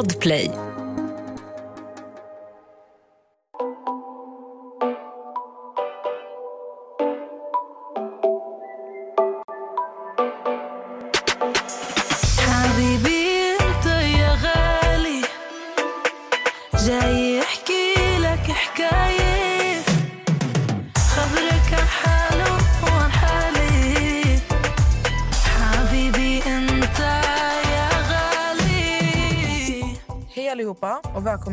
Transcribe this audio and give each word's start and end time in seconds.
Podplay. 0.00 0.69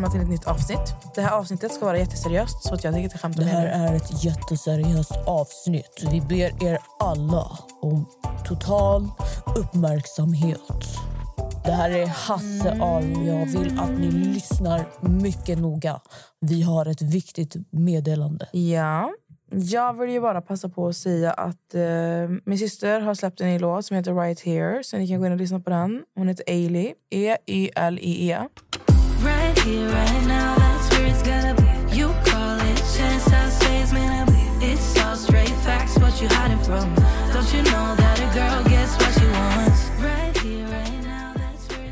Välkomna 0.02 0.12
till 0.12 0.22
ett 0.22 0.30
nytt 0.30 0.48
avsnitt. 0.48 0.96
Det 1.16 1.22
här 1.22 1.32
avsnittet 1.32 1.74
ska 1.74 1.86
vara 1.86 1.98
jätteseriöst 1.98 2.64
så 2.64 2.74
att 2.74 2.84
jag 2.84 2.94
tänker 2.94 3.04
inte 3.04 3.18
skämta 3.18 3.40
Det 3.40 3.46
med 3.46 3.54
här 3.54 3.66
er. 3.66 3.92
är 3.92 3.96
ett 3.96 4.24
jätteseriöst 4.24 5.12
avsnitt. 5.26 6.04
Vi 6.12 6.22
ber 6.22 6.64
er 6.66 6.80
alla 7.00 7.58
om 7.82 8.06
total 8.48 9.10
uppmärksamhet. 9.56 10.86
Det 11.66 11.72
här 11.72 11.90
är 11.90 12.08
Hasse 12.08 12.72
Aro. 12.82 13.24
Jag 13.26 13.46
vill 13.46 13.80
att 13.80 13.90
ni 13.90 14.12
lyssnar 14.12 14.86
mycket 15.02 15.58
noga. 15.58 16.02
Vi 16.40 16.62
har 16.62 16.86
ett 16.86 17.02
viktigt 17.02 17.56
meddelande. 17.72 18.48
Ja, 18.52 19.12
jag 19.52 20.00
vill 20.00 20.10
ju 20.10 20.22
bara 20.22 20.42
passa 20.42 20.70
på 20.70 20.88
att 20.88 20.96
säga 20.98 21.32
att 21.32 21.76
eh, 21.76 21.82
min 22.46 22.58
syster 22.58 23.00
har 23.00 23.14
släppt 23.14 23.42
en 23.42 23.48
ny 23.48 23.60
låt 23.60 23.86
som 23.86 23.98
heter 23.98 24.14
Right 24.14 24.40
Here. 24.42 24.84
Så 24.84 24.98
ni 24.98 25.08
kan 25.08 25.20
gå 25.20 25.26
in 25.26 25.32
och 25.32 25.38
lyssna 25.38 25.60
på 25.60 25.70
den. 25.70 26.04
Hon 26.16 26.28
heter 26.28 26.44
Ailey. 26.48 26.94
E-Y-L-I-E. 27.10 28.40
I 28.40 28.48
say 28.88 28.97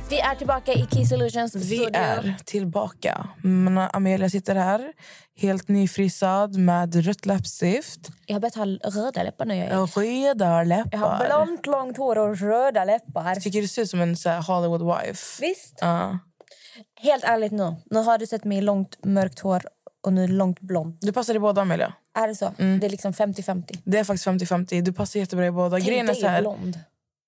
Vi 0.10 0.20
är 0.20 0.36
tillbaka 0.36 0.74
i 0.74 0.88
Key 0.92 1.06
Solutions 1.06 1.56
Vi 1.56 1.60
studio. 1.66 1.90
är 1.94 2.36
tillbaka. 2.46 3.28
Men 3.44 3.78
Amelia 3.78 4.30
sitter 4.30 4.56
här, 4.56 4.94
helt 5.38 5.68
nyfrisad 5.68 6.58
med 6.58 7.06
rött 7.06 7.26
läppstift 7.26 8.00
Jag 8.26 8.36
har 8.36 8.40
börjat 8.40 8.56
ha 8.56 8.66
röda 8.66 9.24
läppar 9.24 9.46
nu. 9.46 9.56
Jag, 9.56 9.84
och 9.84 9.98
röda 9.98 10.64
läppar. 10.64 10.90
jag 10.92 11.00
har 11.00 11.26
blont, 11.26 11.66
långt 11.66 11.98
hår 11.98 12.18
och 12.18 12.40
röda 12.40 12.86
läppar. 12.86 13.36
Tycker 13.36 13.62
du 13.62 13.68
ser 13.68 13.82
ut 13.82 13.90
som 13.90 14.02
en 14.02 14.18
så 14.18 14.30
här, 14.30 14.42
Hollywood 14.42 14.82
wife? 14.82 15.42
Visst? 15.42 15.78
Ja. 15.82 16.20
Helt 17.00 17.24
ärligt 17.24 17.52
nu. 17.52 17.76
Nu 17.86 18.00
har 18.00 18.18
du 18.18 18.28
sett 18.28 18.44
mig 18.44 18.58
i 18.58 18.62
långt 18.62 19.06
mörkt 19.06 19.40
hår 19.40 19.64
och 20.04 20.14
nu 20.14 20.28
långt 20.28 20.60
blont. 20.60 20.98
Du 21.02 21.12
passar 21.12 21.36
i 21.36 21.40
båda, 21.40 21.62
Amelia. 21.62 21.94
Är 22.18 22.28
det 22.28 22.36
så? 22.36 22.54
Mm. 22.58 22.80
Det 22.80 22.86
är 22.86 22.90
liksom 22.90 23.12
50-50. 23.14 23.80
Det 23.84 23.98
är 24.00 24.04
faktiskt 24.04 24.28
50-50. 24.28 24.82
Du 24.82 24.94
passar 24.94 25.20
jättebra 25.20 25.46
i 25.46 25.52
båda. 25.52 25.76
Tänk 25.78 25.88
Grejen 25.88 26.10
är 26.10 26.14
dig 26.14 26.24
här, 26.24 26.42
blond. 26.42 26.80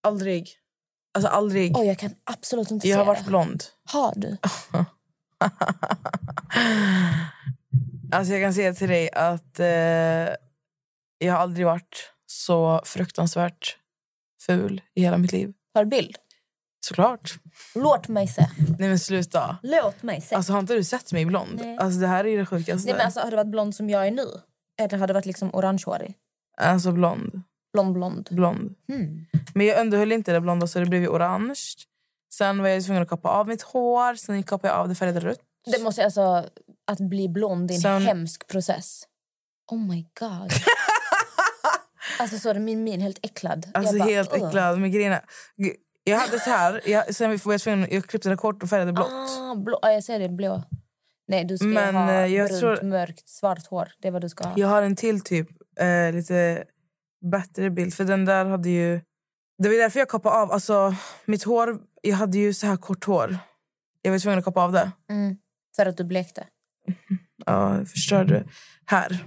aldrig. 0.03 0.49
Alltså 1.13 1.29
aldrig. 1.29 1.77
Oj, 1.77 1.87
jag 1.87 1.97
kan 1.97 2.11
absolut 2.23 2.71
inte 2.71 2.87
jag 2.87 2.97
har 2.97 3.05
varit 3.05 3.23
det. 3.23 3.29
blond. 3.29 3.63
Har 3.85 4.13
du? 4.15 4.37
Alltså 8.11 8.33
jag 8.33 8.41
kan 8.43 8.53
säga 8.53 8.73
till 8.73 8.89
dig 8.89 9.09
att 9.13 9.59
eh, 9.59 9.67
jag 11.17 11.33
har 11.33 11.37
aldrig 11.37 11.65
varit 11.65 12.11
så 12.25 12.81
fruktansvärt 12.85 13.77
ful 14.41 14.81
i 14.95 15.01
hela 15.01 15.17
mitt 15.17 15.31
liv. 15.31 15.53
Har 15.73 15.83
du 15.83 15.89
bild? 15.89 16.15
Såklart. 16.79 17.39
Låt 17.75 18.07
mig 18.07 18.27
se. 18.27 18.49
Nej 18.79 18.89
men 18.89 18.99
sluta. 18.99 19.57
Låt 19.63 20.03
mig 20.03 20.21
se. 20.21 20.35
Alltså 20.35 20.53
har 20.53 20.59
inte 20.59 20.73
du 20.73 20.83
sett 20.83 21.11
mig 21.11 21.25
blond? 21.25 21.61
Nej. 21.63 21.77
Alltså 21.77 21.99
det 21.99 22.07
här 22.07 22.25
är 22.25 22.37
det 22.37 22.45
sjukaste. 22.45 22.85
Nej, 22.85 22.95
men 22.95 23.05
alltså, 23.05 23.19
har 23.19 23.31
du 23.31 23.35
varit 23.35 23.51
blond 23.51 23.75
som 23.75 23.89
jag 23.89 24.07
är 24.07 24.11
nu? 24.11 24.27
Eller 24.79 24.97
har 24.97 25.07
du 25.07 25.13
varit 25.13 25.25
liksom 25.25 25.49
orangehårig? 25.53 26.15
alltså 26.57 26.91
blond. 26.91 27.41
Blond, 27.73 27.93
blond. 27.93 28.27
Blond. 28.31 28.75
Hmm. 28.87 29.25
Men 29.53 29.65
jag 29.65 29.79
underhöll 29.81 30.11
inte 30.11 30.31
det 30.31 30.41
blonda 30.41 30.67
så 30.67 30.79
det 30.79 30.85
blev 30.85 31.01
ju 31.01 31.07
orange. 31.07 31.59
Sen 32.33 32.61
var 32.61 32.69
jag 32.69 32.85
tvungen 32.85 33.03
att 33.03 33.09
kappa 33.09 33.29
av 33.29 33.47
mitt 33.47 33.61
hår. 33.61 34.15
Sen 34.15 34.43
kappade 34.43 34.73
jag 34.73 34.79
av 34.79 34.89
det 34.89 34.95
färgade 34.95 35.19
rött. 35.19 35.39
Det 35.65 35.83
måste 35.83 36.05
alltså... 36.05 36.45
Att 36.91 36.99
bli 36.99 37.29
blond 37.29 37.71
är 37.71 37.75
en 37.75 37.81
Sen- 37.81 38.01
hemsk 38.01 38.47
process. 38.47 39.03
Oh 39.71 39.79
my 39.79 40.05
god. 40.19 40.51
alltså 42.19 42.39
så 42.39 42.49
är 42.49 42.53
det 42.53 42.59
min 42.59 42.83
min 42.83 43.01
helt 43.01 43.19
äcklad. 43.21 43.71
Alltså 43.73 43.97
bara, 43.97 44.09
helt 44.09 44.33
äcklad 44.33 44.79
med 44.79 44.93
grejerna. 44.93 45.21
Jag 46.07 46.17
hade 46.17 46.39
så 46.39 46.49
här, 46.49 46.81
jag, 46.85 47.15
sen 47.15 47.39
var 47.43 47.53
jag 47.53 47.61
tvungen, 47.61 47.87
jag 47.91 48.05
klippte 48.05 48.29
det 48.29 48.35
kort 48.35 48.63
och 48.63 48.69
färgade 48.69 48.93
blått. 48.93 49.11
Ah, 49.11 49.55
blå, 49.55 49.79
ja, 49.81 49.91
jag 49.91 50.03
ser 50.03 50.19
det, 50.19 50.29
blå. 50.29 50.63
Nej, 51.27 51.45
du 51.45 51.57
ska 51.57 51.67
Men, 51.67 51.95
ha 51.95 52.11
eh, 52.11 52.25
jag 52.33 52.47
brunt, 52.47 52.59
tror- 52.59 52.81
mörkt, 52.89 53.29
svart 53.29 53.67
hår. 53.67 53.87
Det 54.01 54.07
är 54.07 54.11
vad 54.11 54.21
du 54.21 54.29
ska 54.29 54.47
ha. 54.47 54.53
Jag 54.57 54.67
har 54.67 54.81
en 54.81 54.95
till 54.95 55.21
typ 55.21 55.47
eh, 55.79 56.13
lite 56.15 56.63
bättre 57.31 57.69
bild. 57.69 57.93
För 57.93 58.03
den 58.03 58.25
där 58.25 58.45
hade 58.45 58.69
ju... 58.69 59.01
Det 59.57 59.69
var 59.69 59.75
därför 59.75 59.99
jag 59.99 60.09
kappade 60.09 60.35
av. 60.35 60.51
Alltså, 60.51 60.95
mitt 61.25 61.43
hår, 61.43 61.79
jag 62.01 62.15
hade 62.15 62.37
ju 62.37 62.53
så 62.53 62.67
här 62.67 62.77
kort 62.77 63.05
hår. 63.05 63.37
Jag 64.01 64.11
var 64.11 64.19
tvungen 64.19 64.39
att 64.39 64.45
kappa 64.45 64.61
av 64.61 64.71
det. 64.71 64.91
Mm. 65.09 65.37
För 65.75 65.85
att 65.85 65.97
du 65.97 66.03
blekte. 66.03 66.43
Ja, 67.45 67.77
jag 67.77 67.89
förstörde. 67.89 68.43
Här. 68.85 69.25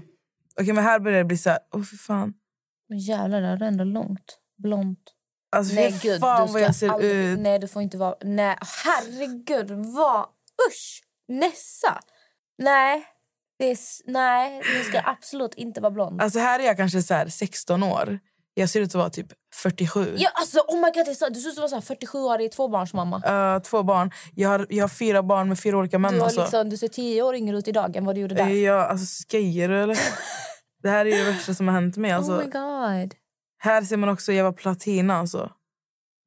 Okej, 0.60 0.72
men 0.72 0.84
här 0.84 1.00
börjar 1.00 1.18
det 1.18 1.24
bli 1.24 1.36
så 1.38 1.50
här... 1.50 1.58
Åh, 1.74 1.82
för 1.82 1.96
fan. 1.96 2.34
Men 2.88 2.98
jävlar, 2.98 3.40
det 3.40 3.46
är 3.64 3.68
ändå 3.68 3.84
långt. 3.84 4.38
Blont. 4.58 4.98
Alltså, 5.56 5.74
Nej, 5.74 5.98
gud. 6.02 6.20
fan 6.20 6.46
du 6.46 6.52
vad 6.52 6.62
jag 6.62 6.74
ser 6.74 6.88
aldrig, 6.88 7.10
ut. 7.16 7.38
Nej, 7.38 7.58
du 7.58 7.68
får 7.68 7.82
inte 7.82 7.96
vara... 7.96 8.14
Nej, 8.24 8.56
herregud. 8.84 9.70
Vad? 9.70 10.26
Usch! 10.68 11.02
Nessa. 11.28 12.00
Nej. 12.58 13.06
Det 13.58 13.70
är, 13.70 13.78
nej, 14.04 14.62
du 14.78 14.84
ska 14.84 15.02
absolut 15.04 15.54
inte 15.54 15.80
vara 15.80 15.90
blond. 15.90 16.22
Alltså, 16.22 16.38
här 16.38 16.60
är 16.60 16.64
jag 16.64 16.76
kanske 16.76 17.02
så 17.02 17.14
här 17.14 17.28
16 17.28 17.82
år. 17.82 18.18
Jag 18.54 18.70
ser 18.70 18.80
ut 18.80 18.88
att 18.88 18.94
vara 18.94 19.10
typ 19.10 19.26
47. 19.54 20.14
Ja, 20.18 20.30
alltså, 20.34 20.58
oh 20.58 20.76
my 20.80 20.90
God, 20.90 21.16
så, 21.16 21.28
du 21.28 21.40
ser 21.40 21.48
ut 21.50 21.58
att 21.58 21.72
vara 21.72 21.82
så 21.82 21.94
här 21.94 21.96
47-årig 21.96 22.52
tvåbarnsmamma. 22.52 23.22
Eh, 23.26 23.62
två 23.62 23.82
barn. 23.82 24.10
Jag 24.34 24.48
har, 24.48 24.66
jag 24.68 24.84
har 24.84 24.88
fyra 24.88 25.22
barn 25.22 25.48
med 25.48 25.58
fyra 25.60 25.76
olika 25.76 25.98
män. 25.98 26.12
Du, 26.12 26.18
har 26.18 26.24
alltså. 26.24 26.40
liksom, 26.40 26.70
du 26.70 26.76
ser 26.76 26.88
tio 26.88 27.22
år 27.22 27.34
yngre 27.34 27.58
ut 27.58 27.68
idag 27.68 27.96
än 27.96 28.04
vad 28.04 28.14
du 28.14 28.20
gjorde 28.20 28.34
där. 28.34 28.46
Eh, 28.46 28.52
Jag, 28.52 28.90
alltså, 28.90 29.06
skojar 29.06 29.68
du 29.68 29.82
eller? 29.82 29.98
det 30.82 30.88
här 30.88 31.06
är 31.06 31.18
det 31.18 31.24
värsta 31.24 31.54
som 31.54 31.68
har 31.68 31.74
hänt 31.74 31.96
mig. 31.96 32.10
Alltså. 32.10 32.32
oh 32.32 32.38
my 32.38 32.50
God. 32.50 33.14
Här 33.62 33.82
ser 33.82 33.96
man 33.96 34.08
också 34.08 34.32
Eva 34.32 34.52
Platina. 34.52 35.16
Alltså. 35.16 35.50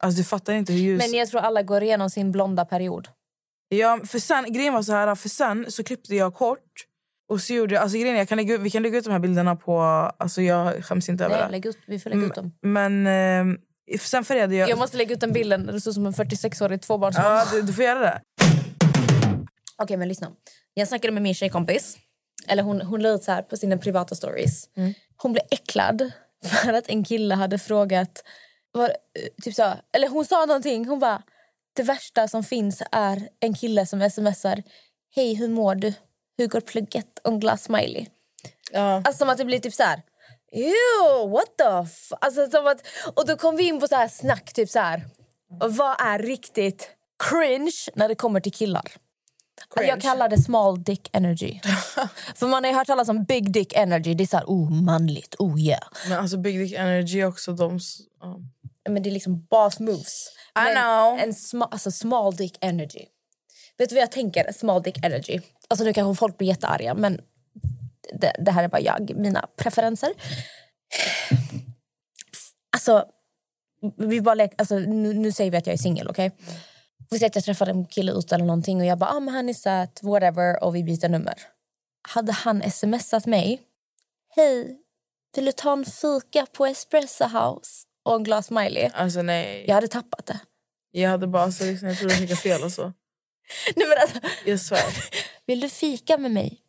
Alltså, 0.03 0.17
du 0.17 0.23
fattar 0.23 0.53
inte 0.53 0.73
hur 0.73 0.79
ljus... 0.79 1.03
Men 1.07 1.19
jag 1.19 1.29
tror 1.29 1.41
alla 1.41 1.63
går 1.63 1.83
igenom 1.83 2.09
sin 2.09 2.31
blonda 2.31 2.65
period. 2.65 3.07
Ja, 3.69 3.99
för 4.05 4.19
sen, 4.19 4.53
grejen 4.53 4.73
var 4.73 4.81
så 4.81 4.91
här, 4.91 5.15
för 5.15 5.29
sen 5.29 5.71
så 5.71 5.83
klippte 5.83 6.15
jag 6.15 6.33
kort. 6.33 6.85
Och 7.29 7.41
så 7.41 7.53
gjorde 7.53 7.73
jag, 7.73 7.81
alltså 7.81 7.97
grejen 7.97 8.17
jag 8.17 8.29
kan 8.29 8.37
lägga, 8.37 8.57
vi 8.57 8.69
kan 8.69 8.83
lägga 8.83 8.97
ut 8.97 9.03
de 9.03 9.11
här 9.11 9.19
bilderna 9.19 9.55
på... 9.55 9.81
Alltså 10.17 10.41
jag 10.41 10.85
skäms 10.85 11.09
inte 11.09 11.25
över 11.25 11.35
Nej, 11.35 11.45
det. 11.45 11.51
lägg 11.51 11.65
ut, 11.65 11.77
vi 11.85 11.99
får 11.99 12.09
lägga 12.09 12.25
ut 12.25 12.35
dem. 12.35 12.51
Men 12.61 13.07
eh, 13.07 13.97
sen 13.99 14.25
färgade 14.25 14.55
jag... 14.55 14.69
Jag 14.69 14.77
måste 14.77 14.97
lägga 14.97 15.13
ut 15.13 15.19
den 15.19 15.33
bilden 15.33 15.65
du 15.65 15.79
ser 15.79 15.91
som 15.91 16.05
en 16.05 16.13
46-årig 16.13 16.81
tvåbarnsmamma. 16.81 17.29
Ja, 17.29 17.45
du, 17.51 17.61
du 17.61 17.73
får 17.73 17.83
göra 17.83 17.99
det. 17.99 18.21
Okej, 19.77 19.97
men 19.97 20.07
lyssna. 20.07 20.31
Jag 20.73 20.87
snackade 20.87 21.13
med 21.13 21.23
min 21.23 21.35
tjejkompis. 21.35 21.97
Eller 22.47 22.63
hon, 22.63 22.81
hon 22.81 23.01
la 23.01 23.09
ut 23.09 23.23
så 23.23 23.31
här 23.31 23.41
på 23.41 23.57
sina 23.57 23.77
privata 23.77 24.15
stories. 24.15 24.69
Mm. 24.77 24.93
Hon 25.17 25.33
blev 25.33 25.43
äcklad 25.51 26.11
för 26.63 26.73
att 26.73 26.89
en 26.89 27.03
kille 27.03 27.35
hade 27.35 27.59
frågat... 27.59 28.23
Var, 28.71 28.95
typ 29.43 29.55
så, 29.55 29.73
eller 29.91 30.07
hon 30.07 30.25
sa 30.25 30.45
någonting. 30.45 30.85
Hon 30.87 30.99
bara... 30.99 31.23
Det 31.75 31.83
värsta 31.83 32.27
som 32.27 32.43
finns 32.43 32.83
är 32.91 33.29
en 33.39 33.53
kille 33.53 33.85
som 33.85 34.09
smsar. 34.09 34.63
Hej, 35.15 35.33
hur 35.33 35.47
mår 35.47 35.75
du? 35.75 35.93
Hur 36.37 36.47
går 36.47 36.61
plugget? 36.61 37.19
Och 37.19 37.31
en 37.31 37.39
glass 37.39 37.63
smiley. 37.63 38.05
Ja. 38.71 38.95
Alltså 38.95 39.13
som 39.13 39.29
att 39.29 39.37
det 39.37 39.45
blir 39.45 39.59
typ 39.59 39.73
så 39.73 39.83
här... 39.83 40.01
Ew, 40.51 41.31
what 41.31 41.57
the 41.57 41.63
f... 41.83 42.17
Alltså 42.21 42.49
som 42.49 42.67
att, 42.67 42.87
och 43.15 43.27
då 43.27 43.37
kom 43.37 43.55
vi 43.55 43.63
in 43.63 43.79
på 43.79 43.87
så 43.87 43.95
här 43.95 44.07
snack, 44.07 44.53
typ 44.53 44.69
så 44.69 44.79
här... 44.79 45.01
Vad 45.59 46.01
är 46.01 46.19
riktigt 46.19 46.89
cringe 47.23 47.89
när 47.95 48.07
det 48.07 48.15
kommer 48.15 48.39
till 48.39 48.53
killar? 48.53 48.91
Cringe. 49.75 49.89
Jag 49.89 50.01
kallar 50.01 50.29
det 50.29 50.41
small 50.41 50.83
dick 50.83 51.09
energy. 51.13 51.59
För 52.35 52.47
man 52.47 52.63
har 52.63 52.71
ju 52.71 52.77
hört 52.77 52.87
talas 52.87 53.09
om 53.09 53.23
big 53.23 53.53
dick 53.53 53.73
energy. 53.73 54.13
Det 54.13 54.23
är 54.23 54.27
så 54.27 54.37
här, 54.37 54.45
oh, 54.45 54.71
manligt, 54.71 55.35
oh 55.39 55.59
yeah. 55.59 55.83
Men 56.09 56.19
alltså 56.19 56.37
Big 56.37 56.59
Dick 56.59 56.73
Energy 56.73 57.23
också, 57.23 57.53
de... 57.53 57.79
ja. 58.21 58.39
Men 58.89 59.03
det 59.03 59.09
är 59.09 59.11
liksom 59.11 59.45
boss 59.45 59.79
moves. 59.79 60.29
I 60.55 60.63
Men 60.63 60.75
know. 60.75 61.19
En 61.19 61.33
sma, 61.33 61.65
alltså 61.65 61.91
small 61.91 62.35
dick 62.35 62.57
energy. 62.61 63.05
Vet 63.77 63.89
du 63.89 63.95
vad 63.95 64.01
jag 64.01 64.11
tänker? 64.11 64.51
Small 64.51 64.83
dick 64.83 65.05
energy. 65.05 65.39
Alltså 65.67 65.85
nu 65.85 65.93
kanske 65.93 66.19
folk 66.19 66.37
blir 66.37 66.47
jättearga, 66.47 66.93
men 66.93 67.21
det, 68.13 68.35
det 68.39 68.51
här 68.51 68.63
är 68.63 68.67
bara 68.67 68.81
jag, 68.81 69.11
mina 69.15 69.47
preferenser. 69.57 70.13
Alltså, 72.71 73.05
vi 73.97 74.21
bara 74.21 74.35
lek, 74.35 74.53
alltså 74.57 74.75
nu, 74.75 75.13
nu 75.13 75.31
säger 75.31 75.51
vi 75.51 75.57
att 75.57 75.67
jag 75.67 75.73
är 75.73 75.77
singel, 75.77 76.07
okej? 76.07 76.31
Vi 77.13 77.19
säger 77.19 77.29
att 77.29 77.35
jag 77.35 77.43
träffade 77.43 77.71
en 77.71 77.85
kille 77.85 78.11
ute 78.11 78.35
eller 78.35 78.45
någonting 78.45 78.79
och 78.79 78.85
jag 78.85 78.97
bara, 78.97 79.09
ah, 79.09 79.19
men 79.19 79.33
han 79.33 79.49
är 79.49 79.53
söt, 79.53 79.99
whatever, 80.03 80.63
och 80.63 80.75
vi 80.75 80.83
byter 80.83 81.09
nummer. 81.09 81.35
Hade 82.07 82.31
han 82.31 82.71
smsat 82.71 83.25
mig, 83.25 83.61
hej, 84.35 84.79
vill 85.35 85.45
du 85.45 85.51
ta 85.51 85.73
en 85.73 85.85
fika 85.85 86.45
på 86.53 86.65
Espresso 86.65 87.23
House? 87.23 87.85
Och 88.05 88.15
en 88.15 88.23
glas 88.23 88.45
smiley. 88.45 88.89
Alltså 88.93 89.21
nej. 89.21 89.65
Jag 89.67 89.75
hade 89.75 89.87
tappat 89.87 90.25
det. 90.25 90.39
Jag 90.91 91.09
hade 91.09 91.27
bara 91.27 91.51
så 91.51 91.63
liksom, 91.65 91.87
jag 91.87 91.97
trodde 91.97 92.13
jag 92.13 92.21
skickade 92.21 92.41
fel 92.41 92.63
och 92.63 92.71
så. 92.71 92.83
Nej, 93.75 93.87
men 93.87 93.97
alltså, 94.01 94.19
Jag 94.45 94.59
svär. 94.59 94.93
vill 95.45 95.59
du 95.59 95.69
fika 95.69 96.17
med 96.17 96.31
mig? 96.31 96.61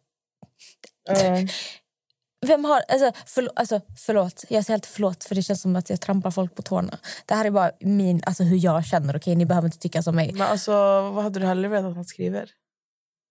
Ja. 1.04 1.14
Vem 2.46 2.64
har... 2.64 2.82
Alltså, 2.88 3.12
förlåt, 3.26 3.52
alltså, 3.56 3.80
förlåt. 4.06 4.44
Jag 4.48 4.64
säger 4.64 4.76
alltid 4.76 4.90
förlåt 4.90 5.24
för 5.24 5.34
det 5.34 5.42
känns 5.42 5.62
som 5.62 5.76
att 5.76 5.90
jag 5.90 6.00
trampar 6.00 6.30
folk 6.30 6.54
på 6.54 6.62
tårna. 6.62 6.98
Det 7.26 7.34
här 7.34 7.44
är 7.44 7.50
bara 7.50 7.70
min, 7.80 8.22
alltså, 8.26 8.42
hur 8.42 8.56
jag 8.56 8.84
känner. 8.84 9.16
Okay? 9.16 9.34
Ni 9.34 9.46
behöver 9.46 9.66
inte 9.66 9.78
tycka 9.78 10.02
som 10.02 10.16
mig. 10.16 10.32
Men 10.32 10.42
alltså, 10.42 10.72
vad 11.10 11.22
hade 11.24 11.40
du 11.40 11.46
hellre 11.46 11.68
velat 11.68 11.90
att 11.90 11.96
han 11.96 12.04
skriver? 12.04 12.50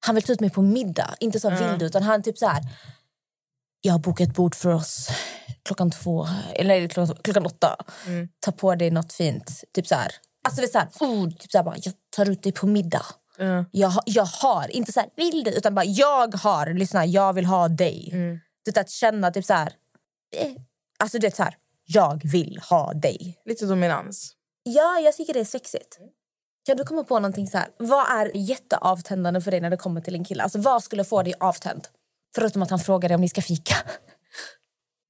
Han 0.05 0.15
vill 0.15 0.23
ta 0.23 0.33
ut 0.33 0.39
mig 0.39 0.49
på 0.49 0.61
middag. 0.61 1.15
Inte 1.19 1.39
så 1.39 1.49
Ja. 1.51 1.55
vild 1.55 1.81
utan 1.81 2.03
han 2.03 2.23
typ 2.23 2.37
så 2.37 2.47
här... 2.47 2.63
Jag 3.81 3.93
har 3.93 3.99
bokat 3.99 4.29
ett 4.29 4.35
bord 4.35 4.55
för 4.55 4.69
oss 4.73 5.09
klockan 5.65 5.91
två, 5.91 6.27
eller 6.55 6.87
klockan, 6.87 7.15
klockan 7.23 7.45
åtta. 7.45 7.75
Mm. 8.07 8.29
Ta 8.39 8.51
på 8.51 8.75
dig 8.75 8.91
något 8.91 9.13
fint. 9.13 9.63
Typ 9.73 9.87
så 9.87 9.95
här. 9.95 10.11
Alltså 10.43 10.61
det 10.61 10.67
är 10.67 10.71
så 10.71 10.77
här, 10.77 10.87
oh, 10.99 11.29
typ 11.29 11.51
så 11.51 11.57
här 11.57 11.65
bara, 11.65 11.75
jag 11.77 11.93
tar 12.15 12.29
ut 12.29 12.43
dig 12.43 12.51
på 12.51 12.67
middag. 12.67 13.05
Ja. 13.37 13.65
Jag, 13.71 13.93
jag 14.05 14.25
har, 14.25 14.71
inte 14.71 14.91
så 14.91 14.99
här, 14.99 15.09
vill 15.15 15.43
du, 15.43 15.51
utan 15.51 15.75
bara 15.75 15.85
jag 15.85 16.35
har, 16.35 16.73
lyssna, 16.73 17.05
jag 17.05 17.33
vill 17.33 17.45
ha 17.45 17.67
dig. 17.67 18.09
Mm. 18.13 18.39
Det 18.65 18.77
att 18.77 18.89
känna 18.89 19.31
typ 19.31 19.45
så 19.45 19.53
här, 19.53 19.73
eh, 20.35 20.51
alltså 20.99 21.19
det 21.19 21.27
är 21.27 21.31
så 21.31 21.43
här, 21.43 21.57
jag 21.85 22.21
vill 22.31 22.59
ha 22.69 22.93
dig. 22.93 23.41
Lite 23.45 23.65
dominans. 23.65 24.35
Ja, 24.63 24.99
jag 24.99 25.15
tycker 25.15 25.33
det 25.33 25.39
är 25.39 25.45
sexigt. 25.45 25.99
Kan 26.65 26.77
du 26.77 26.83
komma 26.83 27.03
på 27.03 27.19
någonting 27.19 27.47
så 27.47 27.57
här, 27.57 27.67
vad 27.77 28.11
är 28.11 28.31
jätteavtändande 28.37 29.41
för 29.41 29.51
dig 29.51 29.61
när 29.61 29.69
det 29.69 29.77
kommer 29.77 30.01
till 30.01 30.15
en 30.15 30.25
kille? 30.25 30.43
Alltså 30.43 30.59
vad 30.59 30.83
skulle 30.83 31.03
få 31.03 31.23
dig 31.23 31.33
avtänd? 31.39 31.87
Förutom 32.35 32.61
att 32.61 32.69
han 32.69 32.79
frågar 32.79 33.09
dig 33.09 33.15
om 33.15 33.21
ni 33.21 33.29
ska 33.29 33.41
fika. 33.41 33.75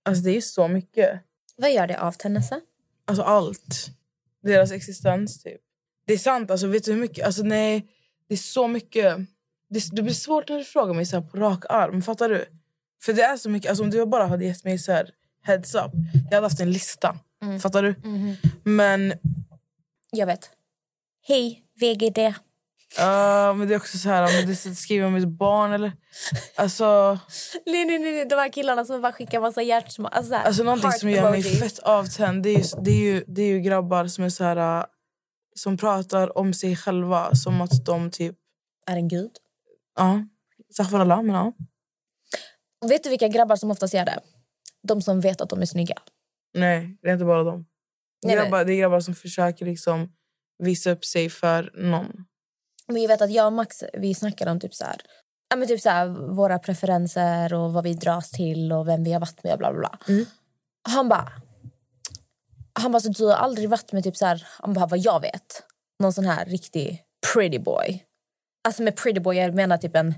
Alltså 0.06 0.24
det 0.24 0.32
är 0.32 0.36
ju 0.36 0.42
så 0.42 0.68
mycket. 0.68 1.22
Vad 1.58 1.72
gör 1.74 1.88
det 1.88 2.00
avtänd, 2.00 2.34
Nessa? 2.34 2.62
Alltså 3.06 3.24
allt. 3.24 3.88
Deras 4.44 4.72
existens 4.72 5.44
typ. 5.44 5.62
Det 6.06 6.14
är 6.14 6.18
sant, 6.18 6.52
alltså 6.52 6.68
vet 6.68 6.84
du 6.84 6.94
hur 6.94 7.00
mycket? 7.00 7.26
Alltså 7.26 7.44
nej, 7.44 7.88
det 8.28 8.34
är 8.34 8.38
så 8.38 8.68
mycket. 8.68 9.18
Det, 9.70 9.90
det 9.92 10.02
blir 10.02 10.14
svårt 10.14 10.50
när 10.50 10.58
du 10.58 10.64
frågar 10.64 10.94
mig 10.94 11.06
så 11.06 11.22
på 11.22 11.38
rak 11.38 11.66
arm, 11.70 12.02
fattar 12.02 12.30
du? 12.30 12.46
För 13.06 13.14
det 13.14 13.24
är 13.24 13.38
så 13.38 13.50
mycket, 13.50 13.70
alltså 13.70 13.84
om 13.84 13.90
du 13.90 14.06
bara 14.06 14.28
hade 14.28 14.46
gett 14.46 14.64
mig 14.64 14.80
så 14.80 14.92
här 14.92 15.10
heads 15.44 15.76
up. 15.76 15.92
Jag 16.30 16.36
hade 16.36 16.46
haft 16.46 16.60
en 16.60 16.72
lista, 16.72 17.18
fattar 17.62 17.84
du? 17.84 17.96
Men, 18.64 19.14
Jag 20.12 20.26
vet. 20.26 20.50
Hej, 21.28 21.64
VGD. 21.80 22.34
ja, 22.98 23.54
men 23.54 23.68
det 23.68 23.74
är 23.74 23.78
också 23.78 23.98
så 23.98 24.10
här, 24.10 24.38
men 24.38 24.48
det 24.48 24.76
skriver 24.76 25.08
om 25.08 25.14
mitt 25.14 25.28
barn 25.28 25.72
eller... 25.74 25.92
Alltså, 26.56 27.20
Nej, 27.66 27.86
nej, 27.86 28.00
nej, 28.00 28.26
de 28.26 28.36
här 28.36 28.50
killarna 28.50 28.86
som 28.86 29.02
bara 29.02 29.12
skickar 29.12 29.42
massa 29.42 29.62
hjärtsmå... 29.62 30.08
Alltså, 30.08 30.36
alltså 30.36 30.64
någonting 30.64 30.92
som 30.92 31.10
gör 31.10 31.32
mig 31.32 31.44
fett 31.44 31.80
avtänd 31.80 32.44
det 32.44 32.50
är, 32.50 32.58
ju, 32.58 32.82
det, 32.84 32.92
är 32.92 33.14
ju, 33.14 33.24
det 33.28 33.42
är 33.42 33.48
ju 33.48 33.60
grabbar 33.60 34.08
som 34.08 34.24
är 34.24 34.30
så 34.30 34.44
här... 34.44 34.86
Som 35.56 35.78
pratar 35.78 36.38
om 36.38 36.54
sig 36.54 36.76
själva 36.76 37.36
som 37.36 37.62
att 37.62 37.86
de 37.86 38.12
typ... 38.12 38.36
Är 38.86 38.96
en 38.96 39.08
gud. 39.08 39.32
Ja, 39.98 40.24
Safar 40.78 41.06
men 41.06 41.36
ja. 41.36 41.54
Vet 42.88 43.04
du 43.04 43.10
vilka 43.10 43.28
grabbar 43.28 43.56
som 43.56 43.72
oftast 43.72 43.94
gör 43.94 44.06
det? 44.06 44.20
De 44.88 45.02
som 45.02 45.22
vet 45.22 45.42
att 45.42 45.50
de 45.50 45.62
är 45.62 45.66
snygga. 45.66 45.96
Nej, 46.54 46.98
det 47.02 47.10
är 47.10 47.14
inte 47.14 47.26
bara 47.26 47.44
dem. 47.44 47.66
Nej, 48.26 48.36
grabbar, 48.36 48.66
det 48.66 48.74
är 48.74 48.78
grabbar 48.78 49.00
som 49.00 49.16
försöker 49.16 49.66
liksom 49.66 50.12
visa 50.64 50.92
upp 50.92 51.06
sig 51.06 51.30
för 51.30 51.72
någon. 51.74 52.26
Men 52.88 53.02
jag 53.02 53.08
vet 53.08 53.22
att 53.22 53.32
jag 53.32 53.46
och 53.46 53.54
Max 53.54 53.84
vi 53.94 54.14
snackade 54.14 54.52
om 54.52 54.60
typ 54.60 54.74
så 54.76 54.86
här, 54.86 55.02
ja, 55.50 55.56
men 55.56 55.68
typ 55.68 55.82
så 55.82 55.90
här, 55.90 56.08
våra 56.36 56.60
preferenser 56.60 57.54
och 57.54 57.74
vad 57.74 57.84
vi 57.84 57.94
dras 57.94 58.32
till 58.32 58.72
och 58.72 58.88
vem 58.88 59.04
vi 59.04 59.14
har 59.14 59.20
varit 59.20 59.44
med. 59.44 59.58
Bla, 59.58 59.72
bla, 59.72 59.80
bla. 59.80 60.00
Mm. 60.08 60.26
Han 60.90 61.10
bara... 61.10 61.32
Han 62.80 62.92
bara, 62.92 63.00
så 63.00 63.10
du 63.10 63.26
har 63.26 63.36
aldrig 63.36 63.70
varit 63.70 63.92
med 63.92 64.04
typ 64.04 64.18
så 64.18 64.26
här, 64.26 64.48
han 64.62 64.74
bara, 64.74 64.86
vad 64.86 65.00
jag 65.00 65.22
vet. 65.22 65.64
Någon 66.00 66.14
sån 66.14 66.26
här 66.26 66.46
riktig 66.46 67.04
pretty 67.34 67.60
boy. 67.60 68.04
Alltså 68.64 68.84
med 68.84 68.96
pretty 68.96 69.20
boy 69.20 69.38
jag 69.38 69.56
menar 69.56 69.78
typ 69.78 69.96
en 69.96 70.14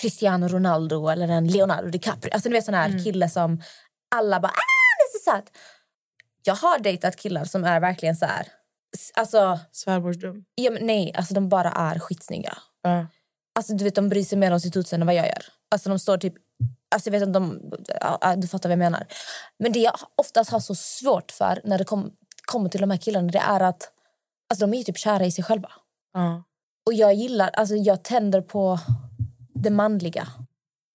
Cristiano 0.00 0.48
Ronaldo 0.48 1.08
eller 1.08 1.28
en 1.28 1.46
Leonardo 1.48 1.88
DiCaprio. 1.90 2.32
Alltså 2.34 2.48
du 2.48 2.54
vet 2.54 2.64
sån 2.64 2.74
här 2.74 2.88
Mm. 2.88 3.04
kille 3.04 3.28
som 3.28 3.62
alla 4.14 4.40
bara, 4.40 4.48
ah 4.48 4.98
det 4.98 5.04
är 5.04 5.18
så 5.18 5.30
söt. 5.30 5.56
Jag 6.44 6.54
har 6.54 6.78
dejtat 6.78 7.16
killar 7.16 7.44
som 7.44 7.64
är 7.64 7.80
verkligen 7.80 8.16
så 8.16 8.26
här, 8.26 8.46
alltså, 9.14 9.58
Svärbordsdum. 9.72 10.44
ja, 10.54 10.70
men 10.70 10.86
nej, 10.86 11.12
alltså 11.14 11.34
de 11.34 11.48
bara 11.48 11.70
är 11.70 11.98
skitsnygga. 11.98 12.58
Ja. 12.82 13.06
Alltså, 13.54 13.74
du 13.74 13.84
vet, 13.84 13.94
de 13.94 14.08
bryr 14.08 14.24
sig 14.24 14.38
mer 14.38 14.50
om 14.52 14.60
sitt 14.60 14.76
utseende 14.76 15.02
än 15.02 15.06
vad 15.06 15.14
jag 15.14 15.26
gör. 15.26 15.44
Alltså, 15.70 15.88
de 15.88 15.98
står 15.98 16.18
typ... 16.18 16.34
Alltså, 16.94 17.08
jag 17.10 17.12
vet 17.12 17.22
inte, 17.28 17.38
de, 17.38 17.72
ja, 18.00 18.34
du 18.36 18.48
fattar 18.48 18.68
vad 18.68 18.72
jag 18.72 18.78
menar. 18.78 19.06
Men 19.58 19.72
det 19.72 19.78
jag 19.80 19.94
oftast 20.16 20.50
har 20.50 20.60
så 20.60 20.74
svårt 20.74 21.30
för 21.32 21.60
när 21.64 21.78
det 21.78 21.84
kom, 21.84 22.12
kommer 22.46 22.68
till 22.68 22.80
de 22.80 22.90
här 22.90 22.98
killarna 22.98 23.28
det 23.32 23.38
är 23.38 23.60
att 23.60 23.90
alltså, 24.50 24.66
de 24.66 24.74
är 24.78 24.82
typ 24.84 24.98
kära 24.98 25.24
i 25.24 25.32
sig 25.32 25.44
själva. 25.44 25.72
Ja. 26.12 26.42
Och 26.86 26.94
jag 26.94 27.14
gillar, 27.14 27.48
alltså 27.48 27.74
jag 27.74 28.04
tänder 28.04 28.40
på 28.40 28.78
det 29.54 29.70
manliga. 29.70 30.28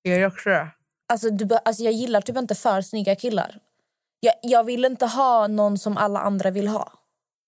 Jag 0.01 0.19
gör 0.19 0.27
också 0.27 0.50
det. 0.50 0.68
Alltså, 1.09 1.30
du, 1.30 1.57
alltså 1.65 1.83
jag 1.83 1.94
gillar 1.94 2.21
typ 2.21 2.38
inte 2.38 2.56
för 2.56 2.81
snygga 2.81 3.15
killar. 3.15 3.59
Jag, 4.19 4.33
jag 4.42 4.63
vill 4.63 4.86
inte 4.86 5.06
ha 5.06 5.48
någon 5.48 5.77
som 5.77 5.98
alla 5.98 6.19
andra 6.19 6.51
vill 6.51 6.68
ha. 6.68 6.94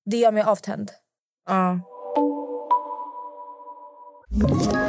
Det 0.06 0.18
gör 0.18 0.32
mig 0.32 0.44
avtänd. 0.44 0.92
Ja. 1.46 1.80
Ett 4.46 4.89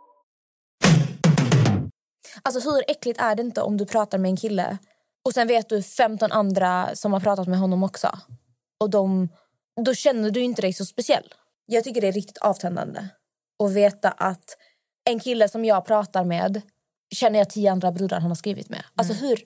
Alltså 2.43 2.69
hur 2.69 2.83
äckligt 2.87 3.21
är 3.21 3.35
det 3.35 3.41
inte 3.41 3.61
om 3.61 3.77
du 3.77 3.85
pratar 3.85 4.17
med 4.17 4.29
en 4.29 4.37
kille 4.37 4.77
och 5.25 5.33
sen 5.33 5.47
vet 5.47 5.69
du 5.69 5.83
15 5.83 6.31
andra 6.31 6.95
som 6.95 7.13
har 7.13 7.19
pratat 7.19 7.47
med 7.47 7.59
honom 7.59 7.83
också. 7.83 8.19
Och 8.79 8.89
de, 8.89 9.29
då 9.85 9.93
känner 9.93 10.31
du 10.31 10.41
inte 10.41 10.61
dig 10.61 10.73
så 10.73 10.85
speciell. 10.85 11.33
Jag 11.65 11.83
tycker 11.83 12.01
det 12.01 12.07
är 12.07 12.11
riktigt 12.11 12.37
avtändande 12.37 13.07
att 13.63 13.73
veta 13.73 14.11
att 14.11 14.57
en 15.09 15.19
kille 15.19 15.49
som 15.49 15.65
jag 15.65 15.85
pratar 15.85 16.25
med 16.25 16.61
känner 17.15 17.39
jag 17.39 17.49
tio 17.49 17.71
andra 17.71 17.91
brudar 17.91 18.19
han 18.19 18.31
har 18.31 18.35
skrivit 18.35 18.69
med. 18.69 18.83
Alltså 18.95 19.13
hur... 19.13 19.39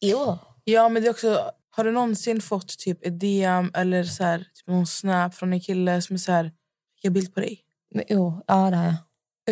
Jo. 0.00 0.38
ja, 0.64 0.88
men 0.88 1.02
det 1.02 1.08
är 1.08 1.10
också... 1.10 1.50
Har 1.70 1.84
du 1.84 1.92
någonsin 1.92 2.40
fått 2.40 2.78
typ 2.78 3.06
ett 3.06 3.20
DM 3.20 3.70
eller 3.74 4.04
så 4.04 4.24
här, 4.24 4.38
typ 4.38 4.66
någon 4.66 4.86
snap 4.86 5.34
från 5.34 5.52
en 5.52 5.60
kille 5.60 6.02
som 6.02 6.14
är 6.14 6.18
så 6.18 6.32
här... 6.32 6.52
Jag 7.00 7.12
bild 7.12 7.34
på 7.34 7.40
dig. 7.40 7.60
Men, 7.94 8.04
jo, 8.08 8.42
ja 8.46 8.70
det 8.70 8.76
har 8.76 8.84
jag. 8.84 8.94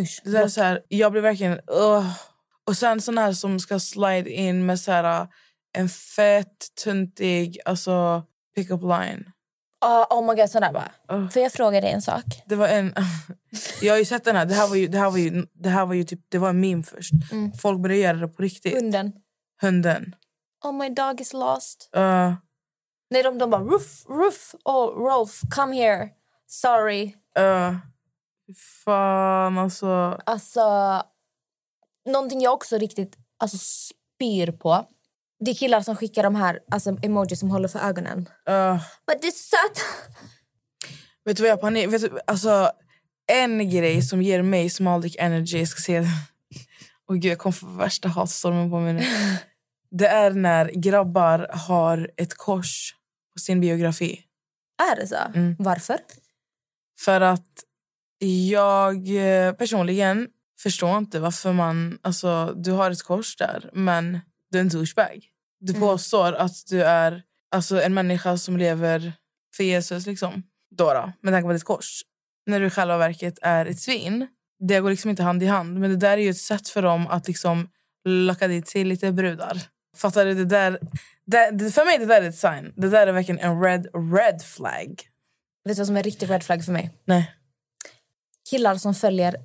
Usch. 0.02 0.22
Det 0.24 0.38
är 0.38 0.48
så 0.48 0.62
här, 0.62 0.84
jag 0.88 1.12
blir 1.12 1.22
verkligen... 1.22 1.52
Uh. 1.52 2.31
Och 2.66 2.76
sen 2.76 3.00
sån 3.00 3.18
här 3.18 3.32
som 3.32 3.60
ska 3.60 3.80
slide 3.80 4.30
in 4.30 4.66
med 4.66 4.80
så 4.80 4.92
här, 4.92 5.28
en 5.72 5.88
fett, 5.88 6.74
tuntig 6.84 7.58
alltså, 7.64 8.22
pick-up 8.54 8.82
line. 8.82 9.30
Ah, 9.80 10.06
oh 10.10 10.26
my 10.28 10.34
god, 10.40 10.50
sådär 10.50 10.72
bara. 10.72 11.18
Uh. 11.18 11.28
Får 11.28 11.42
jag 11.42 11.52
fråga 11.52 11.80
dig 11.80 11.90
en 11.90 12.02
sak? 12.02 12.24
Det 12.46 12.56
var 12.56 12.68
en... 12.68 12.94
jag 13.82 13.92
har 13.92 13.98
ju 13.98 14.04
sett 14.04 14.24
den 14.24 14.36
här. 14.36 14.46
Det 14.46 14.54
här 14.54 14.68
var 14.68 14.76
ju, 14.76 14.88
det 14.88 14.98
här 14.98 15.10
var 15.10 15.18
ju, 15.18 15.46
det 15.52 15.68
här 15.68 15.86
var 15.86 15.94
ju 15.94 16.04
typ, 16.04 16.20
det 16.28 16.38
var 16.38 16.48
en 16.48 16.60
meme 16.60 16.82
först. 16.82 17.12
Folk 17.60 17.80
började 17.80 18.00
göra 18.02 18.16
det 18.16 18.28
på 18.28 18.42
riktigt. 18.42 18.74
Hunden. 18.74 19.12
Hunden. 19.60 20.14
Oh 20.64 20.72
my 20.72 20.88
dog 20.88 21.20
is 21.20 21.32
lost. 21.32 21.90
Uh, 21.96 22.34
Nej, 23.10 23.22
de, 23.22 23.38
de 23.38 23.50
bara 23.50 23.62
Ruff, 23.62 24.06
Ruff, 24.08 24.54
oh 24.64 25.04
Rolf, 25.04 25.40
come 25.50 25.76
here. 25.76 26.08
Sorry. 26.46 27.14
uh, 27.38 27.76
fan 28.84 29.58
alltså. 29.58 30.20
Alltså, 30.26 30.60
någonting 32.06 32.40
jag 32.40 32.54
också 32.54 32.78
riktigt 32.78 33.16
alltså, 33.38 33.58
spyr 33.58 34.52
på 34.52 34.86
det 35.44 35.50
är 35.50 35.54
killar 35.54 35.80
som 35.80 35.96
skickar 35.96 36.22
de 36.22 36.34
här 36.34 36.58
alltså, 36.70 36.96
emojis 37.02 37.40
som 37.40 37.50
håller 37.50 37.68
för 37.68 37.78
ögonen. 37.78 38.18
Uh, 38.18 38.82
Men 39.06 39.16
det 39.20 39.26
är 39.26 39.30
sött! 39.30 39.84
vet 41.24 41.36
du 41.36 41.42
vad 41.42 41.50
jag 41.50 41.60
panik? 41.60 41.92
Vet 41.92 42.00
du, 42.00 42.18
alltså, 42.26 42.70
en 43.32 43.70
grej 43.70 44.02
som 44.02 44.22
ger 44.22 44.42
mig 44.42 44.70
small 44.70 45.02
dick 45.02 45.16
energy, 45.18 45.58
jag 45.58 45.68
ska 45.68 45.92
det. 45.92 46.08
Och 47.08 47.14
gud, 47.20 47.32
jag 47.32 47.38
kom 47.38 47.52
för 47.52 47.66
värsta 47.66 48.08
hatstormen 48.08 48.70
på 48.70 48.78
mig 48.78 48.92
nu. 48.92 49.02
Det 49.94 50.08
är 50.08 50.30
när 50.30 50.70
grabbar 50.74 51.50
har 51.52 52.10
ett 52.16 52.34
kors 52.34 52.94
på 53.32 53.38
sin 53.38 53.60
biografi. 53.60 54.20
Är 54.92 54.96
det 54.96 55.06
så? 55.06 55.16
Mm. 55.34 55.56
Varför? 55.58 55.98
För 57.00 57.20
att 57.20 57.64
jag 58.50 58.96
eh, 58.96 59.52
personligen 59.52 60.28
förstår 60.62 60.98
inte 60.98 61.20
varför 61.20 61.52
man... 61.52 61.98
Alltså, 62.02 62.54
du 62.56 62.72
har 62.72 62.90
ett 62.90 63.02
kors 63.02 63.36
där, 63.36 63.70
men 63.72 64.20
du 64.50 64.58
är 64.58 64.62
en 64.62 64.68
douchebag. 64.68 65.24
Du 65.60 65.74
påstår 65.74 66.32
att 66.32 66.66
du 66.66 66.82
är 66.82 67.22
alltså, 67.50 67.82
en 67.82 67.94
människa 67.94 68.36
som 68.36 68.56
lever 68.56 69.12
för 69.56 69.64
Jesus. 69.64 70.06
Liksom. 70.06 70.42
Då, 70.76 71.12
med 71.20 71.34
tanke 71.34 71.46
på 71.46 71.52
ditt 71.52 71.64
kors. 71.64 72.02
När 72.46 72.60
du 72.60 72.66
i 72.66 72.70
själva 72.70 72.98
verket 72.98 73.38
är 73.42 73.66
ett 73.66 73.80
svin. 73.80 74.26
det 74.68 74.80
går 74.80 74.90
liksom 74.90 75.10
inte 75.10 75.22
hand 75.22 75.42
i 75.42 75.46
hand. 75.46 75.80
Men 75.80 75.90
det 75.90 75.96
där 75.96 76.18
är 76.18 76.22
ju 76.22 76.30
ett 76.30 76.36
sätt 76.36 76.68
för 76.68 76.82
dem 76.82 77.06
att 77.06 77.28
liksom 77.28 77.68
locka 78.04 78.48
dit 78.48 78.68
sig 78.68 78.84
lite 78.84 79.12
brudar. 79.12 79.62
Fattar 79.96 80.24
du? 80.24 80.34
Det 80.34 80.44
där, 80.44 80.78
det, 81.52 81.70
för 81.70 81.84
mig 81.84 81.98
det 81.98 82.06
där 82.06 82.22
är 82.22 82.28
ett 82.28 82.38
sign. 82.38 82.72
Det 82.76 82.88
där 82.88 83.06
är 83.06 83.12
verkligen 83.12 83.40
en 83.40 83.62
red, 83.62 83.86
red 84.14 84.42
flag. 84.42 85.02
Vet 85.64 85.76
du 85.76 85.80
vad 85.80 85.86
som 85.86 85.96
är 85.96 86.02
riktigt 86.02 86.30
red 86.30 86.42
flag 86.42 86.64
för 86.64 86.72
mig? 86.72 86.90
Nej. 87.04 87.34
Killar 88.50 88.76
som 88.76 88.94
följer 88.94 89.36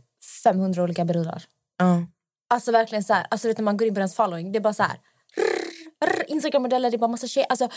500 0.43 0.83
olika 0.83 1.05
brudar. 1.05 1.43
Ja. 1.77 2.07
Alltså 2.49 2.71
verkligen 2.71 3.03
så 3.03 3.13
här, 3.13 3.27
alltså 3.29 3.47
vet, 3.47 3.57
när 3.57 3.63
man 3.63 3.77
går 3.77 3.87
in 3.87 3.93
på 3.93 3.99
deras 3.99 4.15
following, 4.15 4.51
det 4.51 4.59
är 4.59 4.61
bara 4.61 4.73
så 4.73 4.83
här. 4.83 4.99
Instagram-modeller, 6.27 6.91
det 6.91 6.95
är 6.95 6.99
bara 6.99 7.11
massa 7.11 7.27
tjejer. 7.27 7.47
Alltså, 7.49 7.69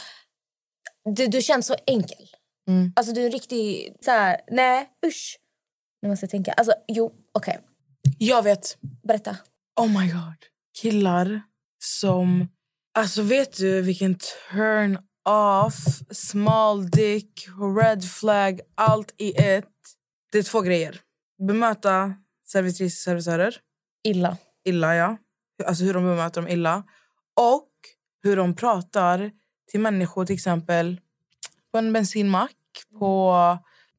du, 1.17 1.27
du 1.27 1.43
känns 1.43 1.67
så 1.67 1.75
enkel. 1.87 2.27
Mm. 2.69 2.93
Alltså 2.97 3.13
du 3.13 3.21
är 3.21 3.27
en 3.27 3.33
riktig, 3.33 3.97
så 4.01 4.11
här, 4.11 4.41
nej 4.51 4.89
usch. 5.07 5.39
Nu 6.03 6.09
måste 6.09 6.25
jag 6.25 6.31
tänka. 6.31 6.53
Alltså 6.53 6.73
jo, 6.89 7.13
okej. 7.33 7.61
Jag 8.19 8.43
vet. 8.43 8.77
Berätta. 9.03 9.37
Oh 9.81 10.01
my 10.01 10.13
god. 10.13 10.37
Killar 10.81 11.43
som... 11.83 12.49
Alltså 12.99 13.23
vet 13.23 13.57
du 13.57 13.83
vilken 13.83 14.19
turn 14.53 14.99
off, 15.29 16.01
small 16.11 16.91
dick, 16.91 17.49
red 17.81 18.05
flag, 18.05 18.61
allt 18.75 19.15
i 19.19 19.33
ett. 19.37 19.67
Det 20.33 20.39
är 20.39 20.43
två 20.43 20.61
grejer. 20.61 21.01
Bemöta 21.47 22.15
servitriser 22.53 23.03
servitörer 23.05 23.57
Illa. 24.05 24.37
illa, 24.65 24.95
ja. 24.95 25.17
Alltså 25.67 25.85
hur 25.85 25.95
de 25.95 26.05
bemöter 26.05 26.41
dem 26.41 26.51
illa. 26.51 26.83
Och 27.37 27.69
hur 28.23 28.37
de 28.37 28.57
pratar 28.57 29.31
till 29.71 29.81
människor 29.81 30.27
till 30.27 30.35
exempel 30.35 31.01
på 31.73 31.79
en 31.79 31.93
bensinmack, 31.93 32.57
på, 32.99 33.37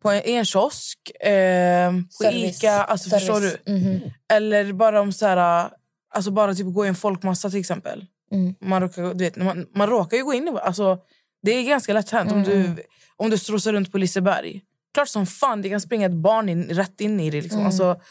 på 0.02 0.10
en, 0.12 0.24
i 0.26 0.32
en 0.34 0.46
kiosk, 0.46 1.12
eh, 1.20 1.92
på 1.92 2.24
Service. 2.24 2.58
Ica. 2.58 2.72
Alltså 2.84 3.10
förstår 3.10 3.40
du? 3.42 3.50
Service. 3.50 3.68
Mhm. 3.68 4.12
Eller 4.34 4.74
bara 4.74 5.02
om 5.02 5.14
så 5.14 5.26
här, 5.26 5.70
alltså 6.10 6.32
bara 6.32 6.56
typ 6.56 6.74
gå 6.74 6.86
i 6.86 6.88
en 6.88 6.96
folkmassa 6.96 7.50
till 7.50 7.60
exempel. 7.60 8.06
Mm. 8.32 8.56
Man, 8.62 8.82
råkar, 8.82 9.14
du 9.14 9.24
vet, 9.24 9.36
man, 9.36 9.68
man 9.76 9.90
råkar 9.90 10.18
ju 10.18 10.24
gå 10.24 10.34
in 10.34 10.48
i... 10.48 10.52
Alltså, 10.62 11.00
det 11.44 11.52
är 11.52 11.64
ganska 11.64 11.94
lätt 11.94 12.10
hänt 12.10 12.32
om 12.32 12.38
Mm. 12.44 12.76
du, 12.76 12.84
om 13.16 13.30
du 13.30 13.38
strosar 13.38 13.74
runt 13.74 13.92
på 13.92 13.98
Liseberg. 13.98 14.62
Klart 14.94 15.08
som 15.08 15.26
fan 15.26 15.62
det 15.62 15.70
kan 15.70 15.82
springa 15.82 16.06
ett 16.06 16.12
barn 16.12 16.50
in, 16.50 16.64
rätt 16.70 17.02
in 17.02 17.20
i 17.20 17.30
det. 17.30 17.42
Liksom. 17.42 17.60
Mm. 17.60 17.68
Alltså, 17.68 18.02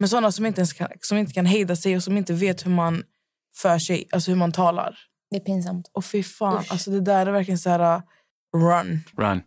men 0.00 0.08
sådana 0.08 0.32
som 0.32 0.46
inte, 0.46 0.60
ens 0.60 0.72
kan, 0.72 0.88
som 1.00 1.18
inte 1.18 1.32
kan 1.32 1.46
hejda 1.46 1.76
sig 1.76 1.96
och 1.96 2.02
som 2.02 2.16
inte 2.16 2.32
vet 2.32 2.66
hur 2.66 2.70
man 2.70 3.02
för 3.56 3.78
sig, 3.78 4.08
alltså 4.12 4.30
hur 4.30 4.38
man 4.38 4.52
talar. 4.52 4.98
Det 5.30 5.36
är 5.36 5.40
pinsamt. 5.40 5.90
Och 5.92 6.04
fy 6.04 6.22
fan, 6.22 6.58
Usch. 6.60 6.72
alltså 6.72 6.90
det 6.90 7.00
där 7.00 7.26
är 7.26 7.30
verkligen 7.32 7.58
så 7.58 7.70
här... 7.70 7.96
uh, 7.96 8.02
Run. 8.56 9.00
Run. 9.16 9.42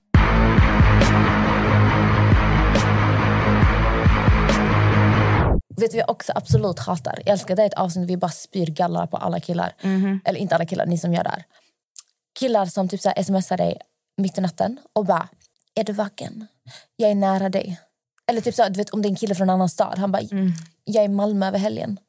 Vet 5.82 5.92
du 5.92 5.98
jag 5.98 6.10
också 6.10 6.32
absolut 6.36 6.80
hatar? 6.80 7.20
Jag 7.26 7.34
älskar 7.34 7.56
det 7.56 7.62
är 7.62 7.68
ett 7.68 7.74
avsnitt 7.74 8.10
vi 8.10 8.18
bara 8.18 8.32
spyr 8.32 8.68
gallar 8.68 9.08
på 9.08 9.18
alla 9.18 9.40
killar. 9.40 9.74
Eller 10.26 10.40
inte 10.40 10.56
alla 10.56 10.66
killar, 10.66 10.86
ni 10.86 10.98
som 10.98 11.14
gör 11.14 11.24
det 11.24 11.30
här. 11.30 11.44
Killar 12.40 12.66
som 12.66 12.90
typ 12.90 13.02
så 13.02 13.10
här 13.10 13.24
smsar 13.24 13.58
dig 13.58 13.78
mitt 14.18 14.38
i 14.38 14.42
natten 14.42 14.80
och 14.94 15.06
bara 15.06 15.30
Är 15.76 15.84
du 15.84 15.94
vaken? 15.94 16.48
Jag 16.96 17.12
är 17.12 17.16
nära 17.16 17.50
dig. 17.50 17.80
Eller 18.30 18.42
typ 18.42 18.56
så 18.56 18.70
du 18.70 18.78
vet 18.78 18.90
om 18.90 19.02
det 19.02 19.08
är 19.08 19.10
en 19.10 19.16
kille 19.16 19.36
från 19.36 19.50
en 19.50 19.54
annan 19.54 19.70
stad. 19.70 19.98
Han 20.00 20.12
bara 20.12 20.22
Jag 20.84 21.04
är 21.04 21.06
i 21.06 21.08
Malmö 21.08 21.48
över 21.48 21.60
helgen. 21.60 22.00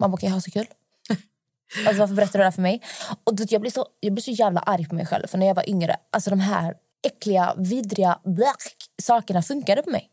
Man 0.00 0.10
bara 0.10 0.14
okej, 0.14 0.28
ha 0.28 0.40
så 0.40 0.50
kul. 0.50 0.66
Alltså 1.86 2.00
varför 2.00 2.14
berättar 2.14 2.32
du 2.32 2.38
det 2.38 2.44
här 2.44 2.50
för 2.50 2.62
mig? 2.62 2.82
Och 3.24 3.34
jag, 3.48 3.60
blir 3.60 3.70
så, 3.70 3.86
jag 4.00 4.12
blir 4.12 4.22
så 4.22 4.30
jävla 4.30 4.60
arg 4.60 4.88
på 4.88 4.94
mig 4.94 5.06
själv. 5.06 5.26
För 5.26 5.38
när 5.38 5.46
jag 5.46 5.54
var 5.54 5.68
yngre, 5.68 5.96
alltså 6.10 6.30
de 6.30 6.40
här 6.40 6.74
äckliga, 7.06 7.54
vidriga 7.56 8.18
black, 8.24 8.62
sakerna 9.02 9.42
funkade 9.42 9.82
på 9.82 9.90
mig. 9.90 10.08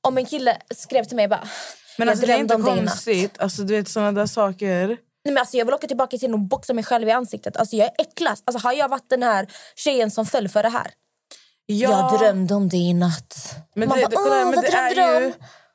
Om 0.00 0.18
en 0.18 0.26
kille 0.26 0.56
skrev 0.74 1.04
till 1.04 1.16
mig 1.16 1.28
bara 1.28 1.48
Men 1.98 2.06
jag 2.06 2.12
alltså, 2.12 2.26
det 2.26 2.32
är 2.32 2.38
inte 2.38 2.54
konstigt. 2.86 3.38
Alltså, 3.38 3.62
du 3.62 3.76
vet 3.76 3.88
såna 3.88 4.12
där 4.12 4.26
saker. 4.26 4.86
Nej, 4.88 4.98
men 5.24 5.38
alltså, 5.38 5.56
jag 5.56 5.64
vill 5.64 5.74
åka 5.74 5.86
tillbaka 5.86 6.18
till 6.18 6.32
och 6.32 6.40
boxa 6.40 6.74
mig 6.74 6.84
själv 6.84 7.08
i 7.08 7.10
ansiktet. 7.10 7.56
Alltså, 7.56 7.76
jag 7.76 7.86
är 7.86 7.94
äcklad. 7.98 8.38
Alltså, 8.44 8.66
har 8.66 8.72
jag 8.72 8.88
varit 8.88 9.10
den 9.10 9.22
här 9.22 9.46
tjejen 9.76 10.10
som 10.10 10.26
föll 10.26 10.48
för 10.48 10.62
det 10.62 10.68
här? 10.68 10.90
Jag 11.66 12.18
drömde 12.18 12.54
om 12.54 12.68
det 12.68 12.76
i 12.76 12.94
natt. 12.94 13.56
Men 13.74 13.88
Man 13.88 13.98
det, 13.98 14.04
bara, 14.04 14.10
det, 14.10 14.16
kolla, 14.16 14.42
"Åh, 14.44 14.50
men 14.50 14.60
det 14.60 14.68
är 14.68 15.20
ju, 15.20 15.26
om?" 15.26 15.32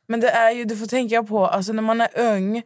men 0.08 0.20
det 0.20 0.30
är 0.30 0.52
ju, 0.52 0.66
du 0.66 0.78
får 0.78 0.86
tänka 0.86 1.24
på, 1.24 1.48
alltså 1.48 1.74
när 1.74 1.82
man 1.82 2.02
är 2.02 2.10
ung, 2.20 2.62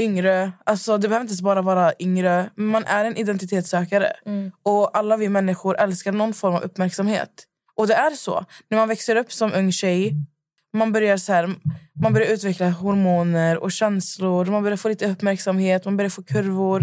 yngre, 0.00 0.52
alltså 0.64 0.98
det 0.98 1.08
behöver 1.08 1.30
inte 1.30 1.42
bara 1.42 1.62
vara 1.62 1.92
yngre, 1.98 2.50
men 2.54 2.66
man 2.66 2.84
är 2.84 3.04
en 3.04 3.16
identitetssökare. 3.16 4.12
Mm. 4.26 4.52
Och 4.62 4.98
alla 4.98 5.16
vi 5.16 5.28
människor 5.28 5.78
älskar 5.78 6.12
någon 6.12 6.34
form 6.34 6.54
av 6.54 6.62
uppmärksamhet. 6.62 7.44
Och 7.74 7.86
det 7.86 7.94
är 7.94 8.10
så. 8.10 8.44
När 8.70 8.78
man 8.78 8.88
växer 8.88 9.16
upp 9.16 9.32
som 9.32 9.52
ung 9.52 9.72
tjej, 9.72 10.14
man 10.72 10.92
börjar, 10.92 11.16
så 11.16 11.32
här, 11.32 11.54
man 12.02 12.12
börjar 12.12 12.28
utveckla 12.28 12.70
hormoner 12.70 13.56
och 13.58 13.72
känslor, 13.72 14.44
man 14.44 14.62
börjar 14.62 14.76
få 14.76 14.88
lite 14.88 15.10
uppmärksamhet, 15.10 15.84
man 15.84 15.96
börjar 15.96 16.10
få 16.10 16.22
kurvor. 16.22 16.82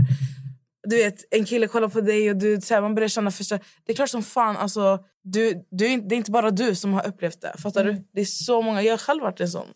Du 0.85 0.95
vet, 0.97 1.33
en 1.33 1.45
kille 1.45 1.67
kollar 1.67 1.87
på 1.87 2.01
dig 2.01 2.29
och 2.29 2.35
du, 2.35 2.61
så 2.61 2.73
här, 2.73 2.81
man 2.81 2.95
börjar 2.95 3.09
känna 3.09 3.31
första... 3.31 3.57
Det 3.85 3.91
är 3.91 3.95
klart 3.95 4.09
som 4.09 4.23
fan, 4.23 4.57
alltså, 4.57 4.99
du, 5.23 5.53
du, 5.71 5.97
det 6.01 6.15
är 6.15 6.17
inte 6.17 6.31
bara 6.31 6.51
du 6.51 6.75
som 6.75 6.93
har 6.93 7.07
upplevt 7.07 7.41
det. 7.41 7.53
Fattar 7.57 7.81
Mm. 7.81 7.95
du? 7.95 8.03
Det 8.13 8.21
är 8.21 8.25
så 8.25 8.61
många. 8.61 8.81
Jag 8.81 8.93
har 8.93 8.97
själv 8.97 9.21
varit 9.23 9.39
en 9.39 9.47
sån. 9.47 9.67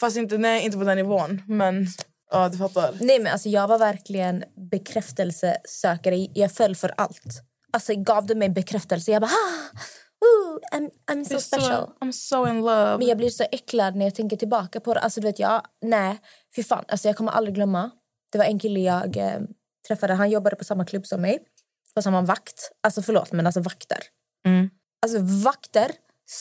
Fast 0.00 0.16
inte, 0.16 0.38
nej, 0.38 0.64
inte 0.64 0.78
på 0.78 0.84
den 0.84 0.96
nivån. 0.96 1.42
Men 1.46 1.86
ja, 2.30 2.48
du 2.48 2.58
fattar. 2.58 2.94
Nej, 3.00 3.18
men 3.18 3.32
alltså, 3.32 3.48
jag 3.48 3.68
var 3.68 3.78
verkligen 3.78 4.44
bekräftelsesökare. 4.70 6.16
Jag 6.34 6.52
föll 6.52 6.76
för 6.76 6.94
allt. 6.96 7.42
Alltså, 7.72 7.94
gav 7.94 8.26
du 8.26 8.34
mig 8.34 8.48
bekräftelse, 8.48 9.12
jag 9.12 9.22
bara... 9.22 9.30
Ah, 9.30 9.78
ooh, 10.26 10.58
I'm, 10.80 10.90
I'm 11.10 11.24
so 11.24 11.40
special. 11.40 11.86
Så, 11.86 12.04
I'm 12.06 12.12
so 12.12 12.48
in 12.48 12.60
love. 12.60 12.98
Men 12.98 13.06
jag 13.06 13.16
blir 13.16 13.30
så 13.30 13.44
äcklad 13.52 13.96
när 13.96 14.06
jag 14.06 14.14
tänker 14.14 14.36
tillbaka 14.36 14.80
på 14.80 14.94
det. 14.94 15.00
Alltså, 15.00 15.20
du 15.20 15.26
vet, 15.26 15.38
jag, 15.38 15.62
nej, 15.82 16.18
fy 16.56 16.62
fan. 16.62 16.84
Alltså, 16.88 17.08
jag 17.08 17.16
kommer 17.16 17.32
aldrig 17.32 17.54
glömma. 17.54 17.90
Det 18.32 18.38
var 18.38 18.44
en 18.44 18.58
kille 18.58 18.80
jag 18.80 19.16
eh, 19.16 19.40
träffade. 19.88 20.14
Han 20.14 20.30
jobbade 20.30 20.56
på 20.56 20.64
samma 20.64 20.84
klubb 20.84 21.06
som 21.06 21.20
mig. 21.20 21.38
På 21.94 22.02
samma 22.02 22.22
vakt. 22.22 22.72
Alltså 22.80 23.02
förlåt, 23.02 23.32
men 23.32 23.46
alltså 23.46 23.60
vakter. 23.60 23.98
Mm. 24.46 24.70
Alltså 25.02 25.18
vakter, 25.44 25.90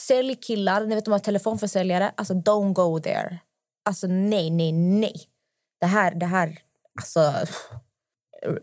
säljkillar, 0.08 0.86
ni 0.86 0.96
vet 0.96 1.06
de 1.06 1.12
har 1.12 1.20
telefonförsäljare. 1.20 2.12
Alltså 2.16 2.34
don't 2.34 2.74
go 2.74 3.00
there. 3.00 3.40
Alltså 3.86 4.08
nej, 4.08 4.50
nej, 4.50 4.72
nej. 4.72 5.16
Det 5.80 5.86
här, 5.86 6.16
det 6.16 6.26
här, 6.26 6.60
alltså... 7.00 7.34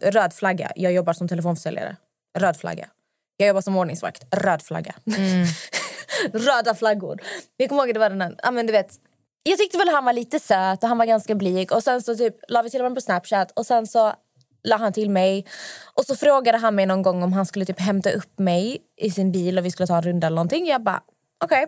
Röd 0.01 0.33
flagga. 0.33 0.73
Jag 0.77 0.93
jobbar 0.93 1.13
som 1.13 1.29
telefonförsäljare. 1.29 1.97
Röd 2.39 2.57
flagga. 2.57 2.89
Jag 3.37 3.49
jobbar 3.49 3.61
som 3.61 3.77
ordningsvakt. 3.77 4.25
Röd 4.31 4.63
flagga. 4.63 4.95
Röda 6.33 6.75
flaggor. 6.75 7.23
Jag 7.57 7.69
kommer 7.69 7.83
ihåg 7.83 7.95
det 7.95 8.01
var 8.01 8.11
den 8.11 8.21
här, 8.21 8.53
men 8.53 8.67
du 8.67 8.73
vet, 8.73 9.01
jag 9.43 9.59
tyckte 9.59 9.79
väl 9.79 9.89
han 9.89 10.05
var 10.05 10.13
lite 10.13 10.41
söt 10.41 10.83
och 10.83 10.89
han 10.89 10.99
var 10.99 11.07
ganska 11.07 11.35
blyg. 11.35 11.73
Och 11.73 11.83
sen 11.83 12.03
så 12.03 12.17
typ 12.17 12.37
la 12.49 12.63
vi 12.63 12.71
till 12.71 12.81
honom 12.81 12.95
på 12.95 13.01
Snapchat 13.01 13.51
och 13.51 13.67
sen 13.67 13.87
så 13.87 14.13
la 14.65 14.77
han 14.77 14.93
till 14.93 15.11
mig. 15.11 15.47
Och 15.95 16.05
så 16.05 16.17
frågade 16.17 16.59
han 16.59 16.75
mig 16.75 16.87
någon 16.87 17.03
gång 17.03 17.23
om 17.23 17.33
han 17.33 17.47
skulle 17.47 17.65
typ 17.65 17.81
hämta 17.81 18.11
upp 18.11 18.39
mig 18.39 18.79
i 18.97 19.11
sin 19.11 19.33
bil 19.33 19.59
och 19.59 19.65
vi 19.65 19.71
skulle 19.71 19.87
ta 19.87 19.97
en 19.97 20.03
runda 20.03 20.27
eller 20.27 20.35
någonting. 20.35 20.67
Jag 20.67 20.83
bara, 20.83 21.03
okej. 21.45 21.67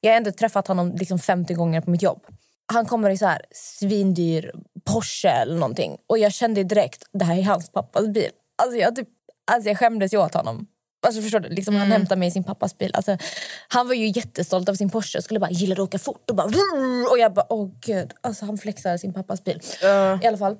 Jag 0.00 0.10
har 0.10 0.16
ändå 0.16 0.32
träffat 0.32 0.68
honom 0.68 0.94
liksom 0.96 1.18
50 1.18 1.54
gånger 1.54 1.80
på 1.80 1.90
mitt 1.90 2.02
jobb. 2.02 2.26
Han 2.72 2.86
kommer 2.86 3.10
i 3.10 3.18
så 3.18 3.26
här 3.26 3.42
svindyr 3.50 4.52
Porsche 4.84 5.28
eller 5.28 5.54
någonting. 5.54 5.96
Och 6.06 6.18
jag 6.18 6.32
kände 6.32 6.64
direkt, 6.64 7.04
det 7.12 7.24
här 7.24 7.38
är 7.38 7.42
hans 7.42 7.72
pappas 7.72 8.06
bil. 8.08 8.30
Alltså 8.62 8.78
jag, 8.78 8.96
typ, 8.96 9.08
alltså 9.52 9.70
jag 9.70 9.78
skämdes 9.78 10.14
ju 10.14 10.18
åt 10.18 10.34
honom. 10.34 10.66
Alltså 11.06 11.22
förstår 11.22 11.40
du? 11.40 11.48
Liksom 11.48 11.74
Han 11.74 11.92
hämtade 11.92 12.18
mig 12.18 12.28
i 12.28 12.30
sin 12.30 12.44
pappas 12.44 12.78
bil. 12.78 12.90
Alltså, 12.94 13.16
han 13.68 13.88
var 13.88 13.94
ju 13.94 14.06
jättestolt 14.06 14.68
av 14.68 14.74
sin 14.74 14.90
Porsche 14.90 15.18
och 15.18 15.24
skulle 15.24 15.40
bara 15.40 15.50
gilla 15.50 15.72
att 15.72 15.78
åka 15.78 15.98
fort. 15.98 16.30
Och, 16.30 16.36
bara, 16.36 16.46
och 17.10 17.18
jag 17.18 17.34
bara, 17.34 17.46
åh 17.48 17.70
gud. 17.80 18.12
Alltså, 18.20 18.46
han 18.46 18.58
flexade 18.58 18.98
sin 18.98 19.12
pappas 19.12 19.44
bil. 19.44 19.60
I 20.22 20.26
alla 20.26 20.38
fall. 20.38 20.56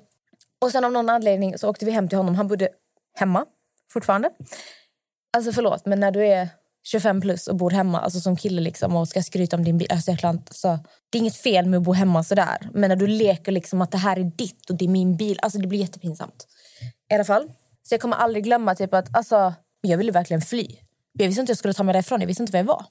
Och 0.61 0.71
sen 0.71 0.85
av 0.85 0.91
någon 0.91 1.09
anledning 1.09 1.57
så 1.57 1.69
åkte 1.69 1.85
vi 1.85 1.91
hem 1.91 2.09
till 2.09 2.17
honom. 2.17 2.35
Han 2.35 2.47
bodde 2.47 2.69
hemma 3.15 3.45
fortfarande. 3.93 4.29
Alltså 5.37 5.51
förlåt, 5.51 5.85
men 5.85 5.99
när 5.99 6.11
du 6.11 6.27
är 6.27 6.49
25 6.85 7.21
plus 7.21 7.47
och 7.47 7.55
bor 7.55 7.71
hemma 7.71 7.99
alltså 8.01 8.19
som 8.19 8.35
kille 8.37 8.61
liksom, 8.61 8.95
och 8.95 9.07
ska 9.07 9.21
skryta 9.23 9.55
om 9.55 9.63
din 9.63 9.77
bil. 9.77 9.87
Alltså, 9.91 10.11
jag 10.11 10.19
kan 10.19 10.35
inte, 10.35 10.53
så, 10.53 10.79
det 11.09 11.17
är 11.17 11.19
inget 11.19 11.35
fel 11.35 11.65
med 11.65 11.77
att 11.77 11.83
bo 11.83 11.93
hemma 11.93 12.23
sådär. 12.23 12.69
Men 12.73 12.89
när 12.89 12.95
du 12.95 13.07
leker 13.07 13.51
liksom 13.51 13.81
att 13.81 13.91
det 13.91 13.97
här 13.97 14.19
är 14.19 14.23
ditt 14.23 14.69
och 14.69 14.75
det 14.75 14.85
är 14.85 14.89
min 14.89 15.17
bil. 15.17 15.39
Alltså 15.41 15.59
det 15.59 15.67
blir 15.67 15.79
jättepinsamt. 15.79 16.47
I 17.11 17.13
alla 17.13 17.23
fall. 17.23 17.51
Så 17.83 17.93
jag 17.93 18.01
kommer 18.01 18.17
aldrig 18.17 18.43
glömma 18.43 18.75
typ 18.75 18.93
att 18.93 19.15
alltså, 19.15 19.53
jag 19.81 19.97
ville 19.97 20.11
verkligen 20.11 20.41
fly. 20.41 20.67
Jag 21.13 21.27
visste 21.27 21.41
inte 21.41 21.49
jag 21.49 21.57
skulle 21.57 21.73
ta 21.73 21.83
mig 21.83 21.93
därifrån. 21.93 22.21
Jag 22.21 22.27
visste 22.27 22.43
inte 22.43 22.53
var 22.53 22.59
jag 22.59 22.65
var. 22.65 22.85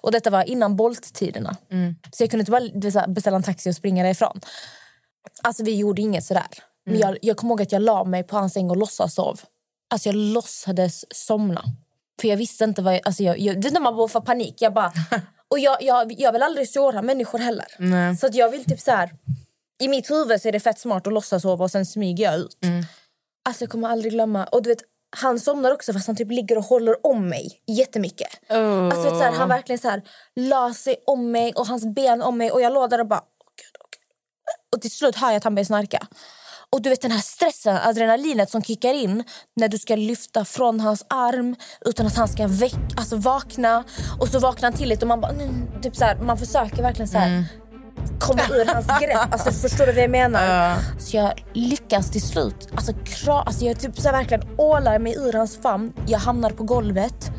Och 0.00 0.12
detta 0.12 0.30
var 0.30 0.42
innan 0.44 0.76
Bolt-tiderna. 0.76 1.56
Så 2.12 2.22
jag 2.22 2.30
kunde 2.30 2.40
inte 2.40 2.52
bara 2.90 3.06
beställa 3.06 3.36
en 3.36 3.42
taxi 3.42 3.70
och 3.70 3.74
springa 3.76 4.02
därifrån. 4.02 4.40
Alltså 5.42 5.64
vi 5.64 5.76
gjorde 5.76 6.02
inget 6.02 6.24
sådär. 6.24 6.46
Men 6.86 6.98
jag, 6.98 7.18
jag 7.22 7.36
kommer 7.36 7.52
ihåg 7.52 7.62
att 7.62 7.72
jag 7.72 7.82
la 7.82 8.04
mig 8.04 8.22
på 8.22 8.36
hans 8.36 8.52
säng 8.52 8.70
och 8.70 8.76
låtsas 8.76 9.14
sov. 9.14 9.40
Alltså 9.90 10.08
jag 10.08 10.16
låtsades 10.16 11.04
somna. 11.10 11.62
För 12.20 12.28
jag 12.28 12.36
visste 12.36 12.64
inte 12.64 12.82
vad 12.82 12.94
jag... 12.94 13.00
Alltså 13.04 13.22
jag, 13.22 13.38
jag, 13.38 13.60
det 13.60 13.68
är 13.68 13.72
när 13.72 13.80
man 13.80 13.96
bara 13.96 14.08
får 14.08 14.20
panik. 14.20 14.54
Jag 14.58 14.74
bara... 14.74 14.92
Och 15.48 15.58
jag, 15.58 15.82
jag, 15.82 16.12
jag 16.12 16.32
vill 16.32 16.42
aldrig 16.42 16.68
såra 16.68 17.02
människor 17.02 17.38
heller. 17.38 17.66
Nej. 17.78 18.16
Så 18.16 18.26
att 18.26 18.34
jag 18.34 18.50
vill 18.50 18.64
typ 18.64 18.80
så 18.80 18.90
här... 18.90 19.10
I 19.78 19.88
mitt 19.88 20.10
huvud 20.10 20.42
så 20.42 20.48
är 20.48 20.52
det 20.52 20.60
fett 20.60 20.78
smart 20.78 21.06
att 21.06 21.12
låtsas 21.12 21.42
sova 21.42 21.64
och 21.64 21.70
sen 21.70 21.86
smyger 21.86 22.24
jag 22.24 22.40
ut. 22.40 22.58
Alltså 23.48 23.62
jag 23.62 23.70
kommer 23.70 23.88
aldrig 23.88 24.12
glömma. 24.12 24.44
Och 24.44 24.62
du 24.62 24.68
vet, 24.68 24.82
han 25.16 25.40
somnar 25.40 25.72
också 25.72 25.92
fast 25.92 26.06
han 26.06 26.16
typ 26.16 26.30
ligger 26.30 26.58
och 26.58 26.64
håller 26.64 27.06
om 27.06 27.28
mig 27.28 27.62
jättemycket. 27.66 28.28
Oh. 28.50 28.84
Alltså, 28.84 29.02
vet, 29.02 29.12
så 29.12 29.22
här, 29.22 29.32
han 29.32 29.48
verkligen 29.48 29.78
så 29.78 29.88
här, 29.88 30.02
la 30.34 30.74
sig 30.74 30.96
om 31.06 31.30
mig 31.30 31.52
och 31.52 31.66
hans 31.66 31.86
ben 31.86 32.22
om 32.22 32.38
mig 32.38 32.50
och 32.50 32.60
jag 32.60 32.72
låg 32.72 32.90
där 32.90 33.00
och 33.00 33.06
bara... 33.06 33.20
Åh, 33.20 33.50
Gud, 33.56 33.76
åh, 33.80 33.86
Gud. 33.90 34.74
Och 34.74 34.80
till 34.80 34.90
slut 34.90 35.16
hör 35.16 35.28
jag 35.28 35.36
att 35.36 35.44
han 35.44 35.54
börjar 35.54 35.64
snarka. 35.64 36.06
Och 36.74 36.82
du 36.82 36.90
vet 36.90 37.02
den 37.02 37.10
här 37.10 37.20
stressen, 37.20 37.76
adrenalinet 37.76 38.50
som 38.50 38.62
kickar 38.62 38.94
in 38.94 39.24
när 39.56 39.68
du 39.68 39.78
ska 39.78 39.96
lyfta 39.96 40.44
från 40.44 40.80
hans 40.80 41.04
arm 41.08 41.56
utan 41.84 42.06
att 42.06 42.16
han 42.16 42.28
ska 42.28 42.46
väck, 42.46 42.74
alltså 42.96 43.16
vakna. 43.16 43.84
Och 44.18 44.28
så 44.28 44.38
vaknar 44.38 44.70
han 44.70 44.78
till 44.78 44.88
lite 44.88 45.04
och 45.04 45.08
man 45.08 45.20
bara... 45.20 45.32
"Mm", 45.32 45.66
Typ 45.82 45.96
så 45.96 46.04
här, 46.04 46.16
man 46.16 46.38
försöker 46.38 46.82
verkligen 46.82 47.08
så 47.08 47.18
här, 47.18 47.44
komma 48.20 48.40
ur 48.50 48.66
hans 48.74 48.86
grepp. 48.86 49.32
Alltså, 49.32 49.50
förstår 49.50 49.86
du 49.86 49.92
vad 49.92 50.02
jag 50.02 50.10
menar? 50.10 50.40
Så 50.98 51.16
jag 51.16 51.32
lyckas 51.52 52.10
till 52.10 52.22
slut. 52.22 52.68
Alltså, 52.76 52.92
kra, 53.04 53.42
alltså 53.42 53.64
jag 53.64 53.80
typ 53.80 53.96
så 54.00 54.08
här, 54.08 54.12
verkligen 54.12 54.42
ålar 54.58 54.98
mig 54.98 55.14
ur 55.18 55.32
hans 55.32 55.56
famn. 55.62 55.92
Jag 56.06 56.18
hamnar 56.18 56.50
på 56.50 56.62
golvet. 56.64 57.30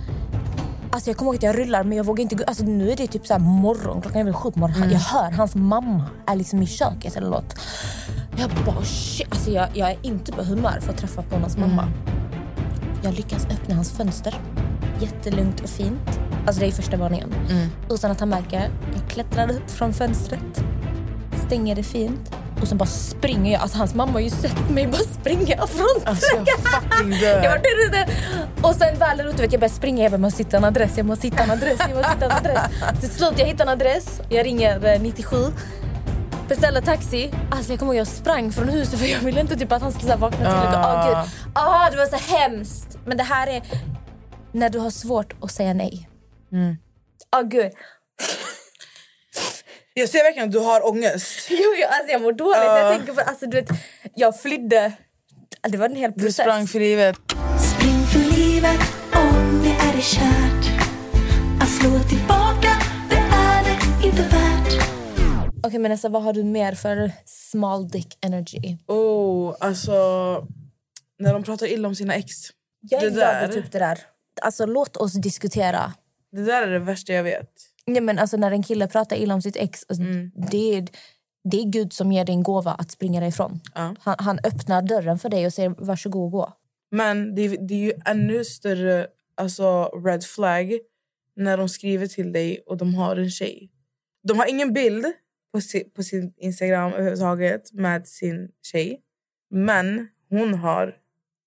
Alltså 0.92 1.10
jag 1.10 1.18
kommer 1.18 1.30
ihåg 1.32 1.36
att 1.36 1.44
jag 1.44 1.58
rullar 1.60 1.84
men 1.84 1.98
jag 1.98 2.06
vågar 2.06 2.22
inte 2.22 2.36
gå. 2.36 2.44
Alltså 2.48 2.64
nu 2.64 2.92
är 2.92 2.96
det 2.96 3.08
typ 3.08 3.28
så 3.28 3.34
här 3.34 3.40
morgon, 3.40 4.02
klockan 4.02 4.22
är 4.22 4.26
väl 4.26 4.34
sju 4.34 4.52
på 4.52 4.60
morgonen. 4.60 4.92
Jag 4.92 5.00
hör 5.00 5.32
hans 5.32 5.56
mamma 5.56 6.04
är 6.28 6.36
liksom 6.36 6.62
i 6.62 6.68
köket 6.68 7.16
eller 7.16 7.30
något. 7.30 7.56
Jag 8.38 8.50
bara 8.66 8.84
shit. 8.84 9.28
Alltså 9.30 9.52
jag, 9.52 9.68
jag 9.74 9.90
är 9.92 9.98
inte 10.02 10.32
på 10.32 10.44
humör 10.44 10.80
för 10.82 10.92
att 10.92 10.98
träffa 10.98 11.22
på 11.22 11.36
hans 11.36 11.58
mamma. 11.58 11.88
Jag 13.04 13.14
lyckas 13.14 13.46
öppna 13.46 13.76
hans 13.76 13.92
fönster. 13.92 14.34
Jättelugnt 15.00 15.62
och 15.62 15.70
fint. 15.70 16.20
Alltså 16.48 16.60
det 16.62 16.68
är 16.68 16.72
första 16.72 16.98
våningen. 16.98 17.34
Utan 17.90 18.12
att 18.12 18.20
han 18.20 18.30
märker. 18.30 18.70
Jag 18.94 19.10
klättrar 19.10 19.52
upp 19.52 19.72
från 19.72 19.94
fönstret. 19.94 20.64
Stänger 21.46 21.76
det 21.76 21.84
fint. 21.84 22.36
Och 22.62 22.68
sen 22.68 22.78
bara 22.78 22.86
springer 22.86 23.52
jag. 23.52 23.62
Alltså 23.62 23.78
hans 23.78 23.96
mamma 23.96 24.12
har 24.12 24.20
ju 24.20 24.30
sett 24.30 24.70
mig 24.70 24.88
bara 24.88 24.98
springa 25.22 25.68
från 25.68 26.02
Alltså 26.06 26.36
jag 26.36 26.60
fucking 26.60 27.10
dör. 27.12 27.44
Och 28.62 28.76
sen 28.76 29.00
väl 29.00 29.18
där 29.18 29.30
ute 29.30 29.42
vet 29.42 29.52
jag 29.52 29.60
börjar 29.60 29.74
springa. 29.74 30.04
Jag 30.04 30.12
bara, 30.12 30.18
måste 30.18 30.44
hitta 30.44 30.58
en 30.58 30.64
adress, 30.64 30.92
jag 30.98 31.06
måste 31.06 31.28
hitta 31.28 31.44
en 31.44 31.52
adress, 31.52 31.80
jag 31.80 31.96
måste 31.96 32.12
hitta 32.14 32.26
en 32.26 32.32
adress. 32.32 32.60
Till 33.00 33.10
slut 33.10 33.34
jag 33.38 33.46
hittar 33.46 33.66
en 33.66 33.70
adress. 33.72 34.22
Jag 34.30 34.46
ringer 34.46 34.86
eh, 34.86 35.02
97. 35.02 35.36
Beställer 36.48 36.82
taxi. 36.82 37.32
Alltså 37.52 37.72
jag 37.72 37.80
kommer 37.80 37.94
ihåg 37.94 38.00
jag 38.02 38.08
sprang 38.08 38.52
från 38.52 38.70
huset 38.70 39.00
för 39.00 39.06
jag 39.06 39.20
ville 39.20 39.42
inte 39.42 39.56
typ 39.56 39.72
att 39.72 39.82
han 39.82 39.92
skulle 39.92 40.16
vakna 40.16 40.38
till. 40.38 40.80
Åh 40.80 41.08
gud. 41.08 41.18
Ah, 41.56 41.90
det 41.90 41.98
var 41.98 42.06
så 42.06 42.36
hemskt. 42.36 42.98
Men 43.06 43.18
det 43.18 43.24
här 43.24 43.48
är 43.48 43.62
när 44.52 44.70
du 44.70 44.80
har 44.80 44.90
svårt 44.90 45.34
att 45.42 45.52
säga 45.52 45.74
nej. 45.74 46.10
Åh 47.36 47.42
gud. 47.44 47.72
Jag 49.98 50.10
ser 50.10 50.24
verkligen 50.24 50.48
att 50.50 50.54
du 50.54 50.60
har 50.60 50.88
ångest. 50.90 51.48
Jo, 51.50 51.74
jag, 51.82 51.90
alltså 51.94 52.12
jag 52.12 52.22
mår 52.22 52.32
dåligt 52.34 52.58
när 52.58 52.78
jag 52.80 52.98
tänker 52.98 53.14
på 53.14 53.22
alltså, 53.22 53.46
du 53.46 53.62
vet, 53.62 53.70
Jag 54.16 54.42
flydde. 54.42 54.92
Det 55.70 55.78
var 55.78 55.90
en 55.90 55.96
hel 55.96 56.12
Du 56.12 56.20
process. 56.24 56.36
sprang 56.46 56.68
för 56.68 56.80
livet. 56.80 57.16
Spring 57.76 58.06
för 58.06 58.20
livet 58.38 58.80
om 59.14 59.62
det 59.64 59.70
är 59.90 59.94
det 59.96 60.02
kärt. 60.02 60.82
Att 61.62 61.70
slå 61.70 62.00
tillbaka, 62.10 62.45
Okej 65.66 65.80
men 65.80 65.92
alltså, 65.92 66.10
vad 66.10 66.24
har 66.24 66.34
du 66.34 66.44
mer 66.44 66.74
för 66.76 67.12
small 67.26 67.88
dick 67.88 68.18
energy? 68.26 68.78
Oh, 68.88 69.56
alltså... 69.60 69.92
När 71.20 71.34
de 71.34 71.44
pratar 71.44 71.68
illa 71.68 71.88
om 71.88 71.96
sina 71.96 72.16
ex. 72.16 72.34
Jag 72.82 73.04
är 73.04 73.10
Det 73.10 73.16
där. 73.16 73.58
upp 73.58 73.72
det 73.72 73.80
där. 73.80 74.00
Alltså 74.42 74.66
låt 74.66 74.98
oss 74.98 75.14
diskutera. 75.14 75.94
Det 76.32 76.42
där 76.46 76.62
är 76.68 76.72
det 76.72 76.80
värsta 76.80 77.14
jag 77.14 77.24
vet. 77.24 77.50
Nej, 77.88 78.02
men 78.02 78.20
alltså, 78.20 78.38
när 78.38 78.52
en 78.52 78.64
kille 78.64 78.88
pratar 78.88 79.16
illa 79.16 79.34
om 79.34 79.42
sitt 79.42 79.56
ex, 79.56 79.86
alltså, 79.90 80.04
det, 80.52 80.78
är, 80.78 80.88
det 81.52 81.58
är 81.58 81.64
Gud 81.66 81.94
som 81.94 82.12
ger 82.12 82.26
dig 82.26 82.36
en 82.36 82.44
gåva 82.44 82.72
att 82.72 82.92
springa 82.92 83.20
därifrån. 83.20 83.60
Ja. 83.76 83.96
Han, 84.00 84.16
han 84.20 84.40
öppnar 84.44 84.82
dörren 84.82 85.20
för 85.20 85.30
dig 85.30 85.46
och 85.46 85.54
säger 85.54 85.70
varsågod 85.78 86.24
och 86.26 86.32
gå. 86.32 86.54
Men 86.92 87.36
det, 87.36 87.42
är- 87.42 87.68
det 87.68 87.74
är 87.74 87.78
ju 87.86 87.94
ännu 88.06 88.46
större 88.46 89.08
alltså, 89.36 89.84
red 90.06 90.24
flag 90.24 90.80
när 91.36 91.58
de 91.58 91.70
skriver 91.70 92.08
till 92.08 92.32
dig 92.32 92.64
och 92.68 92.78
de 92.78 92.96
har 92.96 93.16
en 93.16 93.32
tjej. 93.32 93.72
De 94.28 94.40
har 94.40 94.46
ingen 94.46 94.74
bild 94.74 95.06
på, 95.56 95.62
si, 95.62 95.84
på 95.84 96.04
sin 96.04 96.34
Instagram 96.38 96.94
överhuvudtaget 96.94 97.74
med 97.74 98.08
sin 98.08 98.52
tjej. 98.72 99.02
Men 99.50 100.08
hon 100.30 100.54
har 100.54 100.96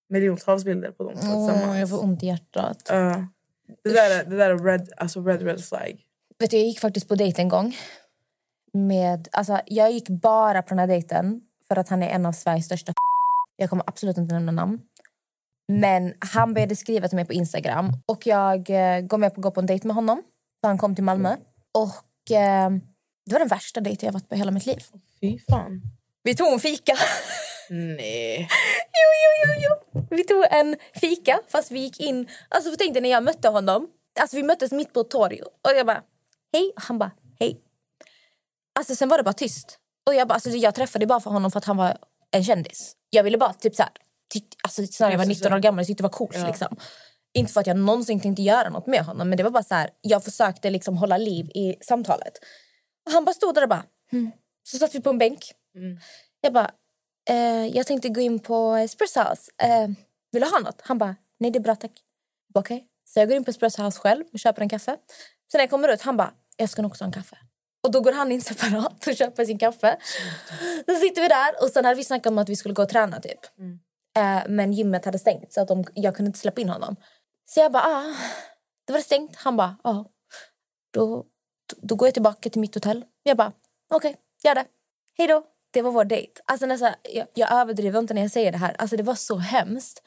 miljontals 0.09 0.65
bilder 0.65 0.91
på 0.91 1.05
dem 1.05 1.13
tillsammans. 1.13 1.79
jag 1.79 1.91
får 1.91 2.05
ont 2.05 2.23
i 2.23 2.27
hjärtat. 2.27 2.87
Ja. 2.89 3.27
det, 3.85 3.91
där 3.91 4.21
är, 4.21 4.25
det 4.25 4.37
där 4.37 4.51
är 4.51 4.59
red, 4.59 4.89
alltså 4.97 5.21
red, 5.21 5.43
red 5.43 5.65
flag. 5.65 6.01
Vet 6.39 6.51
du, 6.51 6.57
jag 6.57 6.67
gick 6.67 6.81
faktiskt 6.81 7.09
på 7.09 7.15
dejt 7.15 7.43
en 7.43 7.49
gång. 7.49 7.77
Med, 8.73 9.29
alltså, 9.33 9.61
jag 9.67 9.93
gick 9.93 10.09
bara 10.09 10.63
på 10.63 10.69
den 10.69 10.79
här 10.79 10.87
dejten 10.87 11.41
för 11.69 11.77
att 11.77 11.89
han 11.89 12.03
är 12.03 12.09
en 12.09 12.27
av 12.27 12.33
Sveriges 12.33 12.67
största 12.67 12.93
Jag 13.57 13.71
kommer 13.71 13.85
absolut 13.87 14.17
inte 14.17 14.35
nämna 14.35 14.53
namn. 14.53 14.81
Men 15.73 16.15
han 16.19 16.55
började 16.55 16.77
skriva 16.77 17.09
till 17.09 17.17
mig 17.17 17.25
på 17.25 17.33
Instagram 17.33 17.93
och 18.07 18.27
jag 18.27 18.71
eh, 18.71 19.01
går 19.01 19.19
med 19.19 19.35
på 19.35 19.41
att 19.41 19.43
gå 19.43 19.51
på 19.51 19.61
en 19.61 19.67
dejt 19.67 19.87
med 19.87 19.95
honom. 19.95 20.23
Så 20.61 20.67
han 20.67 20.79
kom 20.79 20.95
till 20.95 21.05
Malmö. 21.05 21.37
Och 21.75 22.37
eh, 22.37 22.71
det 23.29 23.35
var 23.35 23.39
den 23.39 23.49
värsta 23.49 23.81
dejten 23.81 24.07
jag 24.07 24.13
varit 24.13 24.29
på 24.29 24.35
hela 24.35 24.51
mitt 24.51 24.67
liv. 24.67 24.85
Fy 25.21 25.39
fan. 25.39 25.83
Vi 26.23 26.35
tog 26.35 26.53
en 26.53 26.61
fika. 26.61 26.97
Nej. 27.71 28.49
Jo, 29.01 29.11
jo, 29.25 29.55
jo, 29.55 29.69
jo. 29.93 30.07
Vi 30.11 30.25
tog 30.25 30.45
en 30.51 30.77
fika 30.95 31.41
fast 31.49 31.71
vi 31.71 31.81
gick 31.81 32.01
in... 32.01 32.29
Alltså 32.49 32.75
tänk 32.79 32.93
dig 32.93 33.03
när 33.03 33.11
jag 33.11 33.25
mötte 33.25 33.49
honom. 33.49 33.89
Alltså 34.21 34.37
vi 34.37 34.43
möttes 34.43 34.73
mitt 34.73 34.93
på 34.93 35.01
ett 35.01 35.11
torg 35.11 35.41
och 35.43 35.71
jag 35.77 35.87
bara 35.87 36.03
hej 36.53 36.73
och 36.77 36.83
han 36.83 36.99
bara 36.99 37.11
hej. 37.41 37.61
Alltså 38.79 38.95
sen 38.95 39.09
var 39.09 39.19
det 39.19 39.25
bara 39.25 39.33
tyst. 39.33 39.79
Och 40.07 40.15
jag 40.15 40.29
bara 40.29 40.35
alltså 40.35 40.51
jag 40.51 40.75
träffade 40.75 41.07
bara 41.07 41.21
för 41.21 41.31
honom 41.31 41.51
för 41.51 41.59
att 41.59 41.65
han 41.65 41.77
var 41.77 41.99
en 42.31 42.45
kändis. 42.45 42.93
Jag 43.11 43.25
ville 43.25 43.39
bara 43.39 43.53
typ 43.53 43.75
så 43.75 43.83
här 43.83 43.93
tyck, 44.33 44.47
alltså 44.63 44.83
när 45.05 45.11
jag 45.11 45.19
var 45.19 45.27
19 45.27 45.53
år 45.53 45.59
gammal 45.59 45.81
och 45.81 45.87
tyckte 45.87 46.03
det 46.03 46.09
var 46.09 46.11
coolt 46.11 46.47
liksom. 46.47 46.77
Inte 47.35 47.53
för 47.53 47.61
att 47.61 47.67
jag 47.67 47.77
någonsin 47.77 48.21
tänkte 48.21 48.43
göra 48.43 48.69
något 48.69 48.87
med 48.87 49.05
honom 49.05 49.29
men 49.29 49.37
det 49.37 49.43
var 49.43 49.51
bara 49.51 49.63
så 49.63 49.75
här 49.75 49.91
jag 50.01 50.25
försökte 50.25 50.71
liksom 50.71 50.97
hålla 50.97 51.17
liv 51.17 51.47
i 51.47 51.77
samtalet. 51.81 52.33
Och 53.09 53.13
han 53.13 53.25
bara 53.25 53.35
stod 53.35 53.55
där 53.55 53.63
och 53.63 53.69
bara 53.69 53.85
hmm. 54.11 54.31
Så 54.63 54.79
satt 54.79 54.95
vi 54.95 55.01
på 55.01 55.11
en 55.11 55.19
bänk. 55.19 55.53
Jag 56.41 56.53
bara 56.53 56.71
eh, 57.31 57.67
jag 57.67 57.87
tänkte 57.87 58.09
gå 58.09 58.21
in 58.21 58.39
på 58.39 58.75
Espresso 58.75 59.21
House. 59.21 59.51
Eh, 59.63 59.89
vill 60.33 60.43
du 60.43 60.49
ha 60.49 60.59
något? 60.59 60.81
Han 60.85 60.99
bara, 60.99 61.17
nej 61.39 61.51
det 61.51 61.59
är 61.59 61.61
bra 61.61 61.77
tack. 61.77 61.93
Okej. 62.55 62.87
Så 63.05 63.21
jag 63.21 63.29
går 63.29 63.37
in 63.37 63.45
på 63.45 63.51
Espresso 63.51 63.83
House 63.83 64.01
själv 64.01 64.25
och 64.33 64.39
köper 64.39 64.63
en 64.63 64.69
kaffe. 64.69 64.97
Sen 65.53 65.59
när 65.59 65.61
jag 65.61 65.71
kommer 65.71 65.89
ut, 65.89 66.03
han 66.03 66.17
bara, 66.17 66.33
jag 66.57 66.71
ska 66.71 66.83
nog 66.83 66.91
också 66.91 67.05
ha 67.05 67.07
en 67.07 67.13
kaffe. 67.13 67.37
Och 67.83 67.91
då 67.91 68.01
går 68.01 68.13
han 68.13 68.33
in 68.33 68.43
separat 68.43 69.07
och 69.07 69.17
köper 69.17 69.45
sin 69.45 69.59
kaffe. 69.59 69.99
Så 70.87 70.95
sitter 70.95 71.23
vi 71.23 71.29
där 71.29 71.63
och 71.63 71.69
sen 71.71 71.85
hade 71.85 71.97
vi 71.97 72.05
snackat 72.05 72.31
om 72.31 72.39
att 72.39 72.49
vi 72.49 72.57
skulle 72.57 72.75
gå 72.75 72.83
och 72.83 72.89
träna 72.89 73.21
typ. 73.21 73.41
Eh, 74.17 74.43
men 74.49 74.73
gymmet 74.73 75.05
hade 75.05 75.19
stängt 75.19 75.53
så 75.53 75.61
att 75.61 75.69
de, 75.69 75.85
jag 75.95 76.17
kunde 76.17 76.29
inte 76.29 76.39
släppa 76.39 76.61
in 76.61 76.69
honom. 76.69 76.97
Så 77.47 77.61
jag 77.61 77.73
bara, 77.73 77.83
ah, 77.83 78.15
det 78.87 78.93
var 78.93 79.01
stängt. 79.01 79.37
Han 79.37 79.57
bara, 79.57 79.77
ja. 79.85 79.91
Ah. 79.91 80.05
Då, 80.91 81.27
då 81.77 81.95
går 81.95 82.09
jag 82.09 82.15
tillbaka 82.15 82.51
till 82.51 82.61
mitt 82.61 82.75
hotell. 82.75 83.05
Jag 83.23 83.37
bara, 83.37 83.53
okej, 83.95 84.17
gör 84.45 84.55
det. 84.55 84.65
Hej 85.19 85.29
då. 85.29 85.45
Det 85.71 85.83
var 85.83 85.91
vår 85.91 86.05
dejt. 86.05 86.41
Alltså 86.45 86.67
nästan, 86.67 86.93
jag, 87.15 87.27
jag 87.35 87.53
överdriver 87.53 87.99
inte 87.99 88.15
när 88.15 88.23
jag 88.23 88.31
säger 88.31 88.53
det 88.53 88.59
här. 88.59 88.75
Alltså 88.79 88.97
det 88.97 89.03
var 89.03 89.15
så 89.15 89.37
hemskt. 89.37 90.03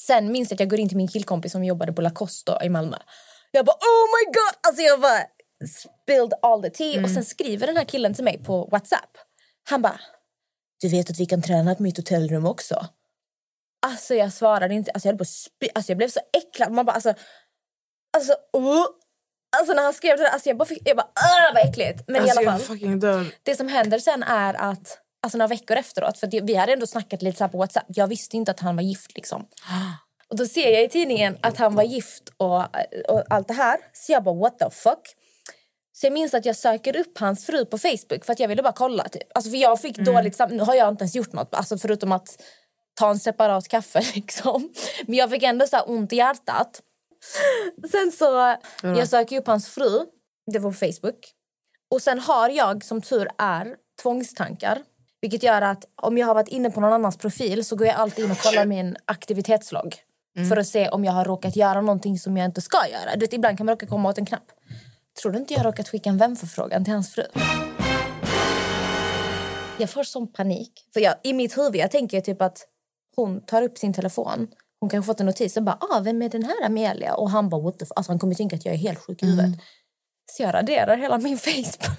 Sen 0.00 0.32
minns 0.32 0.50
jag 0.50 0.56
att 0.56 0.60
jag 0.60 0.70
går 0.70 0.80
in 0.80 0.88
till 0.88 0.96
min 0.96 1.08
killkompis 1.08 1.52
som 1.52 1.64
jobbade 1.64 1.92
på 1.92 2.02
Lacoste 2.02 2.58
i 2.62 2.68
Malmö. 2.68 2.96
Jag 3.50 3.66
bara 3.66 3.76
oh 3.76 4.06
my 4.18 4.32
god! 4.32 4.54
Alltså 4.68 4.82
jag 4.82 5.00
bara 5.00 5.20
spilled 5.68 6.32
all 6.42 6.62
the 6.62 6.70
tea. 6.70 7.02
Och 7.04 7.10
sen 7.10 7.24
skriver 7.24 7.66
den 7.66 7.76
här 7.76 7.84
killen 7.84 8.14
till 8.14 8.24
mig 8.24 8.44
på 8.44 8.68
Whatsapp. 8.72 9.16
Han 9.70 9.82
bara, 9.82 10.00
du 10.80 10.88
vet 10.88 11.10
att 11.10 11.20
vi 11.20 11.26
kan 11.26 11.42
träna 11.42 11.74
på 11.74 11.82
mitt 11.82 11.96
hotellrum 11.96 12.46
också? 12.46 12.86
Alltså 13.86 14.14
jag 14.14 14.32
svarade 14.32 14.74
inte. 14.74 14.90
Alltså 14.90 15.08
jag, 15.08 15.12
höll 15.12 15.18
på 15.18 15.24
spy. 15.24 15.68
alltså 15.74 15.90
jag 15.92 15.96
blev 15.96 16.08
så 16.08 16.20
äcklad. 16.32 16.72
Man 16.72 16.86
bara 16.86 16.92
alltså, 16.92 17.14
alltså, 18.16 18.32
uh. 18.32 18.86
Alltså 19.58 19.72
när 19.74 19.82
han 19.82 19.94
skrev 19.94 20.16
det 20.16 20.22
där, 20.22 20.30
alltså 20.30 20.48
jag 20.48 20.56
bara, 20.58 20.64
fick, 20.64 20.82
jag 20.84 20.96
bara 20.96 21.08
vad 21.54 21.68
äckligt. 21.68 22.04
Men 22.06 22.16
Alltså 22.22 22.40
i 22.42 22.46
alla 22.46 22.50
fall. 22.58 22.60
Det 23.42 23.56
som 23.56 23.68
händer 23.68 23.98
sen 23.98 24.22
är 24.22 24.54
att 24.54 24.98
alltså 25.22 25.38
några 25.38 25.48
veckor 25.48 25.76
efteråt, 25.76 26.18
för 26.18 26.26
det, 26.26 26.40
vi 26.40 26.54
hade 26.54 26.72
ändå 26.72 26.86
snackat 26.86 27.22
lite 27.22 27.38
så 27.38 27.48
på 27.48 27.58
Whatsapp. 27.58 27.84
Jag 27.88 28.06
visste 28.06 28.36
inte 28.36 28.50
att 28.50 28.60
han 28.60 28.76
var 28.76 28.82
gift 28.82 29.14
liksom. 29.16 29.46
Och 30.28 30.36
då 30.36 30.46
ser 30.46 30.70
jag 30.72 30.82
i 30.84 30.88
tidningen 30.88 31.38
att 31.42 31.56
han 31.56 31.74
var 31.74 31.82
gift 31.82 32.22
och, 32.36 32.56
och 33.08 33.22
allt 33.30 33.48
det 33.48 33.54
här. 33.54 33.76
Så 33.92 34.12
jag 34.12 34.22
bara 34.24 34.34
what 34.34 34.58
the 34.58 34.70
fuck. 34.70 35.16
Så 35.92 36.06
jag 36.06 36.12
minns 36.12 36.34
att 36.34 36.44
jag 36.44 36.56
söker 36.56 36.96
upp 36.96 37.18
hans 37.18 37.46
fru 37.46 37.64
på 37.64 37.78
Facebook 37.78 38.24
för 38.24 38.32
att 38.32 38.40
jag 38.40 38.48
ville 38.48 38.62
bara 38.62 38.72
kolla. 38.72 39.08
Typ. 39.08 39.22
Alltså 39.34 39.50
för 39.50 39.56
jag 39.58 39.80
fick 39.80 39.96
dåligt 39.98 40.36
sam- 40.36 40.50
Nu 40.56 40.62
har 40.62 40.74
jag 40.74 40.88
inte 40.88 41.02
ens 41.02 41.14
gjort 41.14 41.32
något, 41.32 41.54
alltså 41.54 41.78
förutom 41.78 42.12
att 42.12 42.28
ta 42.94 43.10
en 43.10 43.18
separat 43.18 43.68
kaffe 43.68 44.00
liksom. 44.14 44.72
Men 45.06 45.14
jag 45.16 45.30
fick 45.30 45.42
ändå 45.42 45.66
så 45.66 45.80
ont 45.80 46.12
i 46.12 46.16
hjärtat. 46.16 46.80
Sen 47.90 48.12
så, 48.12 48.56
jag 48.82 49.08
söker 49.08 49.40
upp 49.40 49.46
hans 49.46 49.68
fru. 49.68 50.06
Det 50.52 50.58
var 50.58 50.70
på 50.70 50.76
Facebook. 50.76 51.32
Och 51.90 52.02
sen 52.02 52.18
har 52.18 52.48
jag, 52.48 52.84
som 52.84 53.02
tur 53.02 53.28
är, 53.38 53.76
tvångstankar. 54.02 54.82
Vilket 55.20 55.42
gör 55.42 55.62
att 55.62 55.84
om 56.02 56.18
jag 56.18 56.26
har 56.26 56.34
varit 56.34 56.48
inne 56.48 56.70
på 56.70 56.80
någon 56.80 56.92
annans 56.92 57.18
profil 57.18 57.64
så 57.64 57.76
går 57.76 57.86
jag 57.86 57.96
alltid 57.96 58.24
in 58.24 58.30
och 58.30 58.38
kollar 58.38 58.66
min 58.66 58.96
aktivitetslogg. 59.04 59.94
För 60.48 60.56
att 60.56 60.66
se 60.66 60.88
om 60.88 61.04
jag 61.04 61.12
har 61.12 61.24
råkat 61.24 61.56
göra 61.56 61.80
någonting 61.80 62.18
som 62.18 62.36
jag 62.36 62.44
inte 62.44 62.60
ska 62.60 62.78
göra. 62.88 63.14
Du 63.14 63.20
vet, 63.20 63.32
ibland 63.32 63.56
kan 63.56 63.66
man 63.66 63.72
råka 63.72 63.86
komma 63.86 64.08
åt 64.08 64.18
en 64.18 64.26
knapp. 64.26 64.52
Tror 65.22 65.32
du 65.32 65.38
inte 65.38 65.52
jag 65.54 65.60
har 65.60 65.64
råkat 65.64 65.88
skicka 65.88 66.10
en 66.10 66.16
vänförfrågan 66.16 66.84
till 66.84 66.92
hans 66.92 67.14
fru? 67.14 67.24
Jag 69.78 69.90
får 69.90 70.04
sån 70.04 70.32
panik. 70.32 70.72
För 70.92 71.00
jag, 71.00 71.14
I 71.22 71.32
mitt 71.32 71.58
huvud 71.58 71.76
jag 71.76 71.90
tänker 71.90 72.16
jag 72.16 72.24
typ 72.24 72.42
att 72.42 72.66
hon 73.16 73.40
tar 73.40 73.62
upp 73.62 73.78
sin 73.78 73.92
telefon. 73.92 74.48
Hon 74.80 74.90
kanske 74.90 75.06
fått 75.06 75.20
en 75.20 75.26
notis 75.26 75.56
och 75.56 75.62
bara 75.62 75.78
ah, 75.80 76.00
“Vem 76.00 76.22
är 76.22 76.28
den 76.28 76.42
här 76.42 76.64
Amelia?” 76.66 77.14
Och 77.14 77.30
han 77.30 77.48
bara 77.48 77.60
“What 77.60 77.78
the? 77.78 77.86
Alltså 77.96 78.12
han 78.12 78.18
kommer 78.18 78.34
tänka 78.34 78.56
att 78.56 78.64
jag 78.64 78.74
är 78.74 78.78
helt 78.78 78.98
sjuk 78.98 79.22
i 79.22 79.26
huvudet. 79.26 79.60
Så 80.32 80.42
jag 80.42 80.54
raderar 80.54 80.96
hela 80.96 81.18
min 81.18 81.38
Facebook. 81.48 81.98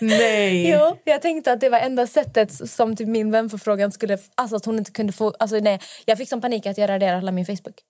Nej. 0.00 0.70
Jo, 0.72 0.98
jag 1.04 1.22
tänkte 1.22 1.52
att 1.52 1.60
det 1.60 1.68
var 1.68 1.78
enda 1.78 2.06
sättet 2.06 2.70
som 2.70 2.96
typ 2.96 3.08
min 3.08 3.30
vänförfrågan 3.30 3.92
skulle... 3.92 4.18
Alltså 4.34 4.56
att 4.56 4.64
hon 4.64 4.78
inte 4.78 4.90
kunde 4.90 5.12
få... 5.12 5.30
Alltså 5.30 5.56
nej, 5.56 5.80
jag 6.04 6.18
fick 6.18 6.28
sån 6.28 6.40
panik 6.40 6.66
att 6.66 6.78
jag 6.78 6.88
raderade 6.88 7.16
hela 7.16 7.32
min 7.32 7.46
Facebook. 7.46 7.80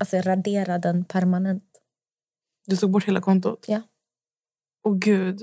Alltså 0.00 0.16
jag 0.16 0.26
raderade 0.26 0.88
den 0.88 1.04
permanent. 1.04 1.64
Du 2.66 2.76
tog 2.76 2.90
bort 2.90 3.04
hela 3.04 3.20
kontot? 3.20 3.64
Ja. 3.68 3.82
Åh 4.84 4.96
gud. 4.96 5.42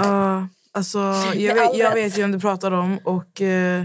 Uh, 0.00 0.44
alltså, 0.72 0.98
jag, 1.34 1.54
vet, 1.54 1.76
jag 1.76 1.94
vet 1.94 2.18
ju 2.18 2.22
vem 2.22 2.32
du 2.32 2.40
pratar 2.40 2.70
om. 2.70 2.98
Och 3.04 3.42
eh, 3.42 3.84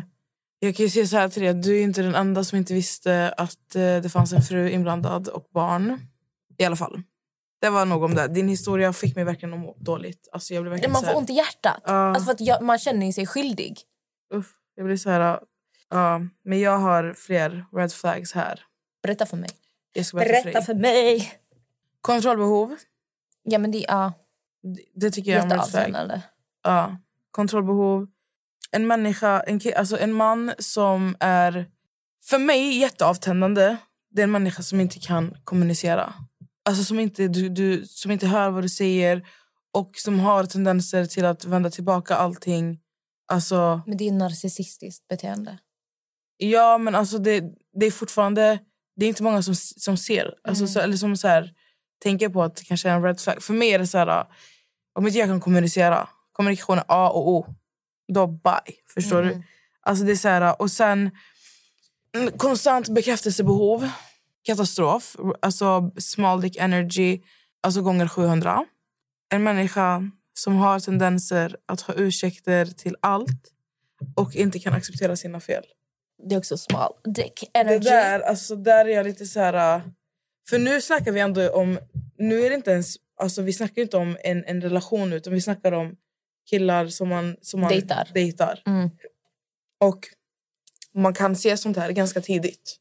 Jag 0.64 0.76
kan 0.76 0.84
ju 0.84 0.90
säga 0.90 1.08
så 1.08 1.18
här 1.18 1.30
till 1.30 1.42
dig. 1.44 1.54
Du 1.54 1.78
är 1.80 1.84
inte 1.84 2.02
den 2.02 2.16
enda 2.16 2.44
som 2.44 2.58
inte 2.58 2.74
visste 2.74 3.34
att 3.38 3.76
eh, 3.76 3.82
det 3.82 4.12
fanns 4.12 4.34
en 4.34 4.42
fru 4.42 4.70
inblandad 4.70 5.28
och 5.28 5.48
barn. 5.54 6.00
I 6.58 6.64
alla 6.66 6.76
fall. 6.76 7.02
Det 7.62 7.70
var 7.70 7.86
nog 7.86 8.04
om 8.04 8.16
det. 8.16 8.28
Din 8.28 8.48
historia 8.48 8.94
fick 8.94 9.16
mig 9.16 9.24
verkligen 9.26 9.54
att 9.54 9.60
må 9.60 9.78
dåligt. 9.80 10.28
Alltså, 10.32 10.54
jag 10.54 10.64
blev 10.64 10.72
verkligen 10.72 10.92
Man 10.92 11.04
får 11.04 11.16
ont 11.16 11.30
i 11.30 11.34
hjärtat. 11.34 11.82
Ja. 11.86 11.92
Alltså 11.94 12.26
för 12.26 12.32
att 12.32 12.42
jag, 12.42 12.62
man 12.64 12.80
känner 12.80 13.12
sig 13.12 13.26
skyldig. 13.28 13.78
uff, 14.34 14.54
jag 14.76 14.86
blir 14.86 14.98
så 14.98 15.10
här... 15.10 15.40
Ja, 15.90 16.22
men 16.44 16.60
jag 16.60 16.78
har 16.78 17.14
fler 17.14 17.66
red 17.76 17.94
flags 17.94 18.34
här. 18.34 18.60
Berätta 19.04 19.26
för 19.26 19.38
mig. 19.38 19.50
Berätta, 19.94 20.44
Berätta 20.44 20.62
för 20.62 20.74
mig. 20.74 21.32
Kontrollbehov. 22.02 22.76
Ja 23.44 23.60
men 23.60 23.72
det 23.72 23.86
ja, 23.88 24.14
Det- 24.64 24.84
Det 24.96 25.12
tycker 25.12 25.32
jag 25.32 25.40
är 25.40 25.44
en 25.44 25.52
red 25.52 25.70
flag. 25.92 26.22
Ja, 26.64 26.98
kontrollbehov. 27.32 28.08
En 28.74 28.88
människa, 28.88 29.40
en, 29.40 29.62
alltså 29.76 30.00
en 30.00 30.14
man 30.14 30.52
som 30.60 31.16
är 31.20 31.66
för 32.26 32.40
mig 32.40 32.78
jätteavtändande. 32.78 33.78
Det 34.12 34.22
är 34.22 34.24
en 34.24 34.32
människa 34.32 34.64
som 34.64 34.82
inte 34.82 35.00
kan 35.00 35.38
kommunicera. 35.44 36.14
Alltså 36.66 36.84
som 36.84 37.00
inte, 37.00 37.28
du, 37.28 37.50
du, 37.50 37.86
som 37.86 38.12
inte 38.12 38.28
hör 38.28 38.50
vad 38.50 38.64
du 38.64 38.70
säger 38.70 39.28
och 39.74 39.92
som 39.96 40.20
har 40.20 40.44
tendenser 40.44 41.06
till 41.06 41.26
att 41.26 41.46
vända 41.46 41.70
tillbaka 41.70 42.16
allting. 42.16 42.80
Alltså, 43.28 43.82
Men 43.86 43.98
det 43.98 44.08
är 44.08 44.12
narcissistiskt 44.12 45.08
beteende. 45.08 45.58
ja, 46.38 46.78
men 46.78 46.96
alltså 46.96 47.18
det, 47.18 47.44
det 47.80 47.86
är 47.86 47.92
fortfarande... 47.92 48.60
Det 48.96 49.06
är 49.06 49.10
inte 49.10 49.24
många 49.24 49.44
som, 49.44 49.56
som 49.56 49.98
ser. 49.98 50.34
Alltså, 50.44 50.68
så, 50.68 50.80
eller 50.80 50.98
som 50.98 51.18
så 51.18 51.28
här, 51.28 51.52
tänker 52.04 52.30
på 52.30 52.44
att 52.44 52.56
det 52.56 52.64
kanske 52.64 52.90
är 52.90 52.94
en 52.94 53.04
red 53.04 53.20
flag. 53.20 53.44
För 53.44 53.54
mig 53.54 53.70
är 53.70 53.80
det 53.80 53.88
så 53.88 53.98
här... 53.98 54.26
Om 54.96 55.08
inte 55.08 55.20
jag 55.20 55.28
kan 55.28 55.42
kommunicera, 55.42 56.10
kommunikation 56.32 56.78
är 56.78 56.84
A 56.88 57.10
och 57.10 57.30
O. 57.30 57.56
Då 58.14 58.28
bye. 58.28 58.76
Förstår 58.94 59.22
du? 59.24 59.44
Alltså 59.82 60.06
det 60.06 60.12
är 60.12 60.16
så 60.16 60.28
här, 60.28 60.62
och 60.62 60.72
sen 60.72 61.12
mm, 62.16 62.32
konstant 62.38 62.90
bekräftelsebehov. 62.90 63.90
Katastrof. 64.44 65.16
Alltså 65.42 65.92
small 65.98 66.42
dick 66.42 66.58
energy. 66.58 67.22
Alltså 67.62 67.82
gånger 67.82 68.08
700. 68.08 68.66
En 69.30 69.44
människa 69.44 70.12
som 70.34 70.56
har 70.56 70.80
tendenser 70.80 71.56
att 71.66 71.82
ha 71.82 71.94
ursäkter 71.94 72.66
till 72.66 72.96
allt 73.02 73.52
och 74.16 74.36
inte 74.36 74.60
kan 74.60 74.74
acceptera 74.74 75.16
sina 75.16 75.40
fel. 75.40 75.64
Det 76.30 76.36
är 76.36 76.40
också 76.40 76.58
small 76.58 76.94
dick 77.16 77.50
Det 77.54 77.60
energy. 77.60 77.80
där, 77.80 78.20
alltså, 78.20 78.56
där 78.56 78.86
är 78.86 78.90
jag 78.90 79.06
lite 79.06 79.26
så 79.26 79.40
här... 79.40 79.82
För 80.50 80.60
nu 80.60 80.82
snackar 80.82 81.12
vi 81.12 81.20
ändå 81.20 81.50
om... 81.50 81.80
Nu 82.18 82.46
är 82.46 82.50
det 82.50 82.56
inte 82.56 82.72
ens... 82.72 82.96
Alltså, 83.20 83.42
vi 83.42 83.54
snackar 83.54 83.82
inte 83.82 83.98
om 83.98 84.18
en, 84.24 84.44
en 84.46 84.62
relation 84.62 85.14
utan 85.14 85.34
vi 85.34 85.42
snackar 85.42 85.72
om 85.72 85.96
killar 86.50 86.88
som 86.88 87.10
man, 87.10 87.36
som 87.42 87.62
man 87.62 87.70
Dejtar. 87.70 88.08
dejtar. 88.14 88.62
Mm. 88.66 88.90
Och 89.80 90.00
man 90.94 91.14
kan 91.14 91.36
se 91.36 91.58
sånt 91.58 91.78
här 91.78 91.92
ganska 91.92 92.22
tidigt. 92.22 92.80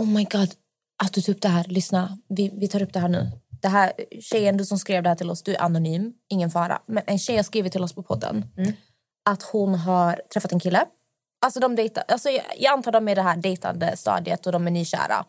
Oh 0.00 0.06
my 0.06 0.24
god, 0.24 0.54
att 1.02 1.12
du 1.12 1.20
tog 1.22 1.34
upp 1.34 1.42
det 1.42 1.48
här. 1.48 1.64
Lyssna, 1.68 2.18
vi, 2.28 2.50
vi 2.54 2.68
tar 2.68 2.82
upp 2.82 2.92
det 2.92 3.00
här 3.00 3.08
nu. 3.08 3.30
Det 3.62 3.68
här, 3.68 3.92
tjejen 4.20 4.56
du 4.56 4.64
som 4.64 4.78
skrev 4.78 5.02
det 5.02 5.08
här 5.08 5.16
till 5.16 5.30
oss, 5.30 5.42
du 5.42 5.54
är 5.54 5.62
anonym, 5.62 6.12
ingen 6.28 6.50
fara. 6.50 6.82
Men 6.86 7.02
en 7.06 7.18
tjej 7.18 7.36
har 7.36 7.42
skrivit 7.42 7.72
till 7.72 7.82
oss 7.82 7.94
på 7.94 8.02
podden 8.02 8.44
att 9.30 9.42
hon 9.42 9.74
har 9.74 10.20
träffat 10.32 10.52
en 10.52 10.60
kille. 10.60 10.86
Alltså 11.46 11.60
de 11.60 11.76
dejtar, 11.76 12.04
alltså 12.08 12.30
jag, 12.30 12.44
jag 12.58 12.72
antar 12.72 12.92
de 12.92 13.08
är 13.08 13.12
i 13.12 13.14
det 13.14 13.22
här 13.22 13.36
dejtande 13.36 13.96
stadiet 13.96 14.46
och 14.46 14.52
de 14.52 14.66
är 14.66 14.70
nykära. 14.70 15.24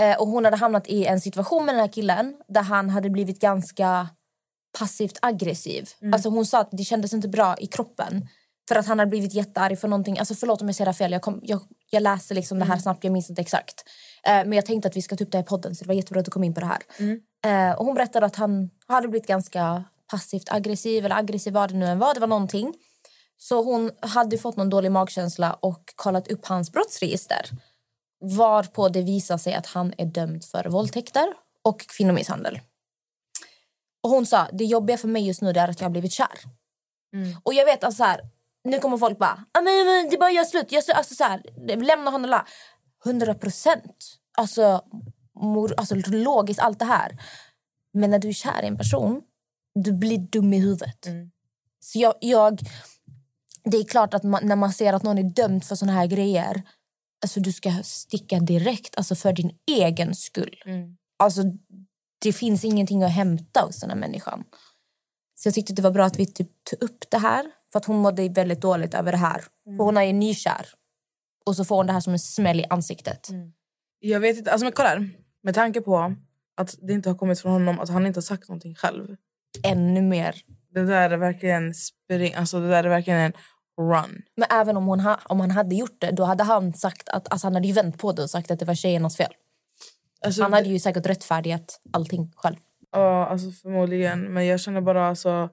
Eh, 0.00 0.20
och 0.20 0.26
hon 0.26 0.44
hade 0.44 0.56
hamnat 0.56 0.88
i 0.88 1.06
en 1.06 1.20
situation 1.20 1.66
med 1.66 1.74
den 1.74 1.80
här 1.80 1.92
killen 1.92 2.36
där 2.48 2.62
han 2.62 2.90
hade 2.90 3.10
blivit 3.10 3.40
ganska 3.40 4.08
passivt 4.78 5.18
aggressiv. 5.22 5.88
Alltså 6.12 6.28
hon 6.28 6.46
sa 6.46 6.60
att 6.60 6.68
det 6.72 6.84
kändes 6.84 7.12
inte 7.12 7.28
bra 7.28 7.56
i 7.58 7.66
kroppen. 7.66 8.28
För 8.68 8.76
att 8.76 8.86
han 8.86 8.98
hade 8.98 9.08
blivit 9.08 9.34
jättearg 9.34 9.78
för 9.78 9.88
någonting. 9.88 10.18
Alltså 10.18 10.34
förlåt 10.34 10.60
om 10.60 10.68
jag 10.68 10.74
säger 10.74 10.86
det 10.86 10.90
här 10.90 10.96
fel. 10.96 11.12
Jag, 11.12 11.22
kom, 11.22 11.40
jag, 11.42 11.60
jag 11.90 12.02
läste 12.02 12.34
liksom 12.34 12.58
det 12.58 12.64
här 12.64 12.76
snabbt, 12.78 13.04
jag 13.04 13.12
minns 13.12 13.30
inte 13.30 13.42
exakt. 13.42 13.84
Eh, 14.26 14.32
men 14.32 14.52
jag 14.52 14.66
tänkte 14.66 14.88
att 14.88 14.96
vi 14.96 15.02
ska 15.02 15.16
ta 15.16 15.24
upp 15.24 15.32
det 15.32 15.38
här 15.38 15.42
i 15.42 15.46
podden 15.46 15.74
så 15.74 15.84
det 15.84 15.88
var 15.88 15.94
jättebra 15.94 16.18
att 16.20 16.24
du 16.24 16.30
kom 16.30 16.44
in 16.44 16.54
på 16.54 16.60
det 16.60 16.66
här. 16.66 16.82
Eh, 17.44 17.78
och 17.78 17.86
hon 17.86 17.94
berättade 17.94 18.26
att 18.26 18.36
han 18.36 18.70
hade 18.86 19.08
blivit 19.08 19.28
ganska 19.28 19.84
passivt 20.10 20.52
aggressiv 20.52 21.04
eller 21.04 21.16
aggressiv 21.16 21.52
vad 21.52 21.70
det 21.70 21.76
nu 21.76 21.86
än 21.86 21.98
var. 21.98 22.14
Det 22.14 22.20
var 22.20 22.26
någonting. 22.26 22.74
Så 23.36 23.62
hon 23.62 23.90
hade 24.00 24.38
fått 24.38 24.56
någon 24.56 24.70
dålig 24.70 24.92
magkänsla 24.92 25.52
och 25.52 25.82
kollat 25.96 26.28
upp 26.28 26.46
hans 26.46 26.72
brottsregister. 26.72 27.50
Varpå 28.20 28.88
det 28.88 29.02
visar 29.02 29.38
sig 29.38 29.54
att 29.54 29.66
han 29.66 29.94
är 29.98 30.06
dömd 30.06 30.44
för 30.44 30.64
våldtäkter 30.64 31.26
och 31.64 31.80
kvinnomisshandel. 31.80 32.60
Och 34.02 34.10
hon 34.10 34.26
sa, 34.26 34.48
det 34.52 34.64
jobbiga 34.64 34.98
för 34.98 35.08
mig 35.08 35.26
just 35.26 35.42
nu 35.42 35.50
är 35.50 35.68
att 35.68 35.80
jag 35.80 35.84
har 35.86 35.90
blivit 35.90 36.12
kär. 36.12 36.38
Och 37.42 37.54
jag 37.54 37.64
vet 37.64 37.84
alltså 37.84 37.96
så 37.96 38.04
här, 38.04 38.20
nu 38.64 38.78
kommer 38.78 38.98
folk 38.98 39.18
bara, 39.18 39.44
ah, 39.52 39.60
men, 39.60 39.86
men, 39.86 40.08
det 40.08 40.16
är 40.16 40.18
bara 40.18 40.30
gör 40.30 40.44
slut, 40.44 40.72
gör 40.72 40.80
slut. 40.80 40.96
Alltså 40.96 41.14
så 41.14 41.24
här, 41.24 41.42
lämna 41.76 42.10
honom 42.10 42.24
alla. 42.24 42.46
100 43.04 43.34
procent. 43.34 44.16
Alltså, 44.38 44.84
mor, 45.34 45.74
alltså 45.76 45.94
logiskt 46.06 46.60
allt 46.60 46.78
det 46.78 46.84
här. 46.84 47.18
Men 47.92 48.10
när 48.10 48.18
du 48.18 48.28
är 48.28 48.32
kär 48.32 48.62
i 48.62 48.66
en 48.66 48.78
person, 48.78 49.22
du 49.74 49.92
blir 49.92 50.18
dum 50.18 50.52
i 50.52 50.58
huvudet. 50.58 51.06
Så 51.80 51.98
jag, 51.98 52.14
jag, 52.20 52.60
det 53.64 53.76
är 53.76 53.84
klart 53.84 54.14
att 54.14 54.22
man, 54.22 54.46
när 54.46 54.56
man 54.56 54.72
ser 54.72 54.92
att 54.92 55.02
någon 55.02 55.18
är 55.18 55.22
dömd 55.22 55.64
för 55.64 55.74
såna 55.74 55.92
här 55.92 56.06
grejer, 56.06 56.62
alltså 57.22 57.40
du 57.40 57.52
ska 57.52 57.72
sticka 57.82 58.38
direkt, 58.38 58.96
alltså 58.96 59.14
för 59.14 59.32
din 59.32 59.50
egen 59.66 60.14
skull. 60.14 60.62
Alltså, 61.18 61.42
det 62.22 62.32
finns 62.32 62.64
ingenting 62.64 63.02
att 63.02 63.12
hämta 63.12 63.60
hos 63.60 63.80
den 63.80 63.90
här 63.90 63.96
människan. 63.96 64.44
Så 65.34 65.46
jag 65.46 65.54
tyckte 65.54 65.72
det 65.72 65.82
var 65.82 65.90
bra 65.90 66.04
att 66.04 66.18
vi 66.18 66.26
typ 66.26 66.50
tog 66.70 66.82
upp 66.82 67.10
det 67.10 67.18
här. 67.18 67.46
För 67.72 67.78
att 67.78 67.84
hon 67.84 67.96
mådde 67.96 68.28
väldigt 68.28 68.60
dåligt 68.60 68.94
över 68.94 69.12
det 69.12 69.18
här. 69.18 69.44
För 69.76 69.84
hon 69.84 69.96
är 69.96 70.12
nykär. 70.12 70.66
Och 71.46 71.56
så 71.56 71.64
får 71.64 71.76
hon 71.76 71.86
det 71.86 71.92
här 71.92 72.00
som 72.00 72.12
en 72.12 72.18
smäll 72.18 72.60
i 72.60 72.64
ansiktet. 72.70 73.28
Jag 73.98 74.20
vet 74.20 74.38
inte, 74.38 74.52
alltså 74.52 74.64
men 74.64 74.72
kolla 74.72 74.88
här. 74.88 75.10
Med 75.42 75.54
tanke 75.54 75.80
på 75.80 76.14
att 76.56 76.76
det 76.82 76.92
inte 76.92 77.08
har 77.08 77.16
kommit 77.16 77.40
från 77.40 77.52
honom, 77.52 77.80
att 77.80 77.88
han 77.88 78.06
inte 78.06 78.16
har 78.16 78.22
sagt 78.22 78.48
någonting 78.48 78.74
själv. 78.74 79.16
Ännu 79.64 80.02
mer. 80.02 80.36
Det 80.74 80.86
där 80.86 81.10
är 81.10 81.16
verkligen 81.16 81.74
spring, 81.74 82.34
alltså 82.34 82.60
det 82.60 82.68
där 82.68 82.84
är 82.84 82.88
verkligen 82.88 83.20
en 83.20 83.32
run. 83.80 84.22
Men 84.36 84.48
även 84.50 84.76
om, 84.76 84.86
hon 84.86 85.00
ha, 85.00 85.20
om 85.24 85.40
han 85.40 85.50
hade 85.50 85.74
gjort 85.74 86.00
det, 86.00 86.10
då 86.10 86.24
hade 86.24 86.44
han 86.44 86.74
sagt 86.74 87.08
att 87.08 87.32
alltså 87.32 87.46
han 87.46 87.54
hade 87.54 87.66
ju 87.66 87.72
vänt 87.72 87.98
på 87.98 88.12
det 88.12 88.22
och 88.22 88.30
sagt 88.30 88.50
att 88.50 88.58
det 88.58 88.64
var 88.64 88.74
tjejernas 88.74 89.16
fel. 89.16 89.32
Alltså, 90.24 90.42
Han 90.42 90.52
hade 90.52 90.68
ju 90.68 90.78
säkert 90.78 91.06
rättfärdigat 91.06 91.80
allting 91.92 92.32
själv. 92.36 92.56
Ja, 92.92 93.26
alltså 93.26 93.50
förmodligen. 93.50 94.34
Men 94.34 94.46
jag 94.46 94.60
känner 94.60 94.80
bara 94.80 95.08
alltså 95.08 95.48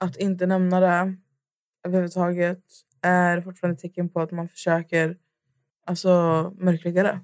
att 0.00 0.16
inte 0.16 0.46
nämna 0.46 0.80
det 0.80 1.16
överhuvudtaget 1.86 2.64
är 3.02 3.40
fortfarande 3.40 3.74
ett 3.74 3.80
tecken 3.80 4.08
på 4.08 4.20
att 4.20 4.30
man 4.30 4.48
försöker 4.48 5.16
alltså, 5.86 6.10
mörklägga 6.58 7.02
det. 7.02 7.20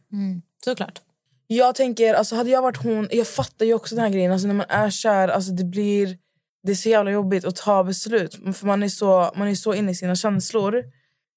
Såklart. 0.65 1.03
Jag 1.47 1.75
tänker, 1.75 2.15
alltså 2.15 2.37
hade 2.37 2.51
jag 2.51 2.63
varit 2.63 2.83
hon... 2.83 3.09
Jag 3.11 3.29
fattar 3.29 3.67
ju 3.67 3.75
också 3.75 3.95
den 3.95 4.05
här 4.05 4.11
grejen. 4.11 4.33
Alltså 4.33 4.47
när 4.47 4.55
man 4.55 4.67
är 4.69 4.91
kär, 4.91 5.29
alltså 5.29 5.53
det 5.53 5.65
blir... 5.65 6.19
Det 6.63 6.73
är 6.73 6.77
så 6.77 6.89
jävla 6.89 7.11
jobbigt 7.11 7.45
att 7.45 7.57
ta 7.57 7.85
beslut. 7.85 8.35
För 8.35 8.67
man 8.67 8.83
är 8.83 8.89
så, 8.89 9.33
man 9.37 9.49
är 9.49 9.55
så 9.55 9.75
inne 9.75 9.91
i 9.91 9.95
sina 9.95 10.15
känslor. 10.15 10.85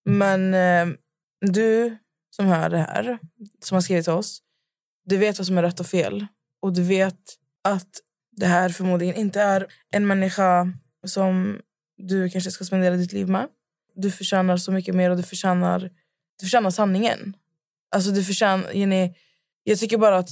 Men 0.05 0.53
eh, 0.53 0.95
du 1.41 1.97
som 2.29 2.45
hör 2.45 2.69
det 2.69 2.77
här, 2.77 3.19
som 3.63 3.75
har 3.75 3.81
skrivit 3.81 4.03
till 4.05 4.13
oss. 4.13 4.41
Du 5.09 5.17
vet 5.17 5.37
vad 5.37 5.47
som 5.47 5.57
är 5.57 5.61
rätt 5.61 5.79
och 5.79 5.85
fel. 5.85 6.25
Och 6.61 6.73
du 6.73 6.83
vet 6.83 7.19
att 7.63 7.89
det 8.31 8.45
här 8.45 8.69
förmodligen 8.69 9.15
inte 9.15 9.41
är 9.41 9.67
en 9.91 10.07
människa 10.07 10.73
som 11.05 11.59
du 11.97 12.29
kanske 12.29 12.51
ska 12.51 12.65
spendera 12.65 12.95
ditt 12.95 13.13
liv 13.13 13.27
med. 13.27 13.47
Du 13.95 14.11
förtjänar 14.11 14.57
så 14.57 14.71
mycket 14.71 14.95
mer 14.95 15.09
och 15.09 15.17
du 15.17 15.23
förtjänar, 15.23 15.79
du 16.39 16.45
förtjänar 16.45 16.69
sanningen. 16.69 17.37
Alltså 17.91 18.11
du 18.11 18.23
förtjänar, 18.23 18.71
Jenny, 18.71 19.13
jag 19.63 19.79
tycker 19.79 19.97
bara 19.97 20.17
att 20.17 20.29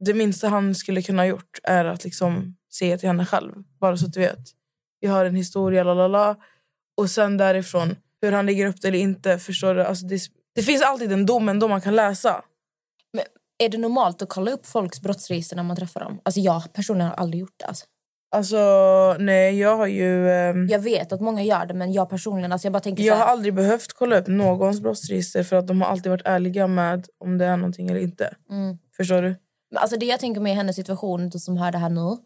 det 0.00 0.14
minsta 0.14 0.48
han 0.48 0.74
skulle 0.74 1.02
kunna 1.02 1.22
ha 1.22 1.26
gjort 1.26 1.58
är 1.62 1.84
att 1.84 2.04
liksom 2.04 2.56
säga 2.72 2.98
till 2.98 3.08
henne 3.08 3.26
själv. 3.26 3.52
Bara 3.80 3.96
så 3.96 4.06
att 4.06 4.12
du 4.12 4.20
vet. 4.20 4.48
Jag 5.00 5.12
har 5.12 5.24
en 5.24 5.36
historia, 5.36 5.84
la 5.84 5.94
la 5.94 6.08
la. 6.08 6.36
Och 6.96 7.10
sen 7.10 7.36
därifrån, 7.36 7.96
hur 8.20 8.32
han 8.32 8.46
lägger 8.46 8.66
upp 8.66 8.80
det 8.80 8.88
eller 8.88 8.98
inte. 8.98 9.38
Förstår 9.38 9.74
du? 9.74 9.84
Alltså 9.84 10.06
det, 10.06 10.20
det 10.54 10.62
finns 10.62 10.82
alltid 10.82 11.12
en 11.12 11.26
dom, 11.26 11.48
en 11.48 11.58
dom 11.58 11.70
man 11.70 11.80
kan 11.80 11.96
läsa. 11.96 12.44
Är 13.58 13.68
det 13.68 13.78
normalt 13.78 14.22
att 14.22 14.28
kolla 14.28 14.50
upp 14.50 14.66
folks 14.66 15.00
brottsregister 15.00 15.56
när 15.56 15.62
man 15.62 15.76
träffar 15.76 16.00
dem? 16.00 16.20
Alltså 16.22 16.40
jag 16.40 16.72
personligen 16.72 17.08
har 17.08 17.16
aldrig 17.16 17.40
gjort 17.40 17.54
det. 17.56 17.64
Alltså. 17.66 17.86
Alltså, 18.34 18.56
nej, 19.18 19.58
jag 19.58 19.76
har 19.76 19.86
ju... 19.86 20.30
ehm, 20.30 20.68
Jag 20.68 20.78
vet 20.78 21.12
att 21.12 21.20
många 21.20 21.42
gör 21.42 21.66
det, 21.66 21.74
men 21.74 21.92
jag 21.92 22.08
personligen... 22.10 22.52
Alltså 22.52 22.66
jag 22.66 22.72
bara 22.72 22.80
tänker 22.80 23.02
jag 23.02 23.14
så 23.16 23.18
har 23.18 23.26
här, 23.26 23.32
aldrig 23.32 23.54
behövt 23.54 23.92
kolla 23.92 24.18
upp 24.18 24.26
någons 24.26 24.80
brottsregister 24.80 25.42
för 25.42 25.56
att 25.56 25.66
de 25.66 25.80
har 25.80 25.88
alltid 25.88 26.10
varit 26.10 26.26
ärliga 26.26 26.66
med 26.66 27.06
om 27.24 27.38
det 27.38 27.44
är 27.44 27.56
någonting 27.56 27.88
eller 27.88 28.00
inte. 28.00 28.34
Mm. 28.50 28.78
Förstår 28.96 29.22
du? 29.22 29.36
Alltså 29.76 29.96
det 29.96 30.06
jag 30.06 30.20
tänker 30.20 30.40
mig 30.40 30.52
i 30.52 30.54
hennes 30.54 30.76
situation, 30.76 31.28
du 31.28 31.38
som 31.38 31.56
hör 31.56 31.72
det 31.72 31.78
här 31.78 31.88
nu, 31.90 32.16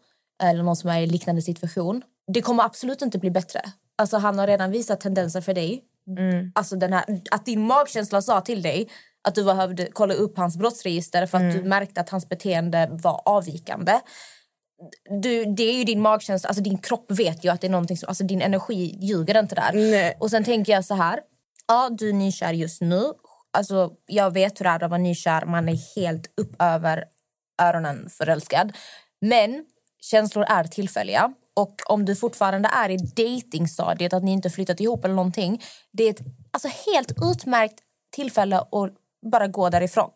eller 0.43 0.63
någon 0.63 0.75
som 0.75 0.89
är 0.89 1.01
i 1.01 1.07
liknande 1.07 1.41
situation. 1.41 2.01
det 2.33 2.41
kommer 2.41 2.63
absolut 2.63 3.01
inte 3.01 3.19
bli 3.19 3.31
bättre. 3.31 3.61
Alltså 3.97 4.17
han 4.17 4.39
har 4.39 4.47
redan 4.47 4.71
visat 4.71 5.01
tendenser 5.01 5.41
för 5.41 5.53
dig. 5.53 5.83
Mm. 6.17 6.51
Alltså 6.55 6.75
den 6.75 6.93
här, 6.93 7.05
att 7.31 7.45
din 7.45 7.61
magkänsla 7.61 8.21
sa 8.21 8.41
till 8.41 8.61
dig 8.61 8.89
att 9.23 9.35
du 9.35 9.43
behövde 9.43 9.87
kolla 9.93 10.13
upp 10.13 10.37
hans 10.37 10.57
brottsregister 10.57 11.25
för 11.25 11.37
att 11.37 11.41
Mm. 11.41 11.57
du 11.57 11.63
märkte 11.69 12.01
att 12.01 12.09
hans 12.09 12.29
beteende 12.29 12.89
var 12.91 13.21
avvikande. 13.25 13.99
Du, 15.21 15.45
det 15.45 15.63
är 15.63 15.73
ju 15.77 15.83
din 15.83 16.01
magkänsla, 16.01 16.47
alltså 16.47 16.63
din 16.63 16.77
kropp 16.77 17.11
vet 17.11 17.45
ju 17.45 17.49
att 17.49 17.61
det 17.61 17.67
är 17.67 17.71
någonting 17.71 17.97
som, 17.97 18.09
alltså 18.09 18.23
din 18.23 18.41
energi 18.41 18.97
ljuger 19.01 19.39
inte 19.39 19.55
där. 19.55 19.71
Nej. 19.73 20.17
Och 20.19 20.29
sen 20.31 20.43
tänker 20.43 20.73
jag 20.73 20.85
så 20.85 20.95
här, 20.95 21.19
ja 21.67 21.89
du 21.91 22.09
är 22.09 22.13
nykär 22.13 22.53
just 22.53 22.81
nu. 22.81 23.03
Alltså 23.53 23.91
jag 24.05 24.31
vet 24.33 24.59
hur 24.59 24.63
det 24.63 24.69
är 24.69 24.83
att 24.83 24.89
vara 24.89 25.01
nykär, 25.01 25.45
man 25.45 25.69
är 25.69 25.95
helt 25.95 26.33
upp 26.41 26.61
över 26.61 27.03
öronen 27.61 28.09
förälskad. 28.09 28.73
Men 29.21 29.65
känslor 30.01 30.45
är 30.49 30.63
tillfälliga. 30.63 31.33
Och 31.55 31.75
om 31.85 32.05
du 32.05 32.15
fortfarande 32.15 32.69
är 32.73 32.89
i 32.89 32.97
datingstadiet, 32.97 34.13
att 34.13 34.23
ni 34.23 34.31
inte 34.31 34.49
flyttat 34.49 34.79
ihop 34.79 35.05
eller 35.05 35.15
någonting. 35.15 35.63
Det 35.91 36.03
är 36.03 36.09
ett 36.09 36.21
alltså, 36.51 36.69
helt 36.91 37.11
utmärkt 37.31 37.79
tillfälle 38.15 38.57
att 38.57 38.69
bara 39.31 39.47
gå 39.47 39.69
därifrån. 39.69 40.11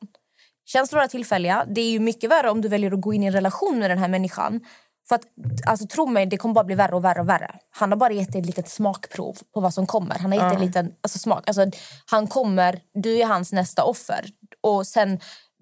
Känslor 0.66 1.02
är 1.02 1.08
tillfälliga. 1.08 1.66
Det 1.68 1.82
är 1.82 1.92
ju 1.92 2.00
mycket 2.00 2.32
värre 2.32 2.50
om 2.50 2.62
du 2.62 2.68
väljer 2.68 2.92
att 2.92 3.02
gå 3.02 3.14
in 3.14 3.24
i 3.24 3.26
en 3.26 3.34
relation 3.34 3.80
med 3.80 3.92
den 3.92 3.98
här 3.98 4.08
människan. 4.08 4.62
För 5.10 5.16
att, 5.16 5.22
alltså, 5.68 5.88
tro 5.88 6.06
mig, 6.06 6.26
det 6.26 6.38
kommer 6.38 6.54
bara 6.54 6.64
bli 6.64 6.76
värre 6.76 6.96
och 6.96 7.04
värre 7.04 7.20
och 7.20 7.30
värre. 7.30 7.56
Han 7.70 7.92
har 7.92 7.98
bara 7.98 8.14
gett 8.14 8.36
ett 8.36 8.46
litet 8.46 8.70
smakprov 8.70 9.38
på 9.54 9.60
vad 9.60 9.74
som 9.74 9.88
kommer. 9.88 10.20
Han 10.20 10.32
har 10.32 10.40
gett 10.40 10.50
dig 10.50 10.60
en 10.60 10.66
liten 10.66 10.92
alltså, 11.04 11.20
smak. 11.20 11.44
Alltså, 11.48 11.66
han 12.06 12.28
kommer, 12.28 12.80
du 12.94 13.22
är 13.22 13.26
hans 13.26 13.52
nästa 13.52 13.84
offer. 13.84 14.26
Och 14.62 14.88
sen, 14.88 15.20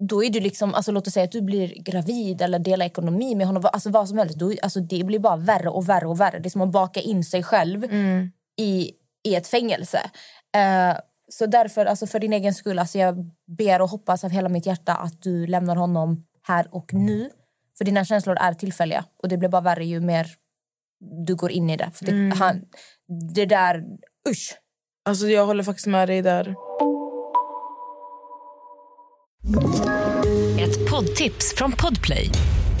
då 0.08 0.24
är 0.24 0.30
du 0.30 0.40
liksom, 0.40 0.74
alltså, 0.74 0.92
låt 0.92 1.06
oss 1.06 1.12
säga 1.12 1.24
att 1.24 1.32
du 1.32 1.42
blir 1.42 1.82
gravid 1.82 2.42
eller 2.42 2.58
delar 2.58 2.86
ekonomi 2.86 3.34
med 3.34 3.46
honom. 3.46 3.68
Alltså, 3.72 3.90
vad 3.90 4.08
som 4.08 4.18
helst. 4.18 4.38
Då, 4.38 4.54
alltså, 4.62 4.80
det 4.80 5.04
blir 5.04 5.18
bara 5.18 5.36
värre 5.36 5.68
och 5.68 5.88
värre 5.88 6.06
och 6.06 6.20
värre. 6.20 6.38
Det 6.38 6.48
är 6.48 6.50
som 6.50 6.62
att 6.62 6.72
baka 6.72 7.00
in 7.00 7.24
sig 7.24 7.42
själv 7.42 7.84
i, 8.58 8.90
i 9.24 9.34
ett 9.34 9.48
fängelse. 9.48 10.10
Eh, 10.56 10.96
så 11.32 11.46
därför, 11.46 11.86
alltså 11.86 12.06
för 12.06 12.18
din 12.18 12.32
egen 12.32 12.54
skull, 12.54 12.78
alltså 12.78 12.98
jag 12.98 13.30
ber 13.58 13.80
och 13.80 13.88
hoppas 13.88 14.24
av 14.24 14.30
hela 14.30 14.48
mitt 14.48 14.66
hjärta 14.66 14.94
att 14.94 15.22
du 15.22 15.46
lämnar 15.46 15.76
honom 15.76 16.24
här 16.42 16.66
och 16.70 16.94
nu. 16.94 17.30
För 17.78 17.84
dina 17.84 18.04
känslor 18.04 18.36
är 18.36 18.54
tillfälliga 18.54 19.04
och 19.22 19.28
det 19.28 19.36
blir 19.36 19.48
bara 19.48 19.60
värre 19.62 19.84
ju 19.84 20.00
mer 20.00 20.26
du 21.26 21.34
går 21.34 21.50
in 21.50 21.70
i 21.70 21.76
det. 21.76 21.90
För 21.94 22.04
det, 22.04 22.34
han, 22.36 22.62
det 23.34 23.46
där, 23.46 23.84
usch. 24.30 24.58
Alltså 25.04 25.26
jag 25.26 25.46
håller 25.46 25.64
faktiskt 25.64 25.86
med 25.86 26.08
dig 26.08 26.22
där. 26.22 26.54
Ett 30.60 30.90
poddtips 30.90 31.54
från 31.56 31.72
Podplay. 31.72 32.30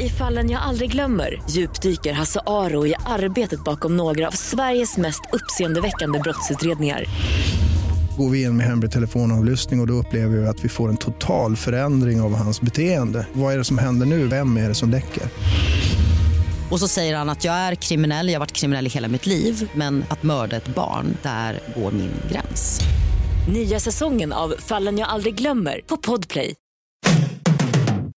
I 0.00 0.08
fallen 0.08 0.50
jag 0.50 0.62
aldrig 0.62 0.92
glömmer 0.92 1.42
djupdyker 1.50 2.12
Hasse 2.12 2.40
Aro 2.46 2.86
i 2.86 2.94
arbetet 3.06 3.64
bakom 3.64 3.96
några 3.96 4.26
av 4.26 4.32
Sveriges 4.32 4.96
mest 4.96 5.22
uppseendeväckande 5.32 6.18
brottsutredningar. 6.18 7.04
Går 8.20 8.30
vi 8.30 8.42
in 8.42 8.56
med 8.56 8.66
hemlig 8.66 8.90
telefonavlyssning 8.90 9.80
och, 9.80 9.84
och 9.84 9.86
då 9.86 9.94
upplever 9.94 10.36
vi 10.36 10.46
att 10.46 10.64
vi 10.64 10.68
får 10.68 10.88
en 10.88 10.96
total 10.96 11.56
förändring 11.56 12.20
av 12.20 12.34
hans 12.34 12.60
beteende. 12.60 13.26
Vad 13.32 13.54
är 13.54 13.58
det 13.58 13.64
som 13.64 13.78
händer 13.78 14.06
nu? 14.06 14.26
Vem 14.26 14.56
är 14.56 14.68
det 14.68 14.74
som 14.74 14.90
läcker? 14.90 15.22
Och 16.70 16.80
så 16.80 16.88
säger 16.88 17.16
han 17.16 17.28
att 17.28 17.44
jag 17.44 17.54
är 17.54 17.74
kriminell, 17.74 18.28
jag 18.28 18.34
har 18.34 18.40
varit 18.40 18.52
kriminell 18.52 18.86
i 18.86 18.90
hela 18.90 19.08
mitt 19.08 19.26
liv 19.26 19.70
men 19.74 20.04
att 20.10 20.22
mörda 20.22 20.56
ett 20.56 20.74
barn, 20.74 21.16
där 21.22 21.60
går 21.76 21.92
min 21.92 22.12
gräns. 22.30 22.80
Nya 23.52 23.80
säsongen 23.80 24.32
av 24.32 24.54
Fallen 24.58 24.98
jag 24.98 25.08
aldrig 25.08 25.34
glömmer 25.34 25.80
på 25.86 25.96
Podplay. 25.96 26.54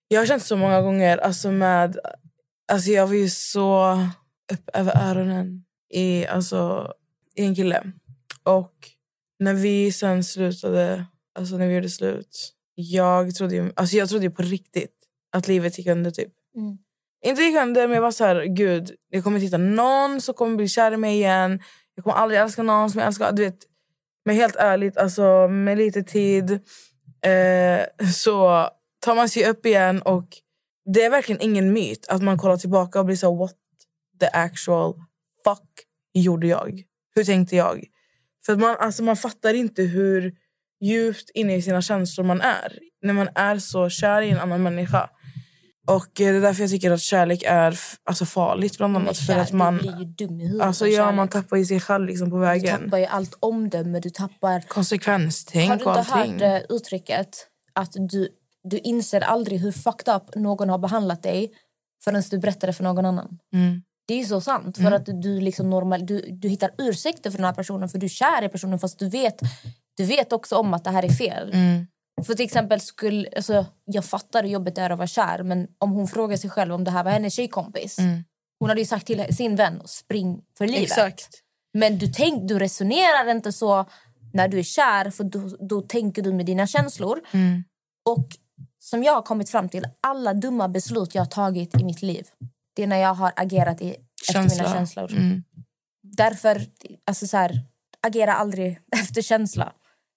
Jag 0.07 0.21
har 0.21 0.25
känt 0.25 0.43
så 0.43 0.57
många 0.57 0.81
gånger 0.81 1.17
alltså 1.17 1.51
med... 1.51 1.97
Alltså 2.71 2.91
jag 2.91 3.07
var 3.07 3.13
ju 3.13 3.29
så 3.29 3.93
upp 4.53 4.69
över 4.73 5.09
öronen 5.09 5.63
i, 5.93 6.25
alltså, 6.25 6.91
i 7.35 7.45
en 7.45 7.55
kille. 7.55 7.83
Och 8.43 8.92
när 9.39 9.53
vi 9.53 9.91
sen 9.91 10.23
slutade, 10.23 11.05
alltså 11.35 11.57
när 11.57 11.67
vi 11.67 11.75
gjorde 11.75 11.89
slut. 11.89 12.53
Jag 12.75 13.35
trodde 13.35 13.55
ju, 13.55 13.71
alltså 13.75 13.95
jag 13.95 14.09
trodde 14.09 14.25
ju 14.25 14.31
på 14.31 14.41
riktigt 14.41 14.95
att 15.31 15.47
livet 15.47 15.77
gick 15.77 15.87
under. 15.87 16.11
Typ. 16.11 16.33
Mm. 16.55 16.77
Inte 17.25 17.41
gick 17.41 17.57
under, 17.57 17.87
men 17.87 17.95
jag 17.95 18.01
var 18.01 18.11
så 18.11 18.25
här, 18.25 18.45
gud, 18.45 18.91
jag 19.09 19.23
kommer 19.23 19.37
inte 19.37 19.45
hitta 19.45 19.57
någon 19.57 20.21
som 20.21 20.33
kommer 20.33 20.55
bli 20.55 20.67
kär 20.67 20.91
i 20.91 20.97
mig 20.97 21.15
igen. 21.15 21.59
Jag 21.95 22.03
kommer 22.03 22.17
aldrig 22.17 22.39
älska 22.39 22.63
någon 22.63 22.89
som 22.89 22.99
jag 22.99 23.07
älskar. 23.07 23.31
Du 23.31 23.43
vet, 23.43 23.59
men 24.25 24.35
helt 24.35 24.55
ärligt, 24.55 24.97
alltså, 24.97 25.47
med 25.47 25.77
lite 25.77 26.03
tid 26.03 26.51
eh, 27.21 28.09
så 28.13 28.67
tar 28.99 29.15
man 29.15 29.29
sig 29.29 29.45
upp 29.45 29.65
igen. 29.65 30.01
Och 30.01 30.27
Det 30.93 31.03
är 31.03 31.09
verkligen 31.09 31.41
ingen 31.41 31.73
myt 31.73 32.07
att 32.07 32.23
man 32.23 32.37
kollar 32.37 32.57
tillbaka 32.57 32.99
och 32.99 33.05
blir 33.05 33.15
så 33.15 33.35
what 33.35 33.55
the 34.19 34.27
actual 34.33 34.93
fuck 35.43 35.69
gjorde 36.13 36.47
jag? 36.47 36.83
Hur 37.15 37.23
tänkte 37.23 37.55
jag? 37.55 37.85
För 38.45 38.53
att 38.53 38.59
man, 38.59 38.75
alltså, 38.79 39.03
man 39.03 39.15
fattar 39.17 39.53
inte 39.53 39.81
hur 39.81 40.33
djupt 40.81 41.29
inne 41.33 41.55
i 41.55 41.61
sina 41.61 41.81
känslor 41.81 42.25
man 42.25 42.41
är 42.41 42.79
när 43.01 43.13
man 43.13 43.29
är 43.35 43.57
så 43.59 43.89
kär 43.89 44.21
i 44.21 44.29
en 44.29 44.39
annan 44.39 44.63
människa. 44.63 45.09
Och 45.87 46.21
eh, 46.21 46.31
Det 46.31 46.37
är 46.37 46.41
därför 46.41 46.61
jag 46.63 46.69
tycker 46.69 46.91
att 46.91 47.01
kärlek 47.01 47.43
är 47.47 47.79
alltså, 48.03 48.25
farligt. 48.25 48.77
Bland 48.77 48.97
annat 48.97 49.17
för 49.17 49.25
kär, 49.25 49.39
att 49.39 49.51
man, 49.51 49.77
Du 49.77 49.81
blir 49.81 49.97
ju 49.99 50.05
dum 50.05 50.41
i 50.41 50.43
huvudet 50.43 50.67
alltså, 50.67 50.87
ja, 50.87 50.97
kärlek. 50.97 51.15
man 51.15 51.27
tappar 51.27 51.57
ju 51.57 51.65
sig 51.65 51.79
själv 51.79 52.07
liksom, 52.07 52.29
på 52.29 52.35
Du 52.35 52.41
vägen. 52.41 52.83
tappar 52.83 52.97
ju 52.97 53.05
allt 53.05 53.37
omdöme, 53.39 53.99
du 53.99 54.09
tappar... 54.09 54.61
Konsekvenstänk 54.67 55.69
Har 55.83 55.93
du 55.95 56.29
inte 56.31 56.45
hört 56.45 56.61
eh, 56.69 56.75
uttrycket 56.75 57.29
att 57.73 57.93
du, 57.93 58.29
du 58.63 58.77
inser 58.77 59.21
aldrig 59.21 59.59
hur 59.59 59.71
fucked 59.71 60.15
up 60.15 60.35
någon 60.35 60.69
har 60.69 60.77
behandlat 60.77 61.23
dig 61.23 61.51
förrän 62.03 62.23
du 62.31 62.37
berättar 62.37 62.67
det 62.67 62.73
för 62.73 62.83
någon 62.83 63.05
annan? 63.05 63.39
Mm. 63.53 63.81
Det 64.07 64.13
är 64.13 64.25
så 64.25 64.41
sant. 64.41 64.77
För 64.77 64.91
att 64.91 65.05
du, 65.21 65.41
liksom 65.41 65.69
normal, 65.69 66.05
du, 66.05 66.21
du 66.29 66.49
hittar 66.49 66.71
ursäkter 66.77 67.31
för 67.31 67.37
den 67.37 67.45
här 67.45 67.53
personen 67.53 67.89
för 67.89 67.97
du 67.97 68.05
är 68.05 68.09
kär 68.09 68.43
i 68.43 68.49
personen 68.49 68.79
fast 68.79 68.99
du 68.99 69.09
vet, 69.09 69.39
du 69.97 70.05
vet 70.05 70.33
också 70.33 70.55
om 70.55 70.73
att 70.73 70.83
det 70.83 70.89
här 70.89 71.05
är 71.05 71.09
fel. 71.09 71.53
Mm. 71.53 71.87
För 72.25 72.33
till 72.33 72.45
exempel, 72.45 72.79
skulle, 72.79 73.27
alltså, 73.35 73.65
jag 73.85 74.05
fattar 74.05 74.43
hur 74.43 74.49
jobbigt 74.49 74.75
det 74.75 74.81
är 74.81 74.89
att 74.89 74.97
vara 74.97 75.07
kär 75.07 75.43
men 75.43 75.67
om 75.77 75.91
hon 75.91 76.07
frågar 76.07 76.37
sig 76.37 76.49
själv 76.49 76.73
om 76.73 76.83
det 76.83 76.91
här 76.91 77.03
var 77.03 77.11
hennes 77.11 77.33
tjejkompis 77.33 77.99
Mm. 77.99 78.23
hon 78.59 78.69
hade 78.69 78.81
ju 78.81 78.87
sagt 78.87 79.07
till 79.07 79.35
sin 79.35 79.55
vän 79.55 79.81
spring 79.85 80.41
för 80.57 80.67
livet. 80.67 80.83
Exakt. 80.83 81.29
Men 81.73 81.97
du, 81.97 82.07
tänk, 82.07 82.47
du 82.47 82.59
resonerar 82.59 83.31
inte 83.31 83.51
så 83.51 83.85
när 84.33 84.47
du 84.47 84.59
är 84.59 84.63
kär 84.63 85.09
för 85.09 85.23
då, 85.23 85.57
då 85.59 85.81
tänker 85.81 86.21
du 86.21 86.33
med 86.33 86.45
dina 86.45 86.67
känslor. 86.67 87.19
Mm. 87.31 87.63
Och 88.09 88.27
som 88.79 89.03
jag 89.03 89.13
har 89.13 89.21
kommit 89.21 89.49
fram 89.49 89.69
till, 89.69 89.87
alla 90.01 90.33
dumma 90.33 90.67
beslut 90.67 91.15
jag 91.15 91.21
har 91.21 91.29
tagit 91.29 91.81
i 91.81 91.83
mitt 91.83 92.01
liv 92.01 92.27
det 92.73 92.83
är 92.83 92.87
när 92.87 92.97
jag 92.97 93.13
har 93.13 93.33
agerat 93.35 93.81
i, 93.81 93.95
efter 94.29 94.39
mina 94.39 94.49
Känsla. 94.49 94.73
känslor. 94.73 95.11
Mm. 95.11 95.43
Därför, 96.03 96.61
alltså 97.05 97.27
så 97.27 97.37
här, 97.37 97.61
agera 98.07 98.33
aldrig 98.33 98.79
efter 99.01 99.21
känsla. 99.21 99.73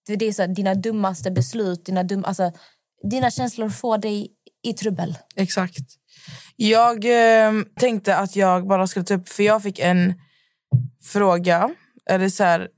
Det 0.06 0.26
är 0.26 0.32
så 0.32 0.42
här, 0.42 0.48
dina 0.48 0.74
dummaste 0.74 1.30
beslut, 1.30 1.86
dina, 1.86 2.02
dum, 2.02 2.24
alltså, 2.24 2.52
dina 3.10 3.30
känslor 3.30 3.68
får 3.68 3.98
dig 3.98 4.28
i 4.62 4.72
trubbel. 4.72 5.18
Exakt. 5.36 5.78
Jag 6.56 7.04
eh, 7.04 7.52
tänkte 7.80 8.16
att 8.16 8.36
jag 8.36 8.66
bara 8.66 8.86
skulle 8.86 9.04
ta 9.04 9.14
upp... 9.14 9.28
För 9.28 9.42
jag 9.42 9.62
fick 9.62 9.78
en 9.78 10.14
fråga 11.02 11.70
eller 12.10 12.28
så 12.28 12.44
här, 12.44 12.68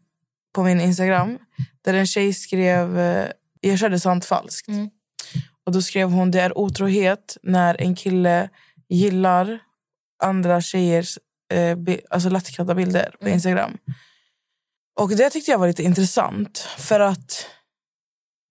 på 0.55 0.63
min 0.63 0.81
Instagram 0.81 1.39
där 1.83 1.95
en 1.95 2.07
tjej 2.07 2.35
skrev... 2.35 2.99
Eh, 2.99 3.29
jag 3.61 3.79
körde 3.79 4.01
sant 4.01 4.25
falskt. 4.25 4.69
Mm. 4.69 4.91
Och 5.67 5.73
Då 5.73 5.83
skrev 5.83 6.11
hon 6.11 6.31
det 6.31 6.41
är 6.41 6.59
otrohet 6.59 7.37
när 7.43 7.81
en 7.81 7.95
kille 7.95 8.49
gillar 8.89 9.61
andra 10.19 10.61
tjejers 10.61 11.19
eh, 11.53 11.75
bi- 11.77 12.01
alltså 12.11 12.29
lättklädda 12.29 12.75
bilder 12.75 13.15
på 13.21 13.29
Instagram. 13.29 13.79
Och 15.01 15.17
Det 15.17 15.31
tyckte 15.31 15.51
jag 15.51 15.59
var 15.59 15.67
lite 15.69 15.83
intressant. 15.83 16.59
För 16.79 17.01
att 17.01 17.47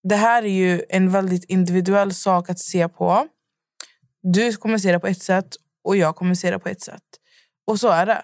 det 0.08 0.16
här 0.16 0.42
är 0.42 0.48
ju 0.48 0.82
en 0.88 1.10
väldigt 1.10 1.44
individuell 1.44 2.14
sak 2.14 2.50
att 2.50 2.58
se 2.58 2.88
på. 2.88 3.28
Du 4.22 4.52
kommer 4.56 4.78
se 4.78 4.92
det 4.92 4.98
på 5.00 5.06
ett 5.06 5.22
sätt 5.22 5.56
och 5.84 5.96
jag 5.96 6.16
kommer 6.16 6.34
se 6.34 6.50
det 6.50 6.58
på 6.58 6.68
ett 6.68 6.80
sätt. 6.82 7.02
Och 7.66 7.80
så 7.80 7.88
är 7.88 8.06
det. 8.06 8.22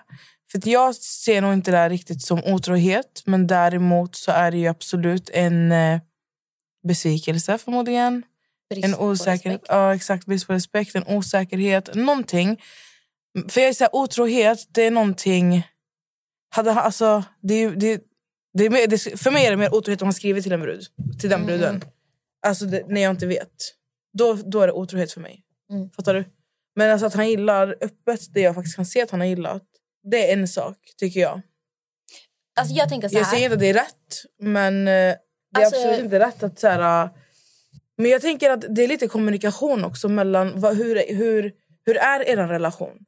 För 0.53 0.69
jag 0.69 0.95
ser 0.97 1.41
nog 1.41 1.53
inte 1.53 1.71
det 1.71 1.77
här 1.77 1.91
riktigt 1.91 2.23
som 2.23 2.45
otrohet. 2.45 3.23
Men 3.27 3.47
däremot 3.47 4.17
så 4.17 4.33
är 4.33 4.51
det 4.51 4.57
ju 4.59 4.67
absolut 4.67 5.31
en 5.31 5.73
eh, 5.73 6.01
besvikelse 6.89 7.59
förmodligen. 7.59 8.23
Brist 8.71 8.85
En 8.85 8.93
på 8.95 9.05
osäkerhet. 9.05 9.45
respekt. 9.61 9.67
Ja, 9.69 9.95
exakt. 9.95 10.27
Brist 10.27 10.47
på 10.47 10.53
respekt, 10.53 10.95
en 10.95 11.07
osäkerhet. 11.07 11.95
Någonting. 11.95 12.61
För 13.49 13.61
jag 13.61 13.69
är 13.69 13.73
så 13.73 13.85
här, 13.85 13.95
otrohet, 13.97 14.67
det 14.71 14.83
är 14.83 14.91
någonting... 14.91 15.67
Hade, 16.55 16.71
han- 16.71 16.85
alltså, 16.85 17.25
det, 17.43 17.69
det, 17.71 18.03
det 18.53 18.65
är 18.65 18.71
mer, 18.71 18.87
det, 18.87 18.99
för 19.21 19.31
mig 19.31 19.47
är 19.47 19.51
det 19.51 19.57
mer 19.57 19.75
otrohet 19.75 20.03
om 20.03 20.07
man 20.07 20.15
skriver 20.15 20.41
till 20.41 20.53
en 20.53 20.61
brud. 20.61 20.85
Till 21.21 21.31
den 21.31 21.47
bruden. 21.47 21.85
Alltså 22.47 22.65
det, 22.65 22.83
när 22.89 23.01
jag 23.01 23.11
inte 23.11 23.27
vet. 23.27 23.53
Då, 24.19 24.35
då 24.35 24.61
är 24.61 24.67
det 24.67 24.73
otrohet 24.73 25.13
för 25.13 25.21
mig. 25.21 25.43
Mm. 25.71 25.91
Fattar 25.91 26.15
du? 26.15 26.25
Men 26.77 26.91
alltså 26.91 27.07
att 27.07 27.15
han 27.15 27.29
gillar 27.31 27.77
öppet 27.81 28.35
det 28.35 28.41
jag 28.41 28.55
faktiskt 28.55 28.77
kan 28.77 28.87
se 28.87 29.03
att 29.03 29.11
han 29.11 29.21
har 29.21 29.27
gillat. 29.27 29.63
Det 30.11 30.31
är 30.31 30.33
en 30.33 30.49
sak, 30.49 30.77
tycker 30.97 31.21
jag. 31.21 31.41
Alltså 32.57 32.75
jag 32.75 32.89
tänker 32.89 33.09
så 33.09 33.15
Jag 33.17 33.25
här. 33.25 33.31
säger 33.31 33.45
inte 33.45 33.55
att 33.55 33.61
det 33.61 33.69
är 33.69 33.75
rätt, 33.75 34.23
men 34.39 34.79
eh, 34.81 34.85
det 34.85 34.91
är 34.91 35.17
Alltså- 35.65 35.77
absolut 35.81 36.05
inte 36.05 36.19
rätt 36.21 36.43
att... 36.43 36.59
Så 36.59 36.69
här, 36.69 37.05
äh, 37.05 37.11
men 37.99 38.11
jag 38.11 38.21
tänker 38.23 38.51
att 38.51 38.65
det 38.75 38.85
är 38.85 38.89
lite 38.89 39.09
kommunikation 39.09 39.85
också 39.85 40.09
mellan 40.09 40.61
vad, 40.61 40.77
hur, 40.77 41.15
hur, 41.15 41.53
hur 41.87 41.97
är 41.97 42.29
er 42.29 42.37
relation? 42.37 42.99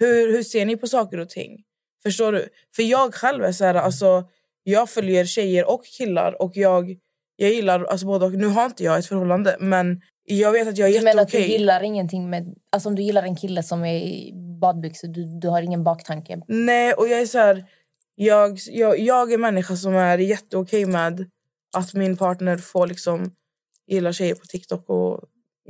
Hur, 0.00 0.32
hur 0.32 0.42
ser 0.42 0.66
ni 0.66 0.76
på 0.76 0.86
saker 0.86 1.18
och 1.18 1.28
ting? 1.28 1.62
Förstår 2.02 2.32
du? 2.32 2.48
För 2.76 2.82
jag 2.82 3.14
själv 3.14 3.44
är 3.44 3.52
så 3.52 3.64
här, 3.64 3.74
alltså, 3.74 4.24
jag 4.62 4.90
följer 4.90 5.24
tjejer 5.24 5.70
och 5.70 5.84
killar 5.84 6.42
och 6.42 6.52
jag, 6.56 6.96
jag 7.36 7.50
gillar 7.50 7.84
alltså 7.84 8.06
både 8.06 8.26
och. 8.26 8.32
Nu 8.32 8.46
har 8.46 8.64
inte 8.66 8.84
jag 8.84 8.98
ett 8.98 9.06
förhållande 9.06 9.56
men 9.60 10.00
jag 10.24 10.52
vet 10.52 10.68
att 10.68 10.78
jag 10.78 10.88
är 10.90 10.98
Du 10.98 11.04
menar 11.04 11.22
att 11.22 11.28
du 11.28 11.38
jätteokej. 11.38 11.58
gillar 11.58 11.82
ingenting 11.82 12.30
med... 12.30 12.54
Alltså 12.72 12.88
om 12.88 12.94
du 12.94 13.02
gillar 13.02 13.22
en 13.22 13.36
kille 13.36 13.62
som 13.62 13.84
är 13.84 13.94
i 13.94 14.32
badbyxor, 14.60 15.08
du, 15.08 15.38
du 15.40 15.48
har 15.48 15.62
ingen 15.62 15.84
baktanke? 15.84 16.40
Nej, 16.48 16.92
och 16.92 17.08
jag 17.08 17.20
är 17.20 17.26
så 17.26 17.38
här, 17.38 17.64
jag, 18.14 18.58
jag, 18.70 18.98
jag 18.98 19.32
är 19.32 19.38
människa 19.38 19.76
som 19.76 19.94
är 19.94 20.18
jätteokej 20.18 20.86
med 20.86 21.30
att 21.76 21.94
min 21.94 22.16
partner 22.16 22.56
får 22.58 22.86
liksom 22.86 23.34
gilla 23.86 24.12
tjejer 24.12 24.34
på 24.34 24.46
TikTok 24.46 24.90
och 24.90 25.20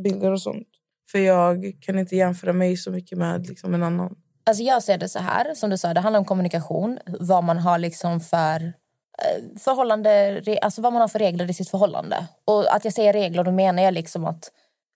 bilder 0.05 0.33
och 0.33 0.43
sånt. 0.43 0.69
För 1.13 1.19
jag 1.19 1.73
kan 1.81 1.99
inte 1.99 2.17
jämföra 2.17 2.53
mig 2.53 2.77
så 2.77 2.91
mycket 2.91 3.19
med 3.19 3.47
liksom 3.47 3.75
en 3.75 3.83
annan. 3.83 4.17
Alltså 4.47 4.63
jag 4.63 4.83
ser 4.83 4.99
det 4.99 5.09
så 5.09 5.19
här, 5.19 5.55
som 5.55 5.71
du 5.71 5.79
sa, 5.79 5.95
det 5.95 6.01
handlar 6.01 6.21
om 6.21 6.25
kommunikation. 6.25 6.99
Vad 7.21 7.45
man 7.45 7.59
har 7.59 7.79
liksom 7.79 8.21
för 8.21 8.63
eh, 9.19 9.59
förhållande, 9.59 10.43
alltså 10.63 10.83
vad 10.83 10.93
man 10.93 11.01
har 11.01 11.09
för 11.09 11.19
regler 11.19 11.51
i 11.51 11.55
sitt 11.55 11.71
förhållande. 11.71 12.27
Och 12.45 12.75
att 12.75 12.85
jag 12.85 12.95
säger 12.95 13.13
regler, 13.13 13.45
då 13.45 13.51
menar 13.51 13.83
jag 13.83 13.95
liksom 13.95 14.25
att 14.25 14.51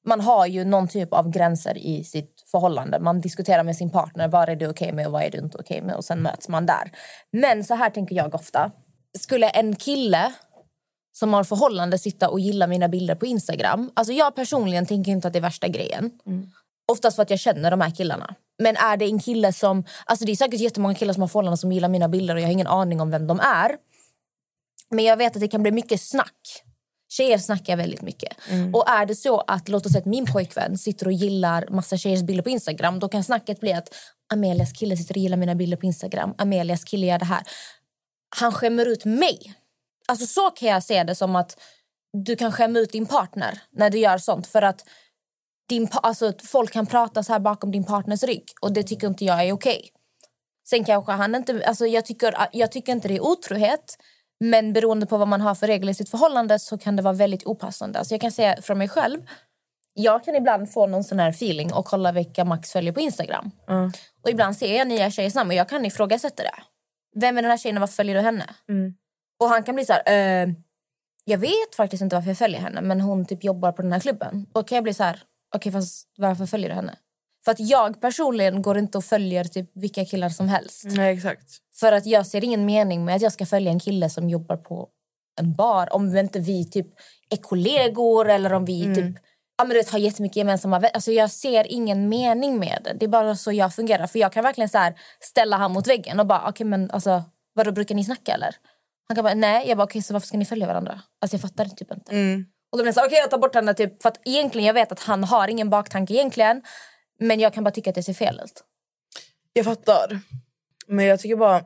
man 0.07 0.21
har 0.21 0.47
ju 0.47 0.65
någon 0.65 0.89
typ 0.89 1.13
av 1.13 1.31
gränser 1.31 1.79
i 1.79 2.05
sitt 2.05 2.45
förhållande. 2.51 3.01
Man 3.01 3.21
diskuterar 3.21 3.63
med 3.63 3.77
sin 3.77 3.91
partner, 3.91 4.29
vad 4.29 4.49
är 4.49 4.57
du 4.57 4.67
okej 4.67 4.87
okay 4.87 4.93
med 4.93 5.07
och 5.07 5.13
vad 5.13 5.23
är 5.23 5.31
du 5.31 5.39
inte 5.39 5.59
okej 5.59 5.77
okay 5.77 5.87
med? 5.87 5.97
Och 5.97 6.05
sen 6.05 6.23
möts 6.23 6.49
man 6.49 6.67
där. 6.67 6.91
Men 7.31 7.65
så 7.65 7.75
här 7.75 7.91
tänker 7.91 8.17
jag 8.17 8.35
ofta. 8.35 8.71
Skulle 9.19 9.49
en 9.49 9.77
kille 9.77 10.33
som 11.19 11.35
har 11.35 11.45
förhållande 11.45 11.99
sitta 11.99 12.29
och 12.29 12.41
gilla 12.41 12.67
mina 12.67 12.89
bilder 12.89 13.15
på 13.15 13.27
Instagram. 13.27 13.91
Alltså 13.95 14.13
jag 14.13 14.35
personligen 14.35 14.87
tänker 14.87 15.13
inte 15.13 15.29
att 15.29 15.33
det 15.33 15.39
är 15.39 15.43
värsta 15.43 15.69
grejen. 15.69 16.11
Oftast 16.93 17.17
för 17.17 17.23
att 17.23 17.31
jag 17.31 17.41
känner 17.41 17.71
de 17.71 17.81
här 17.81 17.91
killarna. 17.91 18.35
Men 18.63 18.77
är 18.77 18.97
det 18.97 19.05
en 19.05 19.21
kille 19.21 19.53
som... 19.53 19.85
Alltså 20.07 20.25
det 20.25 20.33
är 20.33 20.37
säkert 20.37 20.61
jättemånga 20.61 20.95
killar 20.95 21.13
som 21.15 21.21
har 21.21 21.29
förhållanden 21.29 21.59
som 21.59 21.73
gillar 21.73 21.89
mina 21.89 22.09
bilder 22.09 22.35
och 22.35 22.41
jag 22.41 22.47
har 22.47 22.53
ingen 22.53 22.67
aning 22.67 23.01
om 23.01 23.11
vem 23.11 23.27
de 23.27 23.41
är. 23.41 23.77
Men 24.91 25.05
jag 25.05 25.17
vet 25.17 25.37
att 25.37 25.41
det 25.41 25.49
kan 25.49 25.63
bli 25.63 25.73
mycket 25.73 26.01
snack. 26.01 26.63
Tjejer 27.09 27.39
snackar 27.39 27.77
väldigt 27.77 28.03
mycket. 28.03 28.37
Och 28.73 28.89
är 28.89 29.07
det 29.07 29.15
så 29.15 29.41
att 29.41 29.69
låt 29.69 29.87
oss 29.87 29.93
säga 29.93 30.01
att 30.01 30.07
min 30.07 30.27
pojkvän 30.27 30.79
sitter 30.79 31.07
och 31.07 31.13
gillar 31.13 31.67
massa 31.71 31.97
tjejers 31.97 32.23
bilder 32.23 32.43
på 32.43 32.51
Instagram. 32.51 32.99
Då 32.99 33.09
kan 33.09 33.25
snacket 33.25 33.61
bli 33.61 33.73
att 33.73 33.89
Amelias 34.33 34.73
kille 34.73 34.97
sitter 34.97 35.15
och 35.15 35.19
gillar 35.19 35.37
mina 35.37 35.55
bilder 35.55 35.77
på 35.77 35.87
Instagram. 35.87 36.35
Amelias 36.39 36.85
kille 36.85 37.07
gör 37.07 37.19
det 37.19 37.25
här. 37.25 37.43
Han 38.37 38.53
skämmer 38.53 38.87
ut 38.87 39.05
mig. 39.05 39.55
Alltså 40.09 40.27
så 40.27 40.51
kan 40.51 40.69
jag 40.69 40.83
se 40.83 41.05
det 41.05 41.15
som 41.15 41.37
att 41.37 41.61
du 42.13 42.37
kan 42.37 42.53
skämma 42.53 42.79
ut 42.79 42.93
din 42.93 43.07
partner 43.07 43.63
när 43.71 43.91
du 43.91 43.99
gör 43.99 44.19
sånt. 44.19 44.47
För 44.47 44.63
att 44.63 44.85
din, 45.69 45.89
alltså, 45.93 46.33
folk 46.43 46.73
kan 46.73 46.87
prata 46.87 47.23
så 47.23 47.33
här 47.33 47.41
bakom 47.41 47.71
din 47.71 47.85
partners 47.85 48.23
rygg 48.23 48.45
och 48.61 48.73
det 48.73 48.83
tycker 48.83 49.07
inte 49.07 49.25
jag 49.25 49.45
är 49.45 49.53
okej. 49.53 49.91
Sen 50.69 50.85
kanske 50.85 51.13
han 51.13 51.35
inte... 51.35 51.63
Alltså, 51.67 51.87
jag, 51.87 52.05
tycker, 52.05 52.49
jag 52.53 52.73
tycker 52.73 52.93
inte 52.93 53.09
det 53.09 53.17
är 53.17 53.25
otrohet 53.25 53.99
men 54.41 54.73
beroende 54.73 55.07
på 55.07 55.17
vad 55.17 55.29
man 55.29 55.41
har 55.41 55.55
för 55.55 55.67
regler 55.67 55.93
i 55.93 55.95
sitt 55.95 56.11
förhållande 56.11 56.59
så 56.59 56.79
kan 56.79 56.97
det 56.97 57.03
vara 57.03 57.15
väldigt 57.15 57.47
opassande. 57.47 57.99
Alltså, 57.99 58.15
jag 58.15 58.21
kan 58.21 58.33
säga 58.33 58.63
från 58.63 58.79
mig 58.79 58.89
själv. 58.89 59.21
Jag 59.95 60.25
kan 60.25 60.35
ibland 60.35 60.73
få 60.73 60.87
någon 60.87 61.05
sån 61.05 61.19
här 61.19 61.31
feeling 61.31 61.73
och 61.73 61.85
kolla 61.85 62.13
vilka 62.13 62.45
Max 62.45 62.73
följer 62.73 62.93
på 62.93 63.01
Instagram. 63.01 63.51
Ja. 63.67 63.93
Och 64.23 64.31
ibland 64.31 64.57
ser 64.57 64.79
jag 64.79 64.89
nya 64.89 65.11
tjejers 65.11 65.35
namn 65.35 65.51
och 65.51 65.57
jag 65.57 65.69
kan 65.69 65.85
ifrågasätta 65.85 66.43
det. 66.43 66.55
Vem 67.21 67.39
är 67.39 67.43
den 67.43 67.51
här 67.51 67.59
tjejen 67.59 67.77
och 67.77 67.81
varför 67.81 67.95
följer 67.95 68.15
du 68.15 68.21
henne? 68.21 68.45
Mm. 68.69 68.95
Och 69.41 69.49
han 69.49 69.63
kan 69.63 69.75
bli 69.75 69.85
så 69.85 69.93
här... 69.93 70.03
Eh, 70.07 70.49
jag 71.25 71.39
vet 71.39 71.75
faktiskt 71.77 72.03
inte 72.03 72.17
varför 72.17 72.31
jag 72.31 72.39
följer 72.39 72.61
henne 72.61 72.81
men 72.81 73.01
hon 73.01 73.27
typ 73.27 73.45
jobbar 73.45 73.73
på 73.73 73.83
den 73.83 73.93
här 73.93 74.01
klubben. 74.01 74.47
Då 74.55 74.63
kan 74.63 74.77
jag 74.77 74.83
bli 74.85 74.95
så 74.95 75.05
här... 75.05 75.23
Okej, 75.55 75.73
fast 75.73 76.09
varför 76.17 76.47
följer 76.47 76.69
du 76.69 76.75
henne? 76.75 76.99
För 77.45 77.53
att 77.53 77.61
jag 77.61 78.01
personligen 78.01 78.63
går 78.63 78.79
inte 78.79 78.99
och 78.99 79.05
följer 79.05 79.45
typ 79.45 79.71
vilka 79.75 80.05
killar 80.05 80.29
som 80.29 80.49
helst. 80.49 80.85
Nej, 80.85 81.15
exakt. 81.17 81.51
För 81.81 81.93
att 81.93 82.07
jag 82.07 82.27
ser 82.27 82.45
ingen 82.45 82.65
mening 82.65 83.05
med 83.05 83.17
att 83.17 83.23
jag 83.23 83.33
ska 83.33 83.47
följa 83.47 83.71
en 83.73 83.81
kille 83.81 84.11
som 84.11 84.29
jobbar 84.29 84.57
på 84.57 84.89
en 85.41 85.55
bar. 85.55 85.95
Om 85.95 86.17
inte 86.17 86.39
vi 86.39 86.71
typ 86.71 86.87
är 87.31 87.37
kollegor 87.37 88.29
eller 88.29 88.53
om 88.53 88.65
vi 88.65 88.85
Mm. 88.85 88.95
typ 88.95 89.23
ja, 89.57 89.65
men 89.65 89.69
du 89.69 89.75
vet, 89.75 89.91
har 89.91 89.99
jättemycket 89.99 90.37
gemensamma 90.37 90.77
alltså 90.95 91.13
Jag 91.13 91.31
ser 91.31 91.73
ingen 91.73 92.09
mening 92.09 92.59
med 92.59 92.79
det. 92.85 92.93
Det 93.01 93.05
är 93.07 93.09
bara 93.09 93.37
så 93.37 93.53
jag 93.53 93.75
fungerar. 93.75 94.07
För 94.07 94.19
jag 94.19 94.33
kan 94.33 94.45
verkligen 94.45 94.69
så 94.69 94.79
här 94.79 94.95
ställa 95.21 95.57
han 95.57 95.73
mot 95.73 95.87
väggen 95.87 96.21
och 96.21 96.27
bara, 96.27 96.49
okej 96.49 96.67
men 96.67 96.91
alltså, 96.91 97.23
vadå 97.55 97.73
brukar 97.73 97.95
ni 97.95 98.05
snacka 98.05 98.33
eller? 98.35 98.55
Han 99.09 99.15
kan 99.15 99.25
bara, 99.25 99.35
nej. 99.35 99.69
Jag 99.69 99.79
bara, 99.79 99.85
okej 99.85 100.03
så 100.03 100.13
varför 100.13 100.27
ska 100.27 100.37
ni 100.37 100.45
följa 100.45 100.67
varandra? 100.67 101.03
Alltså 101.21 101.35
jag 101.35 101.41
fattar 101.43 101.65
typ 101.65 101.91
inte. 101.93 102.13
Mm. 102.13 102.45
Och 102.73 102.79
då 102.79 102.85
blir 102.85 102.89
jag 102.89 102.95
så 102.95 103.07
okej 103.07 103.19
jag 103.19 103.31
tar 103.31 103.39
bort 103.39 103.55
henne 103.55 103.75
typ. 103.75 104.03
För 104.03 104.09
att 104.09 104.21
egentligen, 104.25 104.67
jag 104.67 104.75
vet 104.75 104.93
att 104.93 105.01
han 105.01 105.25
har 105.25 105.49
ingen 105.49 105.71
baktanke 105.71 106.15
egentligen. 106.15 106.63
Men 107.21 107.41
jag 107.41 107.55
kan 107.55 107.65
bara 107.65 107.71
tycka 107.71 107.91
att 107.91 107.97
det 107.97 108.03
ser 108.03 108.15
fel 108.15 108.41
ut. 108.45 108.65
Jag 109.53 109.65
fattar. 109.65 110.21
Men 110.87 111.05
jag 111.05 111.21
tycker 111.21 111.37
bara... 111.37 111.65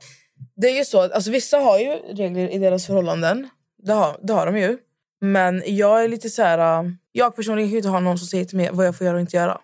Det 0.57 0.69
är 0.69 0.79
ju 0.79 0.85
så, 0.85 1.01
alltså 1.01 1.31
vissa 1.31 1.59
har 1.59 1.79
ju 1.79 1.91
regler 1.91 2.49
i 2.49 2.59
deras 2.59 2.87
förhållanden. 2.87 3.49
Det 3.79 3.93
har, 3.93 4.17
det 4.23 4.33
har 4.33 4.47
de 4.47 4.59
ju. 4.59 4.79
Men 5.21 5.63
jag 5.67 6.05
är 6.05 6.09
lite 6.09 6.31
så 6.31 6.43
här... 6.43 6.85
äh, 6.85 6.91
Jag 7.13 7.37
personligen 7.37 7.69
kan 7.69 7.73
ju 7.73 7.77
inte 7.77 7.89
ha 7.89 8.01
någon 8.01 8.19
som 8.19 8.27
säger 8.27 8.45
till 8.45 8.57
mig 8.57 8.71
vad 8.73 8.87
jag 8.87 8.97
får 8.97 9.05
göra 9.05 9.15
och 9.15 9.21
inte 9.21 9.37
göra. 9.37 9.61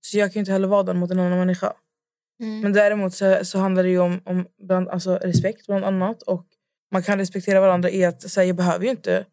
Så 0.00 0.18
jag 0.18 0.28
kan 0.28 0.34
ju 0.34 0.40
inte 0.40 0.52
heller 0.52 0.68
vara 0.68 0.82
den 0.82 0.98
mot 0.98 1.10
en 1.10 1.18
annan 1.20 1.38
människa. 1.38 1.72
Men 2.62 2.72
däremot 2.72 3.14
så, 3.14 3.44
så 3.44 3.58
handlar 3.58 3.82
det 3.82 3.88
ju 3.88 3.98
om, 3.98 4.22
om 4.24 4.46
bland, 4.58 4.88
alltså 4.88 5.16
respekt 5.16 5.66
bland 5.66 5.84
annat. 5.84 6.22
Och 6.22 6.46
man 6.92 7.02
kan 7.02 7.18
respektera 7.18 7.60
varandra 7.60 7.90
i 7.90 8.04
att 8.04 8.30
säga 8.30 8.46
jag 8.46 8.56
behöver 8.56 8.84
ju 8.84 8.90
inte 8.90 9.26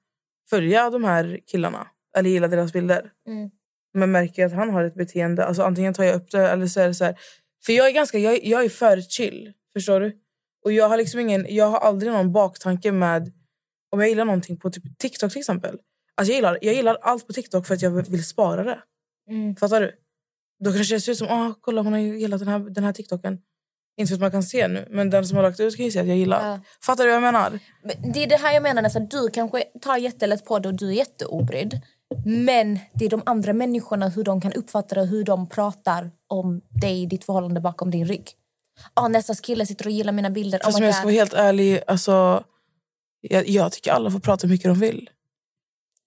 följa 0.49 0.89
de 0.89 1.03
här 1.03 1.39
killarna. 1.45 1.87
Eller 2.17 2.29
gilla 2.29 2.47
deras 2.47 2.73
bilder. 2.73 3.11
Mm. 3.27 3.49
Men 3.93 4.11
märker 4.11 4.41
jag 4.41 4.49
att 4.49 4.57
han 4.57 4.69
har 4.69 4.83
ett 4.83 4.95
beteende, 4.95 5.45
alltså 5.45 5.63
antingen 5.63 5.93
tar 5.93 6.03
jag 6.03 6.15
upp 6.15 6.31
det 6.31 6.49
eller 6.49 6.67
så 6.67 6.79
är 6.79 6.87
det 6.87 6.93
så 6.93 7.05
här. 7.05 7.15
För 7.65 7.73
jag 7.73 7.87
är 7.87 7.91
ganska, 7.91 8.19
jag, 8.19 8.45
jag 8.45 8.65
är 8.65 8.69
för 8.69 9.01
chill. 9.01 9.53
Förstår 9.73 9.99
du? 9.99 10.19
Och 10.65 10.71
jag 10.71 10.89
har 10.89 10.97
liksom 10.97 11.19
ingen, 11.19 11.45
jag 11.49 11.65
har 11.65 11.79
aldrig 11.79 12.11
någon 12.11 12.31
baktanke 12.31 12.91
med 12.91 13.31
om 13.91 13.99
jag 13.99 14.09
gillar 14.09 14.25
någonting 14.25 14.57
på 14.57 14.69
typ 14.69 14.97
TikTok 14.97 15.31
till 15.31 15.39
exempel. 15.39 15.79
Alltså 16.15 16.31
jag 16.31 16.35
gillar, 16.35 16.57
jag 16.61 16.73
gillar 16.73 16.97
allt 17.01 17.27
på 17.27 17.33
TikTok 17.33 17.67
för 17.67 17.73
att 17.73 17.81
jag 17.81 18.09
vill 18.09 18.25
spara 18.25 18.63
det. 18.63 18.79
Mm. 19.29 19.55
Fattar 19.55 19.81
du? 19.81 19.91
Då 20.63 20.71
kanske 20.73 20.95
det 20.95 21.01
ser 21.01 21.11
ut 21.11 21.17
som, 21.17 21.27
ah, 21.27 21.53
kolla 21.61 21.81
hon 21.81 21.93
har 21.93 21.99
gillat 21.99 22.39
den 22.39 22.47
här, 22.47 22.59
den 22.59 22.83
här 22.83 22.93
TikToken. 22.93 23.41
Inte 23.99 24.09
för 24.09 24.15
att 24.15 24.21
man 24.21 24.31
kan 24.31 24.43
se 24.43 24.67
nu, 24.67 24.87
men 24.89 25.09
den 25.09 25.27
som 25.27 25.37
har 25.37 25.43
lagt 25.43 25.59
ut 25.59 25.75
kan 25.75 25.85
ju 25.85 25.91
se 25.91 25.99
att 25.99 26.07
jag 26.07 26.17
gillar. 26.17 26.51
Ja. 26.51 26.59
Fattar 26.85 27.03
du 27.03 27.09
vad 27.09 27.15
jag 27.15 27.33
menar? 27.33 27.59
Men 27.83 28.11
Det 28.11 28.23
är 28.23 28.27
det 28.27 28.37
här 28.37 28.53
jag 28.53 28.63
menar 28.63 28.81
nästan. 28.81 29.07
Du 29.07 29.29
kanske 29.29 29.63
tar 29.81 29.97
jättelätt 29.97 30.45
på 30.45 30.59
det 30.59 30.67
och 30.67 30.75
du 30.75 30.89
är 30.89 30.93
jätteobrydd. 30.93 31.81
Men 32.25 32.79
det 32.93 33.05
är 33.05 33.09
de 33.09 33.21
andra 33.25 33.53
människorna, 33.53 34.07
hur 34.07 34.23
de 34.23 34.41
kan 34.41 34.53
uppfatta 34.53 34.95
det 34.95 35.01
och 35.01 35.07
hur 35.07 35.23
de 35.23 35.49
pratar 35.49 36.11
om 36.27 36.61
dig, 36.69 37.05
ditt 37.05 37.23
förhållande 37.23 37.61
bakom 37.61 37.91
din 37.91 38.05
rygg. 38.05 38.31
Ah, 38.93 39.07
nästas 39.07 39.39
kille 39.39 39.65
sitter 39.65 39.85
och 39.85 39.91
gillar 39.91 40.13
mina 40.13 40.29
bilder. 40.29 40.59
Fast 40.63 40.77
oh 40.77 40.81
om 40.81 40.85
jag 40.85 40.95
ska 40.95 41.03
vara 41.03 41.13
helt 41.13 41.33
ärlig, 41.33 41.81
alltså, 41.87 42.43
jag, 43.21 43.47
jag 43.47 43.71
tycker 43.71 43.91
alla 43.91 44.11
får 44.11 44.19
prata 44.19 44.47
hur 44.47 44.53
mycket 44.53 44.71
de 44.71 44.79
vill. 44.79 45.09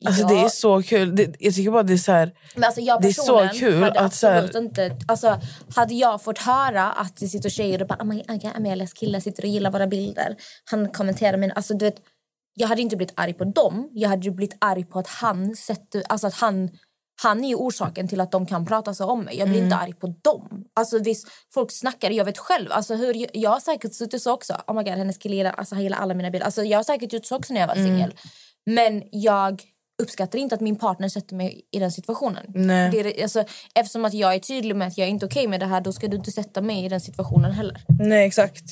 Alltså, 0.06 0.22
Ja. 0.22 0.28
Det 0.28 0.40
är 0.40 0.48
så 0.48 0.82
kul. 0.82 1.16
Det, 1.16 1.34
jag 1.38 1.54
tycker 1.54 1.70
bara 1.70 1.82
det 1.82 1.92
är 1.92 1.96
så 1.96 2.12
här... 2.12 2.32
Men 2.54 2.64
alltså 2.64 2.80
jag 2.80 3.02
Det 3.02 3.08
är 3.08 3.12
så 3.12 3.48
kul 3.54 3.82
hade 3.82 4.00
att 4.00 4.14
så 4.14 4.26
här- 4.26 4.56
inte... 4.58 4.96
Alltså, 5.08 5.40
hade 5.76 5.94
jag 5.94 6.22
fått 6.22 6.38
höra 6.38 6.92
att 6.92 7.16
det 7.16 7.28
sitter 7.28 7.48
tjejer 7.50 7.82
och 7.82 7.88
bara 7.88 7.98
oh 8.02 8.14
God, 8.26 8.50
Amelias 8.56 8.92
kille 8.92 9.20
sitter 9.20 9.42
och 9.42 9.48
gillar 9.48 9.70
våra 9.70 9.86
bilder. 9.86 10.36
Han 10.70 10.88
kommenterar 10.92 11.36
mina... 11.36 11.54
Alltså, 11.54 11.74
du 11.74 11.84
vet, 11.84 11.96
jag 12.54 12.68
hade 12.68 12.82
inte 12.82 12.96
blivit 12.96 13.12
arg 13.16 13.32
på 13.32 13.44
dem. 13.44 13.88
Jag 13.92 14.08
hade 14.08 14.22
ju 14.24 14.30
blivit 14.30 14.56
arg 14.60 14.84
på 14.84 14.98
att 14.98 15.08
han 15.08 15.56
sätter... 15.56 16.02
Alltså 16.08 16.26
att 16.26 16.34
han... 16.34 16.70
Han 17.22 17.44
är 17.44 17.48
ju 17.48 17.54
orsaken 17.54 18.08
till 18.08 18.20
att 18.20 18.32
de 18.32 18.46
kan 18.46 18.66
prata 18.66 18.94
så 18.94 19.06
om 19.06 19.20
mig. 19.24 19.38
Jag 19.38 19.48
blir 19.48 19.58
Mm. 19.58 19.66
inte 19.72 19.76
arg 19.76 19.92
på 19.92 20.06
dem. 20.22 20.64
Alltså 20.76 20.98
visst, 20.98 21.28
folk 21.54 21.70
snackar. 21.72 22.10
Jag 22.10 22.24
vet 22.24 22.38
själv. 22.38 22.72
Alltså 22.72 22.94
hur, 22.94 23.26
jag 23.36 23.50
har 23.50 23.60
säkert 23.60 23.94
suttit 23.94 24.22
så 24.22 24.32
också. 24.32 24.52
Oh 24.66 24.74
my 24.76 24.82
God, 24.82 24.92
hennes 24.92 25.18
kille 25.18 25.36
gillar, 25.36 25.52
alltså, 25.52 25.74
han 25.74 25.82
gillar 25.84 25.98
alla 25.98 26.14
mina 26.14 26.30
bilder. 26.30 26.44
Alltså, 26.46 26.64
jag 26.64 26.78
har 26.78 26.82
säkert 26.84 27.12
gjort 27.12 27.26
så 27.26 27.36
också 27.36 27.52
när 27.54 27.60
jag 27.60 27.68
var 27.68 27.74
Mm. 27.74 27.86
singel. 27.86 28.14
Men 28.66 29.02
jag 29.10 29.62
uppskattar 30.02 30.38
inte 30.38 30.54
att 30.54 30.60
min 30.60 30.76
partner 30.76 31.08
sätter 31.08 31.36
mig 31.36 31.60
i 31.72 31.78
den 31.78 31.92
situationen. 31.92 32.44
Nej. 32.48 32.90
Det 32.90 33.00
är, 33.00 33.22
alltså, 33.22 33.44
eftersom 33.74 34.04
att 34.04 34.14
jag 34.14 34.34
är 34.34 34.38
tydlig 34.38 34.76
med 34.76 34.88
att 34.88 34.98
jag 34.98 35.06
är 35.06 35.10
inte 35.10 35.26
okej 35.26 35.48
med 35.48 35.60
det 35.60 35.66
här 35.66 35.80
då 35.80 35.92
ska 35.92 36.08
du 36.08 36.16
inte 36.16 36.30
sätta 36.32 36.60
mig 36.60 36.84
i 36.84 36.88
den 36.88 37.00
situationen 37.00 37.52
heller. 37.52 37.80
Nej, 38.00 38.26
exakt. 38.26 38.64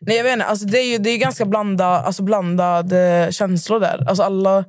Nej, 0.00 0.16
jag 0.16 0.24
vet 0.24 0.32
inte, 0.32 0.44
alltså, 0.44 0.66
det 0.66 0.78
är 0.78 0.90
ju 0.92 0.98
det 0.98 1.10
är 1.10 1.18
ganska 1.18 1.44
blanda, 1.44 1.86
alltså, 1.86 2.22
blandade 2.22 3.28
känslor 3.30 3.80
där. 3.80 4.04
Alltså, 4.08 4.22
alla 4.22 4.64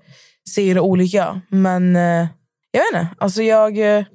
ser 0.55 0.75
det 0.75 0.81
olika. 0.81 1.41
Men 1.49 1.95
eh, 1.95 2.27
jag 2.71 2.79
vet 2.81 2.93
inte. 2.93 3.07
Alltså, 3.17 3.41
jag, 3.43 3.77
eh, 3.77 4.03
Det 4.03 4.05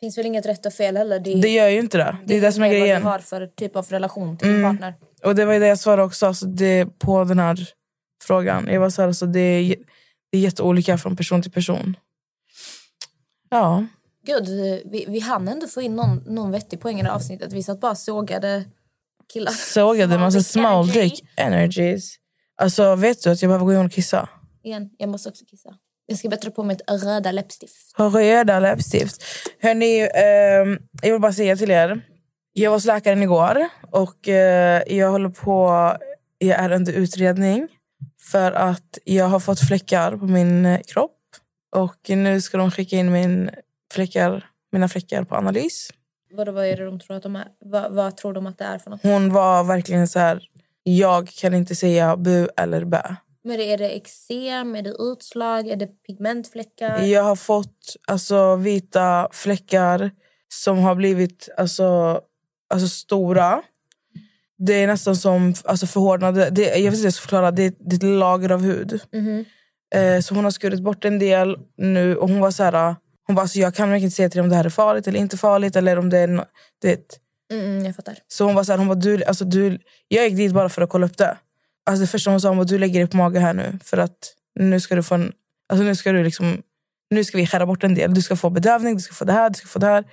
finns 0.00 0.18
väl 0.18 0.26
inget 0.26 0.46
rätt 0.46 0.66
och 0.66 0.72
fel 0.72 0.96
heller. 0.96 1.18
Det, 1.20 1.34
det 1.34 1.48
gör 1.48 1.68
ju 1.68 1.78
inte 1.80 1.98
det. 1.98 2.16
Det 2.26 2.36
är 2.36 2.40
det 2.40 2.52
som 2.52 2.62
är 2.62 2.68
vad 2.68 2.76
grejen. 2.78 3.02
du 3.02 3.08
har 3.08 3.18
för 3.18 3.46
typ 3.46 3.76
av 3.76 3.86
relation 3.88 4.38
till 4.38 4.48
Mm. 4.48 4.62
din 4.62 4.70
partner. 4.70 4.94
Och 5.24 5.34
det 5.34 5.44
var 5.44 5.52
ju 5.52 5.58
det 5.60 5.66
jag 5.66 5.78
svarade 5.78 6.02
också 6.02 6.26
alltså, 6.26 6.46
det, 6.46 6.86
på 6.98 7.24
den 7.24 7.38
här 7.38 7.56
frågan. 8.24 8.68
Jag 8.68 8.80
var 8.80 8.90
så 8.90 9.02
här, 9.02 9.08
alltså, 9.08 9.26
det, 9.26 9.40
är, 9.40 9.76
det 10.32 10.38
är 10.38 10.42
jätteolika 10.42 10.98
från 10.98 11.16
person 11.16 11.42
till 11.42 11.52
person. 11.52 11.96
Ja. 13.50 13.86
Gud, 14.26 14.48
vi, 14.84 15.04
vi 15.08 15.20
hann 15.20 15.48
ändå 15.48 15.66
få 15.66 15.80
in 15.82 15.96
någon, 15.96 16.16
någon 16.16 16.50
vettig 16.50 16.80
poäng 16.80 17.00
i 17.00 17.02
det 17.02 17.12
avsnittet. 17.12 17.52
Vi 17.52 17.62
satt 17.62 17.80
bara 17.80 17.94
sågade 17.94 18.64
killar. 19.32 19.52
Sågade 19.52 20.18
massa 20.18 20.38
dick 20.38 20.46
small 20.46 20.88
dick 20.88 21.24
energies. 21.36 22.16
Alltså 22.56 22.94
vet 22.96 23.22
du 23.22 23.30
att 23.30 23.42
jag 23.42 23.48
behöver 23.48 23.64
gå 23.64 23.72
in 23.72 23.86
och 23.86 23.92
kissa? 23.92 24.28
Igen, 24.64 24.90
jag 24.98 25.08
måste 25.08 25.28
också 25.28 25.44
kissa. 25.44 25.74
Jag 26.06 26.18
ska 26.18 26.28
bättre 26.28 26.50
på 26.50 26.62
mig 26.64 26.76
ett 26.76 27.04
röda 27.04 27.32
läppstift. 27.32 27.94
Röda 27.98 28.60
läppstift. 28.60 29.22
Hörni, 29.60 30.00
ehm, 30.00 30.78
jag 31.02 31.12
vill 31.12 31.20
bara 31.20 31.32
säga 31.32 31.56
till 31.56 31.70
er. 31.70 32.00
Jag 32.52 32.70
var 32.70 32.76
hos 32.76 32.84
läkaren 32.84 33.22
igår 33.22 33.68
och 33.90 34.28
eh, 34.28 34.82
jag 34.86 35.10
håller 35.10 35.28
på... 35.28 35.68
Jag 36.38 36.58
är 36.58 36.72
under 36.72 36.92
utredning 36.92 37.68
för 38.20 38.52
att 38.52 38.98
jag 39.04 39.24
har 39.24 39.40
fått 39.40 39.60
fläckar 39.60 40.16
på 40.16 40.24
min 40.24 40.66
eh, 40.66 40.80
kropp. 40.80 41.18
Och 41.76 42.10
nu 42.10 42.40
ska 42.40 42.58
de 42.58 42.70
skicka 42.70 42.96
in 42.96 43.12
min 43.12 43.50
fläckar, 43.92 44.50
mina 44.72 44.88
fläckar 44.88 45.24
på 45.24 45.36
analys. 45.36 45.90
Vad, 46.30 46.48
vad 46.48 46.66
är 46.66 46.76
det 46.76 46.84
de 46.84 47.00
tror 47.00 47.16
att 47.16 47.22
de 47.22 47.36
är? 47.36 47.48
Vad, 47.60 47.92
vad 47.92 48.16
tror 48.16 48.32
de 48.32 48.46
att 48.46 48.58
det 48.58 48.64
är 48.64 48.78
för 48.78 48.90
något? 48.90 49.02
Hon 49.02 49.32
var 49.32 49.64
verkligen 49.64 50.08
så 50.08 50.18
här... 50.18 50.48
Jag 50.82 51.28
kan 51.28 51.54
inte 51.54 51.74
säga 51.74 52.16
bu 52.16 52.48
eller 52.56 52.84
bä. 52.84 53.16
Men 53.44 53.60
är 53.60 53.78
det 53.78 53.90
eksem, 53.90 54.76
är 54.76 54.82
det 54.82 54.94
utslag, 54.98 55.68
är 55.68 55.76
det 55.76 55.86
pigmentfläckar? 55.86 57.02
Jag 57.02 57.22
har 57.22 57.36
fått 57.36 57.96
alltså, 58.06 58.56
vita 58.56 59.28
fläckar 59.32 60.10
som 60.48 60.78
har 60.78 60.94
blivit 60.94 61.48
alltså, 61.56 62.20
alltså, 62.74 62.88
stora. 62.88 63.62
Det 64.66 64.74
är 64.74 64.86
nästan 64.86 65.16
som 65.16 65.54
alltså, 65.64 65.86
förhårdnade... 65.86 66.50
Det, 66.50 66.62
jag 66.62 66.70
vet 66.70 66.84
inte 66.84 66.96
hur 66.96 67.04
jag 67.04 67.14
ska 67.14 67.22
förklara. 67.22 67.50
Det, 67.50 67.74
det 67.80 67.94
är 67.94 67.96
ett 67.96 68.18
lager 68.18 68.52
av 68.52 68.62
hud. 68.62 69.00
Mhm. 69.12 69.44
Eh, 69.94 70.20
så 70.20 70.34
hon 70.34 70.44
har 70.44 70.50
skurit 70.50 70.80
bort 70.80 71.04
en 71.04 71.18
del 71.18 71.56
nu. 71.76 72.16
Och 72.16 72.28
hon 72.28 72.40
var 72.40 72.50
så 72.50 72.62
här... 72.62 72.96
Hon 73.26 73.36
bara, 73.36 73.42
alltså, 73.42 73.58
jag 73.58 73.74
kan 73.74 73.90
verkligen 73.90 74.04
inte 74.04 74.16
säga 74.16 74.28
till 74.28 74.38
dig 74.38 74.42
om 74.42 74.50
det 74.50 74.56
här 74.56 74.64
är 74.64 74.70
farligt 74.70 75.06
eller 75.06 75.20
inte 75.20 75.36
farligt. 75.36 75.76
Eller 75.76 75.98
om 75.98 76.10
det 76.10 76.18
är 76.18 76.26
no, 76.26 76.44
det. 76.82 77.18
Mm, 77.52 77.64
mm, 77.64 77.84
jag 77.84 77.96
fattar. 77.96 78.18
Så 78.28 78.44
hon 78.44 78.54
var 78.54 78.64
så 78.64 78.72
här, 78.72 78.78
hon 78.78 78.88
bara, 78.88 78.94
du, 78.94 79.24
alltså, 79.24 79.44
du, 79.44 79.78
jag 80.08 80.28
gick 80.28 80.36
dit 80.36 80.52
bara 80.52 80.68
för 80.68 80.82
att 80.82 80.90
kolla 80.90 81.06
upp 81.06 81.18
det. 81.18 81.38
Alltså, 81.86 82.00
det 82.00 82.06
första 82.06 82.30
hon 82.30 82.40
sa 82.40 82.52
var 82.52 82.64
du 82.64 82.78
lägger 82.78 83.00
dig 83.00 83.08
på 83.08 83.16
mage 83.16 83.38
här 83.38 83.54
nu. 83.54 83.78
För 83.84 83.96
att 83.96 84.34
nu 84.60 84.80
ska 84.80 84.94
du 84.94 85.02
få 85.02 85.14
en, 85.14 85.32
alltså, 85.68 85.84
nu 85.84 85.96
ska 85.96 86.12
du 86.12 86.24
liksom, 86.24 86.62
nu 87.10 87.24
ska 87.24 87.38
vi 87.38 87.46
skära 87.46 87.66
bort 87.66 87.84
en 87.84 87.94
del. 87.94 88.14
Du 88.14 88.22
ska 88.22 88.36
få 88.36 88.50
bedövning, 88.50 88.94
du 88.96 89.00
ska 89.00 89.14
få 89.14 89.24
det 89.24 89.32
här, 89.32 89.50
du 89.50 89.54
ska 89.54 89.66
få 89.66 89.78
det 89.78 89.86
här. 89.86 90.04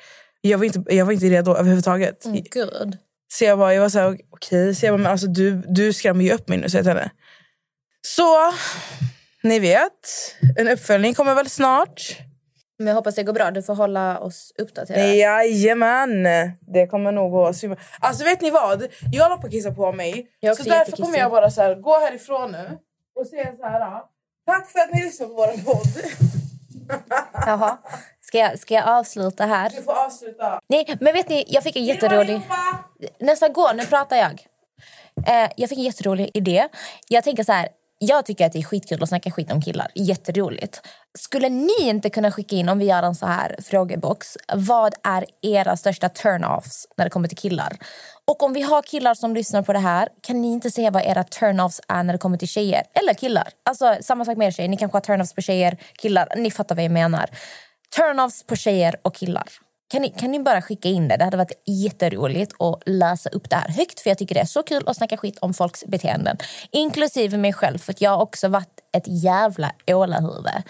Jag 0.41 0.57
var 0.57 0.65
inte, 0.65 0.83
jag 0.95 1.05
var 1.05 1.13
inte 1.13 1.25
redo 1.25 1.55
överhuvudtaget. 1.55 2.25
Mm, 2.25 2.43
gud. 2.51 2.97
Så 3.33 3.43
jag, 3.45 3.57
bara, 3.59 3.73
jag 3.73 3.81
var 3.81 3.89
så 3.89 3.99
här, 3.99 4.17
okej. 4.29 4.75
Så 4.75 4.85
jag 4.85 4.93
bara, 4.93 5.03
men 5.03 5.11
alltså, 5.11 5.27
du, 5.27 5.63
du 5.67 5.93
skrämmer 5.93 6.23
ju 6.23 6.31
upp 6.31 6.47
mig 6.47 6.57
nu, 6.57 6.69
sa 6.69 6.77
jag 6.77 6.85
till 6.85 6.93
henne. 6.93 7.11
Så, 8.01 8.53
ni 9.43 9.59
vet. 9.59 10.35
En 10.57 10.67
uppföljning 10.67 11.13
kommer 11.13 11.35
väl 11.35 11.49
snart. 11.49 12.17
Men 12.77 12.87
jag 12.87 12.95
hoppas 12.95 13.15
det 13.15 13.23
går 13.23 13.33
bra. 13.33 13.51
Du 13.51 13.63
får 13.63 13.75
hålla 13.75 14.19
oss 14.19 14.53
uppdaterade. 14.57 15.15
Jajamän! 15.15 16.27
Det 16.73 16.87
kommer 16.87 17.11
nog 17.11 17.31
gå 17.31 17.53
super... 17.53 17.79
Alltså 17.99 18.23
vet 18.23 18.41
ni 18.41 18.51
vad? 18.51 18.87
Jag 19.11 19.23
håller 19.23 19.37
på 19.37 19.47
att 19.47 19.53
kissa 19.53 19.71
på 19.71 19.91
mig. 19.91 20.27
Så 20.57 20.63
därför 20.63 20.97
kommer 20.97 21.17
jag 21.17 21.31
bara 21.31 21.49
så 21.51 21.61
här, 21.61 21.75
gå 21.75 21.99
härifrån 21.99 22.51
nu 22.51 22.77
och 23.15 23.27
säga 23.27 23.53
så 23.57 23.63
här. 23.65 24.01
Tack 24.45 24.69
för 24.69 24.79
att 24.79 24.93
ni 24.93 25.03
lyssnar 25.03 25.27
på 25.27 25.33
vår 25.33 25.63
podd. 25.63 26.03
Jaha. 27.33 27.77
Ska 28.29 28.37
jag, 28.37 28.59
ska 28.59 28.73
jag 28.73 28.87
avsluta 28.87 29.45
här? 29.45 29.69
Du 29.69 29.83
får 29.83 30.05
avsluta. 30.05 30.59
Nej, 30.69 30.97
men 30.99 31.13
vet 31.13 31.29
ni, 31.29 31.45
jag 31.47 31.63
fick 31.63 31.75
en 31.75 31.85
jätterolig... 31.85 32.41
Nästa 33.19 33.49
gå, 33.49 33.71
nu 33.75 33.85
pratar 33.85 34.17
jag. 34.17 34.45
Eh, 35.27 35.51
jag 35.55 35.69
fick 35.69 35.77
en 35.77 35.83
jätterolig 35.83 36.31
idé. 36.33 36.67
Jag 37.07 37.23
tänker 37.23 37.43
så 37.43 37.51
här, 37.51 37.69
jag 37.97 38.25
tycker 38.25 38.45
att 38.45 38.53
det 38.53 38.59
är 38.59 38.63
skitkul 38.63 39.03
att 39.03 39.09
snacka 39.09 39.31
skit 39.31 39.51
om 39.51 39.61
killar. 39.61 39.87
Jätteroligt. 39.95 40.81
Skulle 41.17 41.49
ni 41.49 41.73
inte 41.79 42.09
kunna 42.09 42.31
skicka 42.31 42.55
in, 42.55 42.69
om 42.69 42.79
vi 42.79 42.85
gör 42.85 43.03
en 43.03 43.15
så 43.15 43.25
här 43.25 43.55
frågebox, 43.61 44.37
vad 44.53 44.93
är 45.03 45.25
era 45.41 45.77
största 45.77 46.07
turn-offs 46.07 46.85
när 46.97 47.05
det 47.05 47.09
kommer 47.09 47.27
till 47.27 47.37
killar? 47.37 47.77
Och 48.25 48.43
om 48.43 48.53
vi 48.53 48.61
har 48.61 48.81
killar 48.81 49.13
som 49.13 49.35
lyssnar 49.35 49.61
på 49.61 49.73
det 49.73 49.79
här, 49.79 50.09
kan 50.21 50.41
ni 50.41 50.51
inte 50.51 50.71
säga 50.71 50.91
vad 50.91 51.03
era 51.03 51.23
turn-offs 51.23 51.81
är 51.87 52.03
när 52.03 52.13
det 52.13 52.19
kommer 52.19 52.37
till 52.37 52.47
tjejer? 52.47 52.83
Eller 52.93 53.13
killar. 53.13 53.49
Alltså 53.65 53.97
samma 54.01 54.25
sak 54.25 54.37
med 54.37 54.47
er 54.47 54.51
tjejer. 54.51 54.69
Ni 54.69 54.77
kanske 54.77 54.95
har 54.95 55.01
turn-offs 55.01 55.35
på 55.35 55.41
tjejer, 55.41 55.77
killar. 55.97 56.33
Ni 56.35 56.51
fattar 56.51 56.75
vad 56.75 56.83
jag 56.83 56.91
menar. 56.91 57.29
Turn-offs 57.95 58.45
på 58.47 58.55
tjejer 58.55 58.95
och 59.01 59.15
killar. 59.15 59.49
Kan 59.91 60.01
ni, 60.01 60.09
kan 60.09 60.31
ni 60.31 60.39
bara 60.39 60.61
skicka 60.61 60.89
in 60.89 61.07
det? 61.07 61.17
Det 61.17 61.23
hade 61.23 61.37
varit 61.37 61.63
jätteroligt 61.65 62.61
att 62.61 62.81
läsa 62.85 63.29
upp 63.29 63.49
det 63.49 63.55
här 63.55 63.69
högt. 63.69 63.99
För 63.99 64.09
jag 64.09 64.17
tycker 64.17 64.35
det 64.35 64.41
är 64.41 64.45
så 64.45 64.63
kul 64.63 64.83
att 64.87 64.97
snacka 64.97 65.17
skit 65.17 65.37
om 65.41 65.53
folks 65.53 65.85
beteenden. 65.85 66.37
Inklusive 66.71 67.37
mig 67.37 67.53
själv, 67.53 67.77
för 67.77 67.93
att 67.93 68.01
jag 68.01 68.11
har 68.11 68.21
också 68.21 68.47
varit 68.47 68.79
ett 68.97 69.03
jävla 69.05 69.71
ålahuvud. 69.87 70.63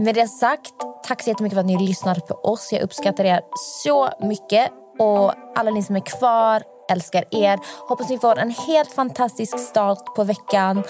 Med 0.00 0.14
det 0.14 0.28
sagt, 0.28 0.72
tack 1.06 1.22
så 1.22 1.30
jättemycket 1.30 1.56
för 1.56 1.60
att 1.60 1.66
ni 1.66 1.86
lyssnade 1.86 2.20
på 2.20 2.34
oss. 2.34 2.72
Jag 2.72 2.82
uppskattar 2.82 3.24
er 3.24 3.40
så 3.84 4.10
mycket. 4.20 4.70
Och 4.98 5.34
alla 5.56 5.70
ni 5.70 5.82
som 5.82 5.96
är 5.96 6.18
kvar, 6.18 6.62
älskar 6.90 7.24
er. 7.30 7.58
Hoppas 7.88 8.08
ni 8.08 8.18
får 8.18 8.38
en 8.38 8.50
helt 8.50 8.92
fantastisk 8.92 9.58
start 9.58 10.14
på 10.16 10.24
veckan. 10.24 10.84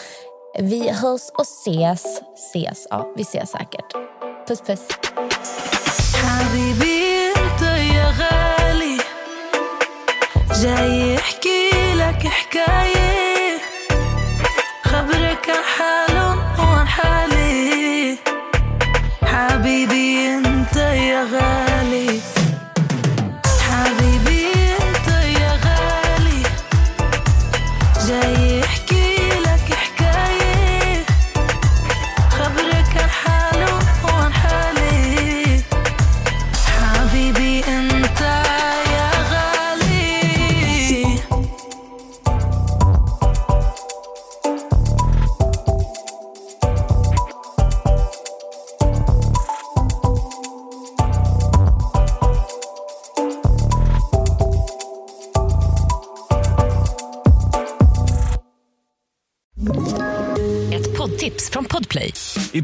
Vi 0.59 0.89
hörs 0.89 1.31
och 1.35 1.43
ses. 1.43 2.21
Ses, 2.35 2.87
ja, 2.91 3.13
vi 3.17 3.23
ses 3.23 3.51
säkert. 3.51 3.93
Puss, 4.49 4.61
puss. 4.61 4.89
حبيبي 6.39 7.33
أنت 7.37 7.63
يا 7.63 8.15
غالي. 8.19 8.99
حكاية. 12.27 13.08